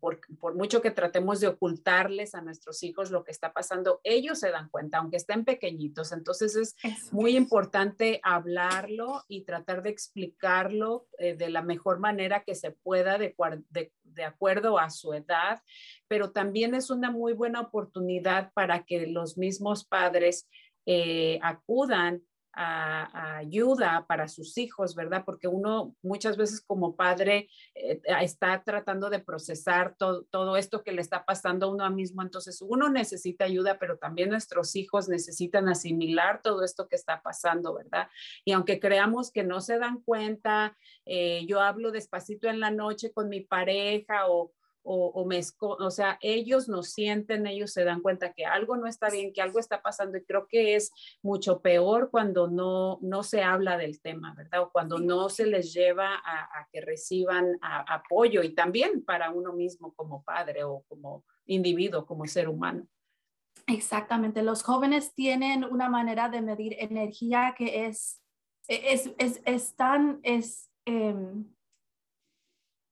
por, 0.00 0.20
mucho 0.56 0.80
que 0.80 0.90
tratemos 0.90 1.40
de 1.40 1.48
ocultarles 1.48 2.34
a 2.34 2.42
nuestros 2.42 2.82
hijos 2.82 3.10
lo 3.10 3.22
que 3.22 3.30
está 3.30 3.52
pasando, 3.52 4.00
ellos 4.02 4.40
se 4.40 4.50
dan 4.50 4.68
cuenta, 4.70 4.98
aunque 4.98 5.18
estén 5.18 5.44
pequeñitos. 5.44 6.12
Entonces 6.12 6.56
es 6.56 6.76
muy 7.12 7.36
importante 7.36 8.20
hablarlo 8.22 9.24
y 9.28 9.44
tratar 9.44 9.82
de 9.82 9.90
explicarlo 9.90 11.06
eh, 11.18 11.34
de 11.36 11.50
la 11.50 11.62
mejor 11.62 12.00
manera 12.00 12.42
que 12.44 12.54
se 12.54 12.72
pueda 12.72 13.18
de, 13.18 13.34
de 14.02 14.24
acuerdo 14.24 14.78
a 14.78 14.90
su 14.90 15.12
edad, 15.12 15.62
pero 16.08 16.32
también 16.32 16.74
es 16.74 16.90
una 16.90 17.10
muy 17.10 17.34
buena 17.34 17.60
oportunidad 17.60 18.52
para 18.52 18.84
que 18.84 19.06
los 19.06 19.38
mismos 19.38 19.84
padres 19.84 20.48
eh, 20.86 21.38
acudan 21.42 22.22
ayuda 22.52 24.06
para 24.08 24.28
sus 24.28 24.58
hijos, 24.58 24.94
¿verdad? 24.94 25.24
Porque 25.24 25.48
uno 25.48 25.94
muchas 26.02 26.36
veces 26.36 26.60
como 26.60 26.96
padre 26.96 27.48
eh, 27.74 28.00
está 28.20 28.62
tratando 28.64 29.08
de 29.08 29.20
procesar 29.20 29.96
todo 29.96 30.56
esto 30.56 30.82
que 30.82 30.92
le 30.92 31.00
está 31.00 31.24
pasando 31.24 31.66
a 31.66 31.70
uno 31.70 31.88
mismo, 31.90 32.22
entonces 32.22 32.60
uno 32.62 32.90
necesita 32.90 33.44
ayuda, 33.44 33.78
pero 33.78 33.98
también 33.98 34.30
nuestros 34.30 34.74
hijos 34.76 35.08
necesitan 35.08 35.68
asimilar 35.68 36.42
todo 36.42 36.64
esto 36.64 36.88
que 36.88 36.96
está 36.96 37.22
pasando, 37.22 37.74
¿verdad? 37.74 38.08
Y 38.44 38.52
aunque 38.52 38.80
creamos 38.80 39.30
que 39.30 39.44
no 39.44 39.60
se 39.60 39.78
dan 39.78 40.00
cuenta, 40.02 40.76
eh, 41.06 41.44
yo 41.46 41.60
hablo 41.60 41.92
despacito 41.92 42.48
en 42.48 42.60
la 42.60 42.70
noche 42.70 43.12
con 43.12 43.28
mi 43.28 43.40
pareja 43.40 44.28
o 44.28 44.52
o, 44.82 45.24
me, 45.26 45.40
o 45.60 45.90
sea, 45.90 46.18
ellos 46.20 46.68
nos 46.68 46.88
sienten, 46.90 47.46
ellos 47.46 47.72
se 47.72 47.84
dan 47.84 48.00
cuenta 48.00 48.32
que 48.32 48.46
algo 48.46 48.76
no 48.76 48.86
está 48.86 49.10
bien, 49.10 49.32
que 49.32 49.42
algo 49.42 49.58
está 49.58 49.82
pasando 49.82 50.16
y 50.18 50.24
creo 50.24 50.46
que 50.46 50.74
es 50.74 50.90
mucho 51.22 51.60
peor 51.60 52.10
cuando 52.10 52.48
no, 52.48 52.98
no 53.02 53.22
se 53.22 53.42
habla 53.42 53.76
del 53.76 54.00
tema, 54.00 54.34
¿verdad? 54.34 54.62
O 54.62 54.70
cuando 54.70 54.98
no 54.98 55.28
se 55.28 55.46
les 55.46 55.72
lleva 55.72 56.14
a, 56.14 56.66
que 56.72 56.80
reciban 56.80 57.58
apoyo 57.60 58.42
y 58.42 58.54
también 58.54 59.04
para 59.04 59.30
uno 59.30 59.52
mismo 59.52 59.92
como 59.94 60.22
padre 60.22 60.64
o 60.64 60.84
como 60.88 61.24
individuo, 61.46 62.06
como 62.06 62.26
ser 62.26 62.48
humano. 62.48 62.86
Exactamente, 63.66 64.42
los 64.42 64.62
jóvenes 64.62 65.14
tienen 65.14 65.64
una 65.64 65.88
manera 65.88 66.28
de 66.28 66.40
medir 66.40 66.76
energía 66.78 67.54
que 67.56 67.86
es, 67.86 68.20
es, 68.68 69.10
es, 69.18 69.42
es 69.44 69.74
tan, 69.76 70.20
es, 70.22 70.70
em, 70.86 71.44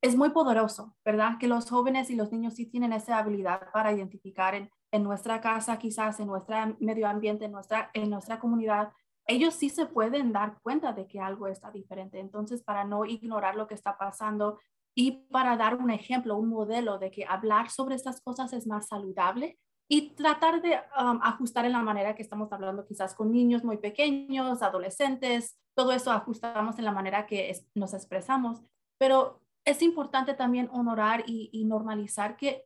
es 0.00 0.16
muy 0.16 0.30
poderoso, 0.30 0.96
¿verdad? 1.04 1.38
Que 1.38 1.48
los 1.48 1.68
jóvenes 1.68 2.10
y 2.10 2.16
los 2.16 2.30
niños 2.30 2.54
sí 2.54 2.66
tienen 2.66 2.92
esa 2.92 3.18
habilidad 3.18 3.70
para 3.72 3.92
identificar 3.92 4.54
en, 4.54 4.70
nuestra 5.02 5.40
casa, 5.40 5.78
quizás 5.78 6.18
en 6.20 6.28
nuestro 6.28 6.56
medio 6.80 7.08
ambiente, 7.08 7.44
en 7.44 7.52
nuestra, 7.52 7.90
en 7.94 8.08
nuestra 8.10 8.38
comunidad. 8.38 8.92
Ellos 9.26 9.54
sí 9.54 9.68
se 9.68 9.86
pueden 9.86 10.32
dar 10.32 10.58
cuenta 10.62 10.92
de 10.92 11.06
que 11.06 11.20
algo 11.20 11.46
está 11.46 11.70
diferente. 11.70 12.20
Entonces, 12.20 12.62
para 12.62 12.84
no 12.84 13.04
ignorar 13.04 13.56
lo 13.56 13.66
que 13.66 13.74
está 13.74 13.98
pasando 13.98 14.58
y 14.94 15.26
para 15.30 15.56
dar 15.56 15.76
un 15.76 15.90
ejemplo, 15.90 16.36
un 16.36 16.48
modelo 16.48 16.98
de 16.98 17.10
que 17.10 17.26
hablar 17.26 17.70
sobre 17.70 17.96
estas 17.96 18.20
cosas 18.22 18.52
es 18.52 18.66
más 18.66 18.88
saludable 18.88 19.58
y 19.90 20.10
tratar 20.14 20.60
de 20.62 20.80
um, 21.00 21.20
ajustar 21.22 21.64
en 21.64 21.72
la 21.72 21.82
manera 21.82 22.14
que 22.14 22.22
estamos 22.22 22.52
hablando 22.52 22.86
quizás 22.86 23.14
con 23.14 23.32
niños 23.32 23.64
muy 23.64 23.78
pequeños, 23.78 24.62
adolescentes, 24.62 25.58
todo 25.74 25.92
eso 25.92 26.12
ajustamos 26.12 26.78
en 26.78 26.84
la 26.84 26.92
manera 26.92 27.26
que 27.26 27.52
nos 27.74 27.94
expresamos, 27.94 28.62
pero 28.98 29.40
es 29.64 29.82
importante 29.82 30.34
también 30.34 30.68
honorar 30.72 31.24
y, 31.26 31.64
normalizar 31.64 32.36
que 32.36 32.64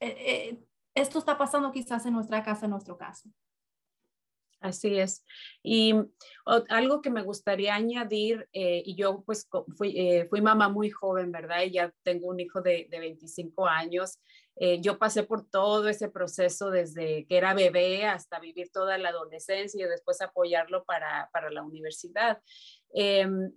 eh, 0.00 0.16
eh, 0.18 0.64
esto 0.94 1.18
está 1.18 1.38
pasando 1.38 1.70
quizás 1.72 2.06
en 2.06 2.14
nuestra 2.14 2.42
casa, 2.42 2.66
en 2.66 2.72
nuestro 2.72 2.96
caso. 2.96 3.28
Así 4.60 4.98
es. 4.98 5.24
Y 5.62 5.94
algo 6.44 7.00
que 7.00 7.10
me 7.10 7.22
gustaría 7.22 7.76
añadir, 7.76 8.48
eh, 8.52 8.82
y 8.84 8.96
yo 8.96 9.22
pues 9.24 9.48
fui, 9.76 10.40
mamá 10.42 10.68
muy 10.68 10.90
joven, 10.90 11.30
¿verdad? 11.30 11.62
Y 11.62 11.72
ya 11.72 11.92
tengo 12.02 12.26
un 12.26 12.40
hijo 12.40 12.60
de, 12.60 12.88
de 12.90 12.98
25 12.98 13.68
años. 13.68 14.18
yo 14.80 14.98
pasé 14.98 15.22
por 15.22 15.48
todo 15.48 15.88
ese 15.88 16.08
proceso 16.08 16.70
desde 16.70 17.24
que 17.28 17.36
era 17.36 17.54
bebé 17.54 18.06
hasta 18.06 18.40
vivir 18.40 18.70
toda 18.72 18.98
la 18.98 19.10
adolescencia 19.10 19.86
y 19.86 19.88
después 19.88 20.20
apoyarlo 20.20 20.84
para 20.84 21.50
la 21.50 21.62
universidad. 21.62 22.42
Em, 22.92 23.52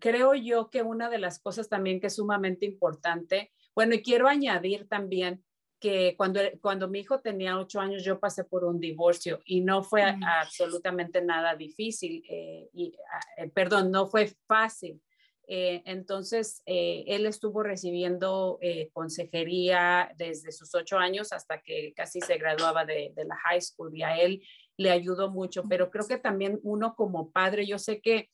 creo 0.00 0.34
yo 0.34 0.70
que 0.70 0.82
una 0.82 1.08
de 1.08 1.18
las 1.18 1.38
cosas 1.38 1.68
también 1.68 2.00
que 2.00 2.08
es 2.08 2.16
sumamente 2.16 2.66
importante, 2.66 3.52
bueno, 3.74 3.94
y 3.94 4.02
quiero 4.02 4.28
añadir 4.28 4.88
también 4.88 5.44
que 5.78 6.14
cuando, 6.16 6.40
cuando 6.60 6.88
mi 6.88 7.00
hijo 7.00 7.20
tenía 7.20 7.58
ocho 7.58 7.80
años 7.80 8.02
yo 8.02 8.18
pasé 8.18 8.44
por 8.44 8.64
un 8.64 8.80
divorcio 8.80 9.40
y 9.44 9.60
no 9.60 9.82
fue 9.82 10.10
mm. 10.10 10.24
absolutamente 10.24 11.22
nada 11.22 11.54
difícil, 11.54 12.24
eh, 12.28 12.68
y, 12.72 12.94
ah, 13.12 13.42
eh, 13.44 13.50
perdón, 13.50 13.90
no 13.90 14.06
fue 14.06 14.32
fácil. 14.46 15.00
Eh, 15.48 15.82
entonces, 15.84 16.60
él 16.66 17.24
estuvo 17.24 17.62
recibiendo 17.62 18.58
consejería 18.92 20.12
desde 20.16 20.50
sus 20.50 20.74
ocho 20.74 20.98
años 20.98 21.32
hasta 21.32 21.62
que 21.62 21.92
casi 21.94 22.20
se 22.20 22.36
graduaba 22.36 22.84
de, 22.84 23.12
de, 23.14 23.24
la 23.26 23.36
high 23.36 23.60
school 23.60 23.96
y 23.96 24.02
a 24.02 24.18
él 24.18 24.42
le 24.76 24.90
ayudó 24.90 25.30
mucho, 25.30 25.62
pero 25.68 25.88
creo 25.88 26.08
que 26.08 26.18
también 26.18 26.58
uno 26.64 26.96
como 26.96 27.30
padre, 27.30 27.64
yo 27.64 27.78
sé 27.78 28.00
que 28.00 28.28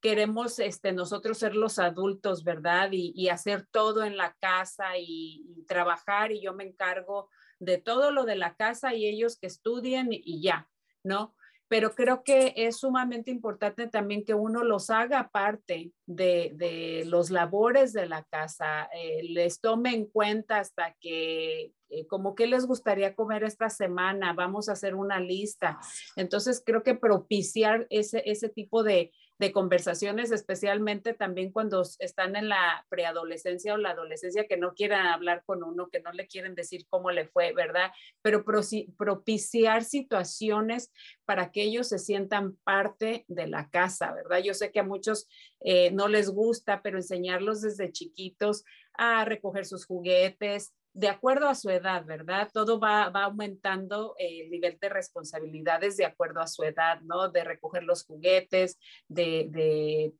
queremos 0.00 0.58
este, 0.58 0.92
nosotros 0.92 1.38
ser 1.38 1.54
los 1.54 1.78
adultos, 1.78 2.44
¿verdad? 2.44 2.90
Y, 2.92 3.28
hacer 3.28 3.66
todo 3.70 4.04
en 4.04 4.16
la 4.16 4.34
casa 4.40 4.98
y, 4.98 5.64
trabajar 5.66 6.32
y 6.32 6.40
yo 6.40 6.54
me 6.54 6.64
encargo 6.64 7.28
de 7.58 7.78
todo 7.78 8.10
lo 8.10 8.24
de 8.24 8.36
la 8.36 8.54
casa 8.54 8.94
y 8.94 9.06
ellos 9.06 9.38
que 9.38 9.46
estudien 9.46 10.08
y, 10.10 10.40
ya, 10.40 10.68
¿no? 11.02 11.34
Pero 11.68 11.94
creo 11.94 12.22
que 12.24 12.54
es 12.56 12.78
sumamente 12.78 13.30
importante 13.30 13.88
también 13.88 14.24
que 14.24 14.32
uno 14.32 14.64
los 14.64 14.88
haga 14.88 15.28
parte 15.28 15.92
de, 16.06 16.52
de 16.54 17.04
los 17.04 17.30
labores 17.30 17.92
de 17.92 18.06
la 18.06 18.24
casa, 18.24 18.88
eh, 18.94 19.22
les 19.24 19.60
tome 19.60 19.94
en 19.94 20.06
cuenta 20.06 20.60
hasta 20.60 20.96
que, 20.98 21.74
eh, 21.90 22.06
como 22.06 22.34
que 22.34 22.46
les 22.46 22.66
gustaría 22.66 23.14
comer 23.14 23.44
esta 23.44 23.68
semana, 23.68 24.32
vamos 24.32 24.68
a 24.68 24.72
hacer 24.72 24.94
una 24.94 25.20
lista. 25.20 25.78
Entonces 26.16 26.62
creo 26.64 26.82
que 26.82 26.94
propiciar 26.94 27.86
ese, 27.90 28.22
ese 28.24 28.48
tipo 28.48 28.82
de, 28.82 29.12
de 29.38 29.52
conversaciones, 29.52 30.32
especialmente 30.32 31.14
también 31.14 31.52
cuando 31.52 31.82
están 32.00 32.34
en 32.34 32.48
la 32.48 32.84
preadolescencia 32.88 33.74
o 33.74 33.76
la 33.76 33.90
adolescencia 33.90 34.48
que 34.48 34.56
no 34.56 34.74
quieran 34.74 35.06
hablar 35.06 35.44
con 35.46 35.62
uno, 35.62 35.88
que 35.90 36.00
no 36.00 36.12
le 36.12 36.26
quieren 36.26 36.56
decir 36.56 36.86
cómo 36.88 37.12
le 37.12 37.26
fue, 37.26 37.52
¿verdad? 37.52 37.92
Pero 38.20 38.44
propiciar 38.44 39.84
situaciones 39.84 40.92
para 41.24 41.52
que 41.52 41.62
ellos 41.62 41.88
se 41.88 41.98
sientan 41.98 42.56
parte 42.64 43.24
de 43.28 43.46
la 43.46 43.70
casa, 43.70 44.12
¿verdad? 44.12 44.38
Yo 44.38 44.54
sé 44.54 44.72
que 44.72 44.80
a 44.80 44.84
muchos 44.84 45.28
eh, 45.60 45.92
no 45.92 46.08
les 46.08 46.30
gusta, 46.30 46.82
pero 46.82 46.98
enseñarlos 46.98 47.62
desde 47.62 47.92
chiquitos 47.92 48.64
a 48.94 49.24
recoger 49.24 49.64
sus 49.64 49.86
juguetes, 49.86 50.74
de 50.98 51.08
acuerdo 51.08 51.48
a 51.48 51.54
su 51.54 51.70
edad, 51.70 52.04
¿verdad? 52.04 52.50
Todo 52.52 52.80
va, 52.80 53.04
aumentando 53.04 54.16
el 54.18 54.50
nivel 54.50 54.78
de 54.80 54.88
responsabilidades 54.88 55.96
de 55.96 56.04
acuerdo 56.04 56.40
a 56.40 56.48
su 56.48 56.64
edad, 56.64 57.00
¿no? 57.02 57.28
De 57.28 57.44
recoger 57.44 57.84
los 57.84 58.04
juguetes, 58.04 58.80
de, 59.06 60.12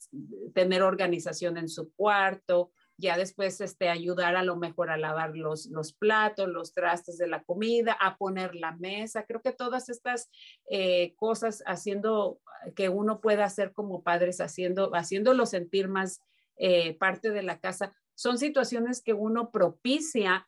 tener 0.55 0.83
organización 0.85 1.57
en 1.57 1.69
su 1.69 1.93
cuarto, 1.95 2.71
ya 2.97 3.17
después 3.17 3.61
este, 3.61 3.89
ayudar 3.89 4.37
a 4.37 4.45
lo 4.45 4.55
mejor 4.55 4.91
a 4.91 4.97
lavar 4.97 5.37
los, 5.37 5.67
los 5.67 5.93
platos, 5.93 6.49
los 6.49 6.73
trastes 6.73 7.19
de 7.19 7.27
la 7.27 7.43
comida, 7.43 7.97
a 8.01 8.17
poner 8.17 8.55
la 8.55 8.77
mesa. 8.77 9.25
Creo 9.27 9.43
que 9.43 9.53
todas 9.53 9.89
estas 9.89 10.31
eh, 10.71 11.17
cosas 11.17 11.65
haciendo 11.67 12.39
que 12.77 12.89
uno 12.89 13.21
pueda 13.21 13.45
hacer 13.45 13.73
como 13.73 14.05
padres, 14.05 14.41
haciendo, 14.41 14.95
haciéndolo 14.95 15.45
sentir 15.45 15.89
más 15.89 16.23
eh, 16.57 16.97
parte 16.99 17.31
de 17.31 17.43
la 17.43 17.59
casa, 17.59 17.97
son 18.15 18.39
situaciones 18.39 19.01
que 19.01 19.13
uno 19.13 19.51
propicia 19.53 20.48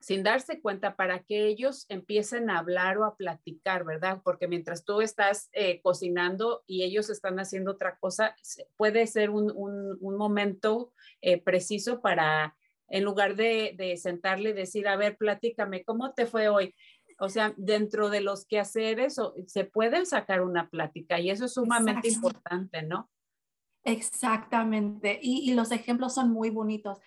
sin 0.00 0.22
darse 0.22 0.60
cuenta 0.60 0.94
para 0.96 1.24
que 1.24 1.46
ellos 1.46 1.86
empiecen 1.88 2.50
a 2.50 2.58
hablar 2.58 2.98
o 2.98 3.04
a 3.04 3.16
platicar, 3.16 3.84
¿verdad? 3.84 4.20
Porque 4.22 4.46
mientras 4.46 4.84
tú 4.84 5.00
estás 5.00 5.48
eh, 5.52 5.80
cocinando 5.82 6.62
y 6.66 6.84
ellos 6.84 7.10
están 7.10 7.38
haciendo 7.40 7.72
otra 7.72 7.98
cosa, 7.98 8.34
puede 8.76 9.06
ser 9.06 9.30
un, 9.30 9.98
momento 10.00 10.92
eh, 11.20 11.40
preciso 11.42 12.00
para, 12.00 12.56
en 12.88 13.04
lugar 13.04 13.34
de, 13.34 13.74
de, 13.76 13.96
sentarle 13.96 14.50
y 14.50 14.54
decir, 14.54 14.86
a 14.86 14.96
ver, 14.96 15.16
platícame, 15.16 15.84
¿cómo 15.84 16.12
te 16.12 16.26
fue 16.26 16.48
hoy? 16.48 16.74
O 17.18 17.28
sea, 17.28 17.52
dentro 17.56 18.10
de 18.10 18.20
los 18.20 18.46
quehaceres 18.46 19.16
se 19.46 19.64
pueden 19.64 20.06
sacar 20.06 20.42
una 20.42 20.70
plática 20.70 21.18
y 21.18 21.30
eso 21.30 21.46
es 21.46 21.54
sumamente 21.54 22.08
importante, 22.08 22.82
¿no? 22.82 23.10
Exactamente. 23.82 25.18
y, 25.20 25.52
los 25.54 25.72
ejemplos 25.72 26.14
son 26.14 26.30
muy 26.30 26.50
bonitos 26.50 26.98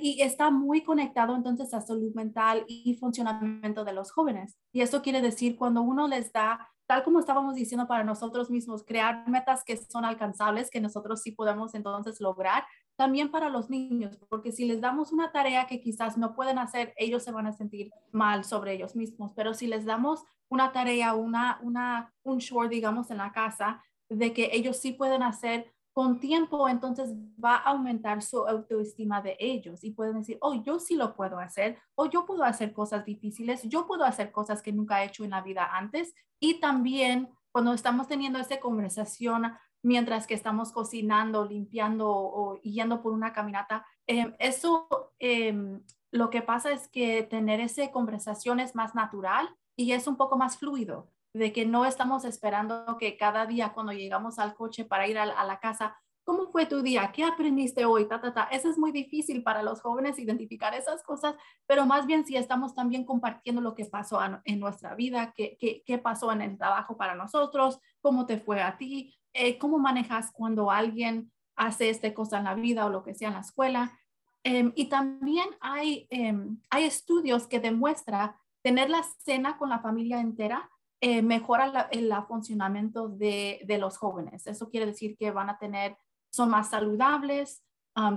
y 0.00 0.20
está 0.20 0.50
muy 0.50 0.82
conectado 0.82 1.34
entonces 1.34 1.72
a 1.72 1.80
salud 1.80 2.12
mental 2.14 2.64
y 2.68 2.96
funcionamiento 2.96 3.84
de 3.84 3.92
los 3.92 4.12
jóvenes. 4.12 4.58
Y 4.72 4.82
eso 4.82 5.02
quiere 5.02 5.22
decir 5.22 5.56
cuando 5.56 5.82
uno 5.82 6.08
les 6.08 6.32
da, 6.32 6.68
tal 6.86 7.02
como 7.04 7.20
estábamos 7.20 7.54
diciendo 7.54 7.86
para 7.86 8.04
nosotros 8.04 8.50
mismos, 8.50 8.84
crear 8.84 9.26
metas 9.28 9.64
que 9.64 9.76
son 9.76 10.04
alcanzables, 10.04 10.70
que 10.70 10.80
nosotros 10.80 11.22
sí 11.22 11.32
podemos 11.32 11.74
entonces 11.74 12.20
lograr, 12.20 12.64
también 12.96 13.30
para 13.30 13.48
los 13.48 13.70
niños, 13.70 14.18
porque 14.28 14.52
si 14.52 14.66
les 14.66 14.80
damos 14.80 15.12
una 15.12 15.32
tarea 15.32 15.66
que 15.66 15.80
quizás 15.80 16.18
no 16.18 16.34
pueden 16.34 16.58
hacer, 16.58 16.92
ellos 16.96 17.22
se 17.22 17.32
van 17.32 17.46
a 17.46 17.52
sentir 17.52 17.90
mal 18.12 18.44
sobre 18.44 18.74
ellos 18.74 18.94
mismos, 18.94 19.32
pero 19.34 19.54
si 19.54 19.66
les 19.66 19.86
damos 19.86 20.22
una 20.50 20.72
tarea, 20.72 21.14
una, 21.14 21.58
una, 21.62 22.12
un 22.22 22.38
short, 22.38 22.70
digamos, 22.70 23.10
en 23.10 23.16
la 23.16 23.32
casa, 23.32 23.82
de 24.10 24.34
que 24.34 24.50
ellos 24.52 24.76
sí 24.76 24.92
pueden 24.92 25.22
hacer, 25.22 25.72
con 25.92 26.20
tiempo 26.20 26.68
entonces 26.68 27.14
va 27.42 27.56
a 27.56 27.70
aumentar 27.70 28.22
su 28.22 28.46
autoestima 28.46 29.20
de 29.20 29.36
ellos 29.38 29.84
y 29.84 29.90
pueden 29.90 30.18
decir, 30.18 30.38
oh, 30.40 30.54
yo 30.62 30.78
sí 30.78 30.96
lo 30.96 31.14
puedo 31.14 31.38
hacer, 31.38 31.78
o 31.94 32.06
yo 32.06 32.24
puedo 32.24 32.44
hacer 32.44 32.72
cosas 32.72 33.04
difíciles, 33.04 33.62
yo 33.64 33.86
puedo 33.86 34.04
hacer 34.04 34.32
cosas 34.32 34.62
que 34.62 34.72
nunca 34.72 35.02
he 35.02 35.06
hecho 35.06 35.24
en 35.24 35.30
la 35.30 35.42
vida 35.42 35.68
antes. 35.72 36.14
Y 36.40 36.60
también 36.60 37.28
cuando 37.50 37.74
estamos 37.74 38.08
teniendo 38.08 38.38
esta 38.38 38.58
conversación 38.58 39.52
mientras 39.82 40.26
que 40.26 40.34
estamos 40.34 40.72
cocinando, 40.72 41.44
limpiando 41.44 42.08
o, 42.08 42.60
yendo 42.62 43.02
por 43.02 43.12
una 43.12 43.32
caminata, 43.32 43.84
em, 44.06 44.34
eso 44.38 44.88
em, 45.18 45.82
lo 46.10 46.30
que 46.30 46.40
pasa 46.40 46.70
es 46.70 46.88
que 46.88 47.22
tener 47.24 47.60
esa 47.60 47.90
conversación 47.90 48.60
es 48.60 48.74
más 48.74 48.94
natural 48.94 49.48
y 49.76 49.92
es 49.92 50.06
un 50.06 50.16
poco 50.16 50.36
más 50.36 50.56
fluido 50.56 51.10
de 51.34 51.52
que 51.52 51.64
no 51.64 51.84
estamos 51.84 52.24
esperando 52.24 52.96
que 52.98 53.16
cada 53.16 53.46
día 53.46 53.72
cuando 53.72 53.92
llegamos 53.92 54.38
al 54.38 54.54
coche 54.54 54.84
para 54.84 55.06
ir 55.06 55.18
a, 55.18 55.26
la 55.26 55.60
casa, 55.60 55.96
¿cómo 56.24 56.50
fue 56.52 56.66
tu 56.66 56.82
día? 56.82 57.10
¿Qué 57.12 57.24
aprendiste 57.24 57.84
hoy? 57.84 58.06
Ta, 58.06 58.20
ta, 58.20 58.34
ta. 58.34 58.42
Eso 58.44 58.68
es 58.68 58.78
muy 58.78 58.92
difícil 58.92 59.42
para 59.42 59.62
los 59.62 59.80
jóvenes 59.80 60.18
identificar 60.18 60.74
esas 60.74 61.02
cosas, 61.02 61.34
pero 61.66 61.86
más 61.86 62.06
bien 62.06 62.26
si 62.26 62.36
estamos 62.36 62.74
también 62.74 63.04
compartiendo 63.04 63.62
lo 63.62 63.74
que 63.74 63.86
pasó 63.86 64.20
en 64.44 64.60
nuestra 64.60 64.94
vida, 64.94 65.32
qué, 65.34 65.56
qué, 65.58 65.82
qué, 65.86 65.98
pasó 65.98 66.30
en 66.32 66.42
el 66.42 66.58
trabajo 66.58 66.96
para 66.96 67.14
nosotros, 67.14 67.80
cómo 68.00 68.26
te 68.26 68.38
fue 68.38 68.60
a 68.60 68.76
ti, 68.76 69.14
eh, 69.32 69.58
cómo 69.58 69.78
manejas 69.78 70.30
cuando 70.32 70.70
alguien 70.70 71.32
hace 71.56 71.88
esta 71.88 72.12
cosa 72.12 72.38
en 72.38 72.44
la 72.44 72.54
vida 72.54 72.84
o 72.84 72.90
lo 72.90 73.02
que 73.02 73.14
sea 73.14 73.28
en 73.28 73.34
la 73.34 73.40
escuela. 73.40 73.98
Em, 74.44 74.72
y 74.74 74.86
también 74.86 75.48
hay, 75.60 76.06
em, 76.10 76.60
hay 76.68 76.84
estudios 76.84 77.46
que 77.46 77.60
demuestran 77.60 78.34
tener 78.62 78.90
la 78.90 79.02
cena 79.24 79.56
con 79.56 79.70
la 79.70 79.80
familia 79.80 80.20
entera 80.20 80.68
eh, 81.04 81.20
mejora 81.20 81.88
el 81.90 82.14
funcionamiento 82.28 83.08
de, 83.08 83.60
de, 83.64 83.78
los 83.78 83.98
jóvenes. 83.98 84.46
Eso 84.46 84.70
quiere 84.70 84.86
decir 84.86 85.16
que 85.16 85.32
van 85.32 85.50
a 85.50 85.58
tener, 85.58 85.98
son 86.30 86.48
más 86.48 86.70
saludables, 86.70 87.64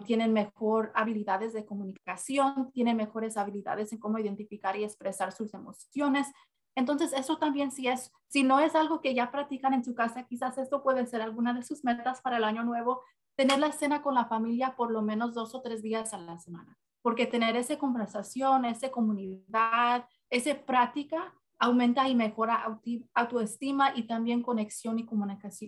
tienen 0.05 0.33
mejor 0.33 0.91
habilidades 0.93 1.51
de 1.53 1.65
comunicación, 1.65 2.71
tienen 2.71 2.95
mejores 2.95 3.37
habilidades 3.37 3.91
en 3.91 3.97
cómo 3.97 4.19
identificar 4.19 4.77
y 4.77 4.83
expresar 4.83 5.31
sus 5.31 5.55
emociones. 5.55 6.27
Entonces, 6.75 7.11
eso 7.13 7.37
también 7.39 7.71
si 7.71 7.87
es, 7.87 8.11
si 8.27 8.43
no 8.43 8.59
es 8.59 8.75
algo 8.75 9.01
que 9.01 9.15
ya 9.15 9.31
practican 9.31 9.73
en 9.73 9.83
su 9.83 9.95
casa, 9.95 10.27
quizás 10.27 10.59
esto 10.59 10.83
puede 10.83 11.07
ser 11.07 11.23
alguna 11.23 11.55
de 11.55 11.63
sus 11.63 11.83
metas 11.83 12.21
para 12.21 12.37
el 12.37 12.43
año 12.43 12.63
nuevo, 12.63 13.01
tener 13.35 13.57
la 13.57 13.71
cena 13.71 14.03
con 14.03 14.13
la 14.13 14.25
familia 14.25 14.75
por 14.75 14.91
lo 14.91 15.01
menos 15.01 15.33
dos 15.33 15.55
o 15.55 15.61
tres 15.63 15.81
días 15.81 16.13
a 16.13 16.19
la 16.19 16.37
semana, 16.37 16.77
porque 17.01 17.25
tener 17.25 17.55
esa 17.55 17.79
conversación, 17.79 18.63
esa 18.63 18.91
comunidad, 18.91 20.07
esa 20.29 20.53
práctica 20.53 21.33
aumenta 21.59 22.07
y 22.09 22.15
mejora 22.15 22.79
autoestima 23.13 23.93
y 23.95 24.03
también 24.03 24.41
conexión 24.41 24.99
y 24.99 25.05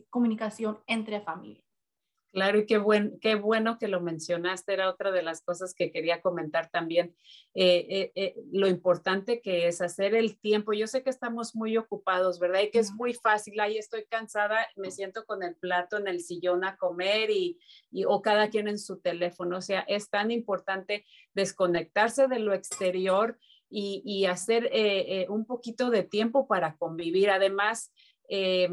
comunicación, 0.10 0.80
entre 0.88 1.22
familias. 1.22 1.68
Claro, 2.34 2.60
y 2.60 2.66
qué, 2.66 2.78
buen, 2.78 3.18
qué 3.20 3.36
bueno 3.36 3.80
que 3.80 3.88
lo 3.88 4.02
mencionaste, 4.02 4.74
era 4.74 4.90
otra 4.90 5.12
de 5.12 5.24
las 5.24 5.42
cosas 5.42 5.74
que 5.74 5.92
quería 5.92 6.22
comentar 6.22 6.70
también, 6.70 7.16
eh, 7.56 7.88
eh, 7.90 8.12
eh, 8.16 8.36
lo 8.52 8.68
importante 8.68 9.42
que 9.42 9.68
es 9.68 9.82
hacer 9.82 10.14
el 10.14 10.38
tiempo. 10.38 10.74
Yo 10.74 10.86
sé 10.88 11.02
que 11.02 11.10
estamos 11.10 11.56
muy 11.56 11.78
ocupados, 11.78 12.38
¿verdad? 12.38 12.62
Y 12.62 12.70
que 12.70 12.80
es 12.80 12.92
muy 12.92 13.14
fácil, 13.14 13.60
ahí 13.60 13.78
estoy 13.78 14.06
cansada, 14.06 14.68
me 14.76 14.92
siento 14.92 15.26
con 15.26 15.42
el 15.42 15.56
plato 15.56 15.98
en 15.98 16.08
el 16.08 16.20
sillón 16.20 16.64
a 16.64 16.78
comer 16.78 17.32
y, 17.32 17.60
y, 17.90 18.04
o 18.06 18.22
cada 18.22 18.50
quien 18.50 18.68
en 18.68 18.78
su 18.78 19.00
teléfono. 19.00 19.58
O 19.58 19.62
sea, 19.62 19.80
es 19.88 20.10
tan 20.10 20.30
importante 20.30 21.06
desconectarse 21.34 22.28
de 22.28 22.40
lo 22.40 22.54
exterior 22.54 23.40
y, 23.70 24.26
hacer 24.26 24.66
eh, 24.66 25.22
eh, 25.22 25.26
un 25.30 25.46
poquito 25.46 25.90
de 25.90 26.04
tiempo 26.04 26.48
para 26.48 26.76
convivir. 26.78 27.30
Además, 27.30 27.92
eh, 28.30 28.70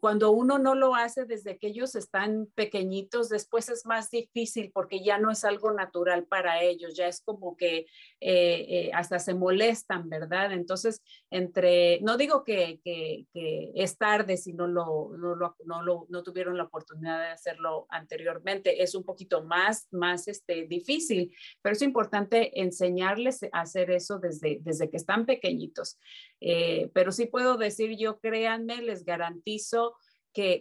cuando 0.00 0.30
uno 0.30 0.58
no 0.58 0.74
lo 0.74 0.94
hace 0.94 1.24
desde 1.24 1.58
que 1.58 1.68
ellos 1.68 1.94
están 1.94 2.46
pequeñitos, 2.54 3.28
después 3.28 3.68
es 3.68 3.86
más 3.86 4.10
difícil 4.10 4.70
porque 4.72 5.02
ya 5.02 5.18
no 5.18 5.30
es 5.30 5.44
algo 5.44 5.72
natural 5.72 6.24
para 6.26 6.62
ellos, 6.62 6.96
ya 6.96 7.06
es 7.06 7.20
como 7.20 7.56
que 7.56 7.78
eh, 7.78 7.86
eh, 8.20 8.90
hasta 8.94 9.18
se 9.18 9.34
molestan, 9.34 10.08
¿verdad? 10.08 10.52
Entonces, 10.52 11.02
entre, 11.30 12.00
no 12.00 12.16
digo 12.16 12.44
que, 12.44 12.80
que, 12.84 13.26
es 13.74 13.96
tarde 13.96 14.36
si 14.36 14.52
no, 14.52 14.66
lo, 14.66 15.10
no, 15.16 15.34
lo, 15.34 15.56
no, 15.64 16.06
no, 16.08 16.22
tuvieron 16.22 16.56
la 16.56 16.64
oportunidad 16.64 17.20
de 17.20 17.28
hacerlo 17.28 17.86
anteriormente, 17.90 18.82
es 18.82 18.94
un 18.94 19.04
poquito 19.04 19.44
más, 19.44 19.86
más 19.90 20.28
este, 20.28 20.66
difícil, 20.66 21.34
pero 21.62 21.74
es 21.74 21.82
importante 21.82 22.60
enseñarles 22.60 23.42
a 23.44 23.60
hacer 23.60 23.90
eso 23.90 24.18
desde, 24.18 24.58
desde 24.60 24.90
que 24.90 24.96
están 24.96 25.26
pequeñitos. 25.26 25.98
Pero 26.40 27.12
sí 27.12 27.26
puedo 27.26 27.56
decir 27.56 27.96
yo, 27.98 28.18
créanme, 28.20 28.82
les 28.82 29.04
garantizo 29.04 29.96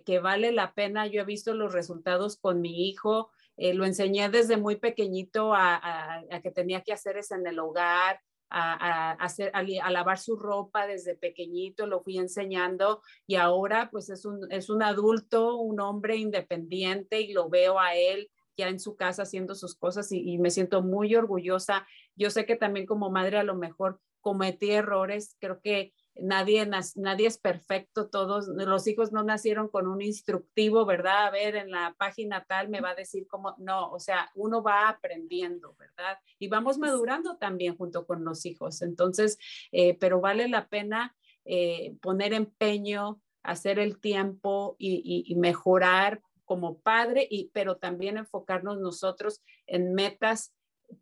que, 0.05 0.19
vale 0.21 0.51
la 0.51 0.73
pena. 0.73 1.07
Yo 1.07 1.21
he 1.21 1.25
visto 1.25 1.53
los 1.53 1.73
resultados 1.73 2.37
con 2.37 2.61
mi 2.61 2.87
hijo. 2.87 3.29
Eh, 3.57 3.73
lo 3.73 3.85
enseñé 3.85 4.29
desde 4.29 4.57
muy 4.57 4.75
pequeñito 4.77 5.53
a, 5.53 6.23
que 6.41 6.51
tenía 6.51 6.81
que 6.81 6.93
hacer 6.93 7.17
eso 7.17 7.35
en 7.35 7.47
el 7.47 7.59
hogar, 7.59 8.19
a, 8.49 9.11
hacer, 9.13 9.51
a, 9.53 9.91
lavar 9.91 10.19
su 10.19 10.37
ropa 10.37 10.87
desde 10.87 11.15
pequeñito, 11.15 11.85
lo 11.85 12.01
fui 12.01 12.17
enseñando 12.17 13.01
y 13.25 13.35
ahora 13.35 13.89
pues 13.91 14.09
es 14.09 14.23
un, 14.25 14.49
es 14.51 14.69
un 14.69 14.83
adulto, 14.83 15.55
un 15.57 15.81
hombre 15.81 16.15
independiente 16.15 17.19
y 17.19 17.33
lo 17.33 17.49
veo 17.49 17.77
a 17.77 17.95
él 17.95 18.29
ya 18.55 18.69
en 18.69 18.79
su 18.79 18.95
casa 18.95 19.23
haciendo 19.23 19.53
sus 19.53 19.75
cosas 19.75 20.11
y, 20.11 20.37
me 20.39 20.49
siento 20.49 20.81
muy 20.81 21.15
orgullosa. 21.15 21.85
Yo 22.15 22.29
sé 22.31 22.45
que 22.45 22.55
también 22.55 22.85
como 22.85 23.11
madre 23.11 23.37
a 23.37 23.43
lo 23.43 23.55
mejor 23.55 23.99
cometí 24.27 24.71
errores, 24.71 25.37
creo 25.39 25.61
que 25.61 25.93
nadie, 26.19 26.69
nadie 26.95 27.27
es 27.27 27.37
perfecto, 27.37 28.09
todos 28.09 28.49
los 28.49 28.85
hijos 28.85 29.13
no 29.13 29.23
nacieron 29.23 29.69
con 29.69 29.87
un 29.87 30.01
instructivo, 30.01 30.85
¿verdad? 30.85 31.27
A 31.27 31.31
ver, 31.31 31.55
en 31.55 31.71
la 31.71 31.95
página 31.97 32.43
tal 32.43 32.67
me 32.67 32.81
va 32.81 32.89
a 32.89 32.95
decir 32.95 33.25
cómo, 33.25 33.55
no, 33.57 33.89
o 33.89 34.01
sea, 34.01 34.29
uno 34.35 34.61
va 34.61 34.89
aprendiendo, 34.89 35.77
¿verdad? 35.79 36.17
Y 36.39 36.49
vamos 36.49 36.77
madurando 36.77 37.37
también 37.37 37.77
junto 37.77 38.05
con 38.05 38.25
los 38.25 38.45
hijos. 38.45 38.81
Entonces, 38.81 39.37
eh, 39.71 39.97
pero 39.97 40.19
vale 40.19 40.49
la 40.49 40.67
pena 40.67 41.15
eh, 41.45 41.95
poner 42.01 42.33
empeño, 42.33 43.21
hacer 43.43 43.79
el 43.79 44.01
tiempo 44.01 44.75
y, 44.77 45.23
y 45.25 45.35
mejorar 45.35 46.21
como 46.43 46.79
padre, 46.79 47.25
y, 47.29 47.49
pero 47.53 47.77
también 47.77 48.17
enfocarnos 48.17 48.77
nosotros 48.77 49.41
en 49.67 49.93
metas 49.93 50.53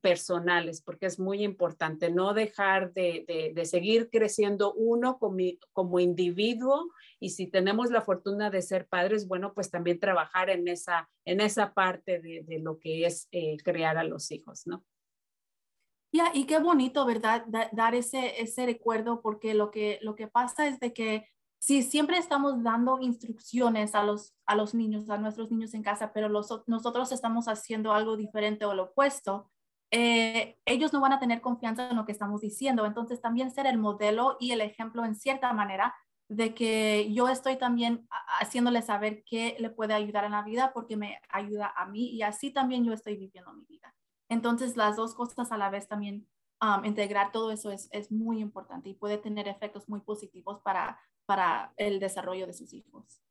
personales, 0.01 0.81
porque 0.81 1.05
es 1.05 1.19
muy 1.19 1.43
importante 1.43 2.09
no 2.11 2.33
dejar 2.33 2.93
de, 2.93 3.53
seguir 3.65 4.09
creciendo 4.09 4.73
uno 4.73 5.17
como, 5.19 5.37
como, 5.73 5.99
individuo 5.99 6.91
y 7.19 7.31
si 7.31 7.47
tenemos 7.47 7.91
la 7.91 8.01
fortuna 8.01 8.49
de 8.49 8.61
ser 8.61 8.87
padres, 8.87 9.27
bueno, 9.27 9.53
pues 9.53 9.69
también 9.69 9.99
trabajar 9.99 10.49
en 10.49 10.67
esa, 10.67 11.09
en 11.25 11.41
esa 11.41 11.73
parte 11.73 12.19
de, 12.19 12.59
lo 12.59 12.79
que 12.79 13.05
es 13.05 13.27
eh, 13.31 13.57
crear 13.63 13.97
a 13.97 14.03
los 14.03 14.31
hijos, 14.31 14.65
¿no? 14.65 14.83
Ya, 16.11 16.31
y 16.33 16.45
qué 16.45 16.59
bonito, 16.59 17.05
¿verdad? 17.05 17.45
dar 17.73 17.93
ese, 17.93 18.41
ese 18.41 18.65
recuerdo, 18.65 19.21
porque 19.21 19.53
lo 19.53 19.69
que, 19.69 19.99
lo 20.01 20.15
que 20.15 20.27
pasa 20.27 20.67
es 20.67 20.79
de 20.79 20.93
que 20.93 21.27
si 21.59 21.81
siempre 21.81 22.17
estamos 22.17 22.61
dando 22.63 22.99
instrucciones 23.01 23.95
a 23.95 24.03
los, 24.03 24.35
a 24.45 24.55
los 24.55 24.73
niños, 24.73 25.09
a 25.09 25.17
nuestros 25.17 25.51
niños 25.51 25.73
en 25.73 25.83
casa, 25.83 26.13
pero 26.13 26.29
los, 26.29 26.47
nosotros 26.67 27.11
estamos 27.11 27.47
haciendo 27.47 27.91
algo 27.91 28.15
diferente 28.17 28.65
o 28.65 28.73
lo 28.73 28.83
opuesto, 28.83 29.51
eh, 29.91 30.57
ellos 30.65 30.93
no 30.93 31.01
van 31.01 31.13
a 31.13 31.19
tener 31.19 31.41
confianza 31.41 31.89
en 31.89 31.95
lo 31.95 32.05
que 32.05 32.11
estamos 32.11 32.41
diciendo. 32.41 32.85
Entonces, 32.85 33.21
también 33.21 33.51
ser 33.51 33.67
el 33.67 33.77
modelo 33.77 34.37
y 34.39 34.51
el 34.51 34.61
ejemplo 34.61 35.05
en 35.05 35.15
cierta 35.15 35.53
manera 35.53 35.95
de 36.27 36.55
que 36.55 37.13
yo 37.13 37.29
estoy 37.29 37.57
también 37.57 38.07
haciéndole 38.39 38.81
saber 38.81 39.23
qué 39.25 39.55
le 39.59 39.69
puede 39.69 39.93
ayudar 39.93 40.25
en 40.25 40.31
la 40.31 40.41
vida 40.41 40.71
porque 40.73 40.97
me 40.97 41.19
ayuda 41.29 41.71
a 41.75 41.85
mí 41.85 42.09
y 42.09 42.23
así 42.23 42.51
también 42.51 42.83
yo 42.83 42.93
estoy 42.93 43.15
viviendo 43.15 43.53
mi 43.53 43.65
vida. 43.65 43.93
Entonces, 44.27 44.75
las 44.75 44.95
dos 44.95 45.13
cosas 45.13 45.51
a 45.51 45.57
la 45.57 45.69
vez 45.69 45.87
también, 45.87 46.27
um, 46.61 46.83
integrar 46.83 47.31
todo 47.31 47.51
eso 47.51 47.69
es, 47.69 47.87
es, 47.91 48.11
muy 48.11 48.39
importante 48.39 48.89
y 48.89 48.95
puede 48.95 49.19
tener 49.19 49.47
efectos 49.47 49.87
muy 49.87 50.01
positivos 50.01 50.61
para, 50.61 50.99
para 51.27 51.73
el 51.77 51.99
desarrollo 51.99 52.47
de 52.47 52.53
sus 52.53 52.73
hijos. 52.73 53.21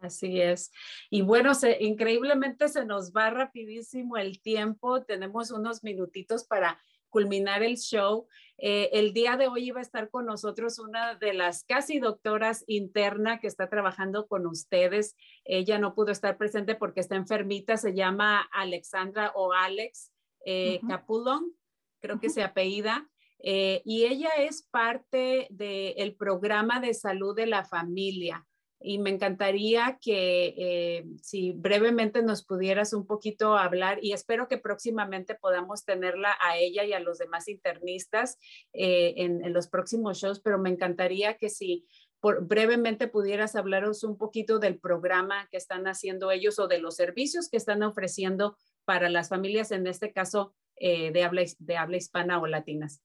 Así 0.00 0.40
es. 0.40 0.70
Y 1.10 1.22
bueno, 1.22 1.54
se, 1.54 1.82
increíblemente 1.82 2.68
se 2.68 2.84
nos 2.84 3.12
va 3.12 3.30
rapidísimo 3.30 4.16
el 4.16 4.40
tiempo. 4.40 5.02
Tenemos 5.02 5.50
unos 5.50 5.82
minutitos 5.82 6.44
para 6.44 6.78
culminar 7.08 7.62
el 7.62 7.76
show. 7.76 8.28
Eh, 8.58 8.90
el 8.92 9.12
día 9.12 9.36
de 9.36 9.48
hoy 9.48 9.68
iba 9.68 9.80
a 9.80 9.82
estar 9.82 10.10
con 10.10 10.26
nosotros 10.26 10.78
una 10.78 11.14
de 11.14 11.32
las 11.32 11.64
casi 11.64 11.98
doctoras 11.98 12.64
interna 12.66 13.40
que 13.40 13.46
está 13.46 13.68
trabajando 13.68 14.26
con 14.26 14.46
ustedes. 14.46 15.16
Ella 15.44 15.78
no 15.78 15.94
pudo 15.94 16.12
estar 16.12 16.36
presente 16.36 16.74
porque 16.74 17.00
está 17.00 17.16
enfermita. 17.16 17.76
Se 17.76 17.94
llama 17.94 18.42
Alexandra 18.52 19.32
o 19.34 19.52
Alex 19.52 20.12
eh, 20.44 20.80
Capulón, 20.86 21.52
creo 22.00 22.20
que 22.20 22.30
se 22.30 22.42
apellida. 22.42 23.08
Eh, 23.40 23.82
y 23.84 24.04
ella 24.04 24.30
es 24.38 24.62
parte 24.62 25.46
del 25.50 26.14
programa 26.16 26.80
de 26.80 26.92
salud 26.94 27.36
de 27.36 27.46
la 27.46 27.64
familia 27.64 28.44
y 28.80 28.98
me 28.98 29.10
encantaría 29.10 29.98
que 30.00 30.54
eh, 30.56 31.04
si 31.20 31.52
brevemente 31.52 32.22
nos 32.22 32.44
pudieras 32.44 32.92
un 32.92 33.06
poquito 33.06 33.56
hablar 33.56 33.98
y 34.02 34.12
espero 34.12 34.46
que 34.48 34.58
próximamente 34.58 35.34
podamos 35.34 35.84
tenerla 35.84 36.36
a 36.40 36.56
ella 36.56 36.84
y 36.84 36.92
a 36.92 37.00
los 37.00 37.18
demás 37.18 37.48
internistas 37.48 38.38
eh, 38.72 39.14
en, 39.16 39.52
los 39.52 39.68
próximos 39.68 40.18
shows, 40.18 40.40
pero 40.40 40.58
me 40.58 40.70
encantaría 40.70 41.36
que 41.36 41.48
si 41.48 41.86
brevemente 42.20 43.08
pudieras 43.08 43.56
hablaros 43.56 44.04
un 44.04 44.16
poquito 44.16 44.58
del 44.58 44.78
programa 44.78 45.48
que 45.50 45.56
están 45.56 45.86
haciendo 45.86 46.30
ellos 46.30 46.58
o 46.58 46.68
de 46.68 46.78
los 46.78 46.96
servicios 46.96 47.48
que 47.48 47.56
están 47.56 47.82
ofreciendo 47.82 48.56
para 48.84 49.08
las 49.08 49.28
familias, 49.28 49.70
en 49.70 49.86
este 49.86 50.12
caso 50.12 50.54
eh, 50.76 51.10
de, 51.12 51.24
habla, 51.24 51.42
de 51.58 51.76
habla 51.76 51.96
hispana 51.96 52.40
o 52.40 52.46
latinas. 52.46 53.02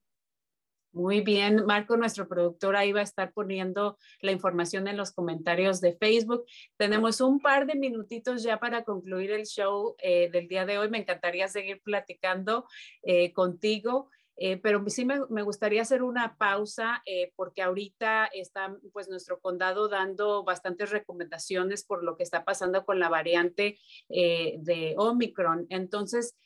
Muy 0.98 1.20
bien, 1.20 1.64
Marco, 1.64 1.96
nuestro 1.96 2.26
productor, 2.26 2.74
ahí 2.74 2.90
va 2.90 2.98
a 2.98 3.04
estar 3.04 3.32
poniendo 3.32 3.96
la 4.20 4.32
información 4.32 4.88
en 4.88 4.96
los 4.96 5.12
comentarios 5.12 5.80
de 5.80 5.96
Facebook. 5.96 6.44
Tenemos 6.76 7.20
un 7.20 7.38
par 7.38 7.66
de 7.66 7.76
minutitos 7.76 8.42
ya 8.42 8.58
para 8.58 8.82
concluir 8.82 9.30
el 9.30 9.46
show 9.46 9.94
eh, 10.00 10.28
del 10.32 10.48
día 10.48 10.66
de 10.66 10.76
hoy. 10.76 10.90
Me 10.90 10.98
encantaría 10.98 11.46
seguir 11.46 11.80
platicando 11.82 12.66
eh, 13.04 13.32
contigo. 13.32 14.10
Eh, 14.40 14.56
pero 14.56 14.84
sí 14.88 15.04
me, 15.04 15.42
gustaría 15.42 15.82
hacer 15.82 16.02
una 16.02 16.36
pausa 16.36 17.02
porque 17.34 17.60
ahorita 17.60 18.26
está 18.26 18.76
pues 18.92 19.08
nuestro 19.08 19.40
condado 19.40 19.88
dando 19.88 20.44
bastantes 20.44 20.90
recomendaciones 20.90 21.84
por 21.84 22.04
lo 22.04 22.16
que 22.16 22.22
está 22.22 22.44
pasando 22.44 22.84
con 22.84 23.00
la 23.00 23.08
variante 23.08 23.78
de 24.08 24.94
Omicron. 24.96 25.66
Entonces, 25.70 26.36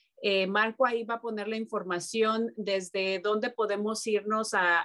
Marco 0.48 0.86
ahí 0.86 1.02
va 1.02 1.14
a 1.14 1.20
poner 1.20 1.48
la 1.48 1.56
información 1.56 2.52
desde 2.56 3.18
dónde 3.18 3.50
podemos 3.50 4.06
irnos 4.06 4.54
a, 4.54 4.84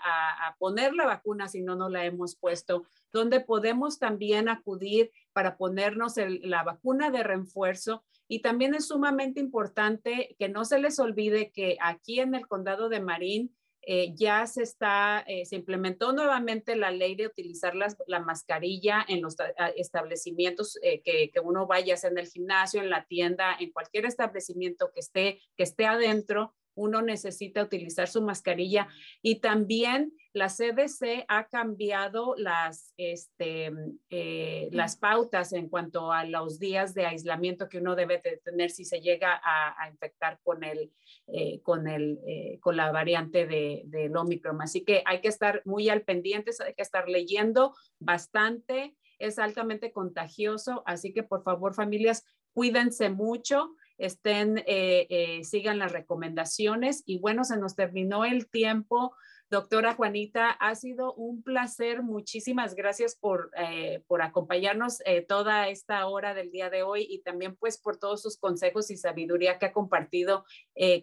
poner 0.57 0.95
la 0.95 1.05
vacuna 1.05 1.47
si 1.47 1.61
no 1.61 1.75
nos 1.75 1.91
la 1.91 2.05
hemos 2.05 2.35
puesto, 2.35 2.85
dónde 3.13 3.39
podemos 3.39 3.99
también 3.99 4.49
acudir 4.49 5.11
para 5.33 5.55
ponernos 5.55 6.15
la 6.41 6.63
vacuna 6.63 7.11
de 7.11 7.21
refuerzo. 7.21 8.03
Y 8.27 8.41
también 8.41 8.73
es 8.73 8.87
sumamente 8.87 9.39
importante 9.39 10.35
que 10.39 10.49
no 10.49 10.65
se 10.65 10.79
les 10.79 10.99
olvide 10.99 11.51
que 11.51 11.77
aquí 11.81 12.19
en 12.19 12.35
el 12.35 12.47
condado 12.47 12.89
de 12.89 12.99
Marín 12.99 13.55
eh, 13.89 14.13
ya 14.15 14.45
se 14.47 14.63
está, 14.63 15.23
eh, 15.27 15.45
se 15.45 15.55
implementó 15.55 16.11
nuevamente 16.11 16.75
la 16.75 16.91
ley 16.91 17.15
de 17.15 17.25
utilizar 17.25 17.73
la 17.73 18.19
mascarilla 18.19 19.05
en 19.07 19.21
los 19.21 19.37
establecimientos 19.77 20.77
eh, 20.81 21.01
que, 21.01 21.31
que, 21.31 21.39
uno 21.39 21.67
vaya, 21.67 21.95
sea 21.95 22.09
en 22.09 22.17
el 22.17 22.27
gimnasio, 22.27 22.81
en 22.81 22.89
la 22.89 23.05
tienda, 23.05 23.55
en 23.57 23.71
cualquier 23.71 24.05
establecimiento 24.05 24.91
que 24.93 24.99
esté, 24.99 25.39
que 25.55 25.63
esté 25.63 25.85
adentro, 25.85 26.53
uno 26.75 27.01
necesita 27.01 27.63
utilizar 27.63 28.09
su 28.09 28.21
mascarilla. 28.21 28.89
Y 29.21 29.39
también 29.39 30.11
la 30.37 30.47
CDC 30.47 31.25
ha 31.27 31.47
cambiado 31.47 32.35
las, 32.37 32.93
este, 32.97 33.71
eh, 34.09 34.69
las 34.71 34.95
pautas 34.95 35.51
en 35.53 35.67
cuanto 35.67 36.11
a 36.11 36.23
los 36.23 36.59
días 36.59 36.93
de 36.93 37.05
aislamiento 37.05 37.67
que 37.67 37.79
uno 37.79 37.95
debe 37.95 38.21
tener 38.43 38.69
si 38.69 38.85
se 38.85 39.01
llega 39.01 39.41
a, 39.43 39.89
infectar 39.89 40.39
con, 40.43 40.63
el, 40.63 40.91
eh, 41.27 41.61
con, 41.61 41.87
el, 41.87 42.19
eh, 42.25 42.59
con 42.61 42.77
la 42.77 42.91
variante 42.91 43.47
de, 43.47 43.83
del 43.85 44.15
Omicron. 44.15 44.61
Así 44.61 44.83
que 44.85 45.01
hay 45.05 45.21
que 45.21 45.27
estar 45.27 45.61
muy 45.65 45.89
al 45.89 46.03
pendiente, 46.03 46.51
hay 46.65 46.73
que 46.73 46.83
estar 46.83 47.09
leyendo 47.09 47.73
bastante. 47.99 48.95
Es 49.19 49.39
altamente 49.39 49.91
contagioso, 49.91 50.83
así 50.85 51.11
que 51.11 51.23
por 51.23 51.43
favor 51.43 51.73
familias, 51.73 52.23
cuídense 52.53 53.09
mucho 53.09 53.71
estén, 53.97 54.59
eh, 54.59 55.07
eh, 55.09 55.43
sigan 55.43 55.79
las 55.79 55.91
recomendaciones. 55.91 57.03
Y 57.05 57.19
bueno, 57.19 57.43
se 57.43 57.57
nos 57.57 57.75
terminó 57.75 58.25
el 58.25 58.47
tiempo. 58.47 59.15
Doctora 59.49 59.93
Juanita, 59.93 60.49
ha 60.51 60.75
sido 60.75 61.13
un 61.13 61.41
placer. 61.41 62.03
Muchísimas 62.03 62.75
gracias 62.75 63.15
por, 63.15 63.51
eh, 63.57 64.03
por 64.07 64.21
acompañarnos 64.21 64.99
toda 65.27 65.69
esta 65.69 66.05
hora 66.07 66.33
del 66.33 66.51
día 66.51 66.69
de 66.69 66.83
hoy 66.83 67.07
y 67.09 67.19
también 67.19 67.55
pues 67.55 67.77
por 67.77 67.97
todos 67.97 68.21
sus 68.21 68.37
consejos 68.37 68.91
y 68.91 68.97
sabiduría 68.97 69.57
que 69.57 69.67
ha 69.67 69.73
compartido 69.73 70.45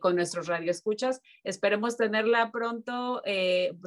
con 0.00 0.16
nuestros 0.16 0.46
radioescuchas. 0.46 1.20
Esperemos 1.42 1.96
tenerla 1.96 2.50
pronto, 2.50 3.22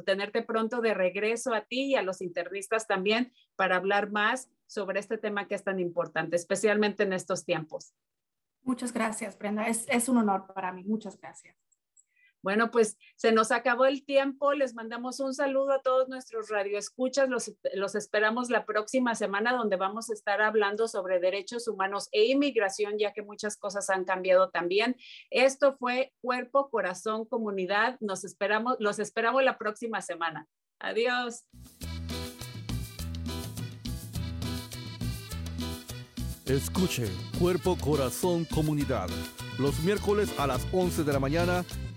tenerte 0.04 0.42
pronto 0.42 0.80
de 0.80 0.94
regreso 0.94 1.54
a 1.54 1.62
ti 1.62 1.92
y 1.92 1.94
a 1.94 2.02
los 2.02 2.20
internistas 2.20 2.86
también 2.86 3.32
para 3.56 3.76
hablar 3.76 4.10
más 4.10 4.50
sobre 4.66 5.00
este 5.00 5.18
tema 5.18 5.48
que 5.48 5.54
es 5.54 5.64
tan 5.64 5.80
importante, 5.80 6.36
especialmente 6.36 7.02
en 7.02 7.12
estos 7.12 7.44
tiempos. 7.44 7.94
Muchas 8.62 8.92
gracias, 8.92 9.38
Brenda. 9.38 9.66
Es, 9.66 9.86
es 9.88 10.08
un 10.08 10.18
honor 10.18 10.52
para 10.54 10.72
mí. 10.72 10.84
Muchas 10.84 11.18
gracias. 11.18 11.56
Bueno, 12.42 12.70
pues 12.70 12.96
se 13.16 13.32
nos 13.32 13.50
acabó 13.50 13.86
el 13.86 14.04
tiempo. 14.04 14.52
Les 14.52 14.74
mandamos 14.74 15.20
un 15.20 15.34
saludo 15.34 15.72
a 15.72 15.82
todos 15.82 16.08
nuestros 16.08 16.48
radioescuchas. 16.48 17.28
Los, 17.28 17.52
los 17.74 17.94
esperamos 17.94 18.50
la 18.50 18.64
próxima 18.64 19.14
semana 19.14 19.52
donde 19.52 19.76
vamos 19.76 20.10
a 20.10 20.14
estar 20.14 20.40
hablando 20.40 20.88
sobre 20.88 21.20
derechos 21.20 21.68
humanos 21.68 22.08
e 22.12 22.26
inmigración, 22.26 22.98
ya 22.98 23.12
que 23.12 23.22
muchas 23.22 23.56
cosas 23.56 23.90
han 23.90 24.04
cambiado 24.04 24.50
también. 24.50 24.96
Esto 25.30 25.76
fue 25.76 26.12
Cuerpo, 26.20 26.70
Corazón, 26.70 27.24
Comunidad. 27.24 27.96
Nos 28.00 28.24
esperamos, 28.24 28.76
los 28.78 28.98
esperamos 28.98 29.42
la 29.42 29.58
próxima 29.58 30.00
semana. 30.02 30.46
Adiós. 30.78 31.44
Escuche 36.46 37.08
Cuerpo, 37.38 37.76
Corazón, 37.78 38.46
Comunidad 38.46 39.08
los 39.58 39.80
miércoles 39.80 40.32
a 40.38 40.46
las 40.46 40.66
11 40.72 41.04
de 41.04 41.12
la 41.12 41.18
mañana 41.18 41.64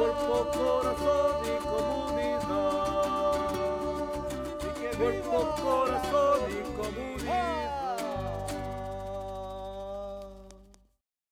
cuerpo, 0.00 0.48
corazón 0.54 1.36
y 1.44 1.56
comunidad. 1.62 2.40
Cuerpo, 4.98 5.38
corazón 5.62 6.40
y 6.48 6.52
comunidad. 6.74 7.69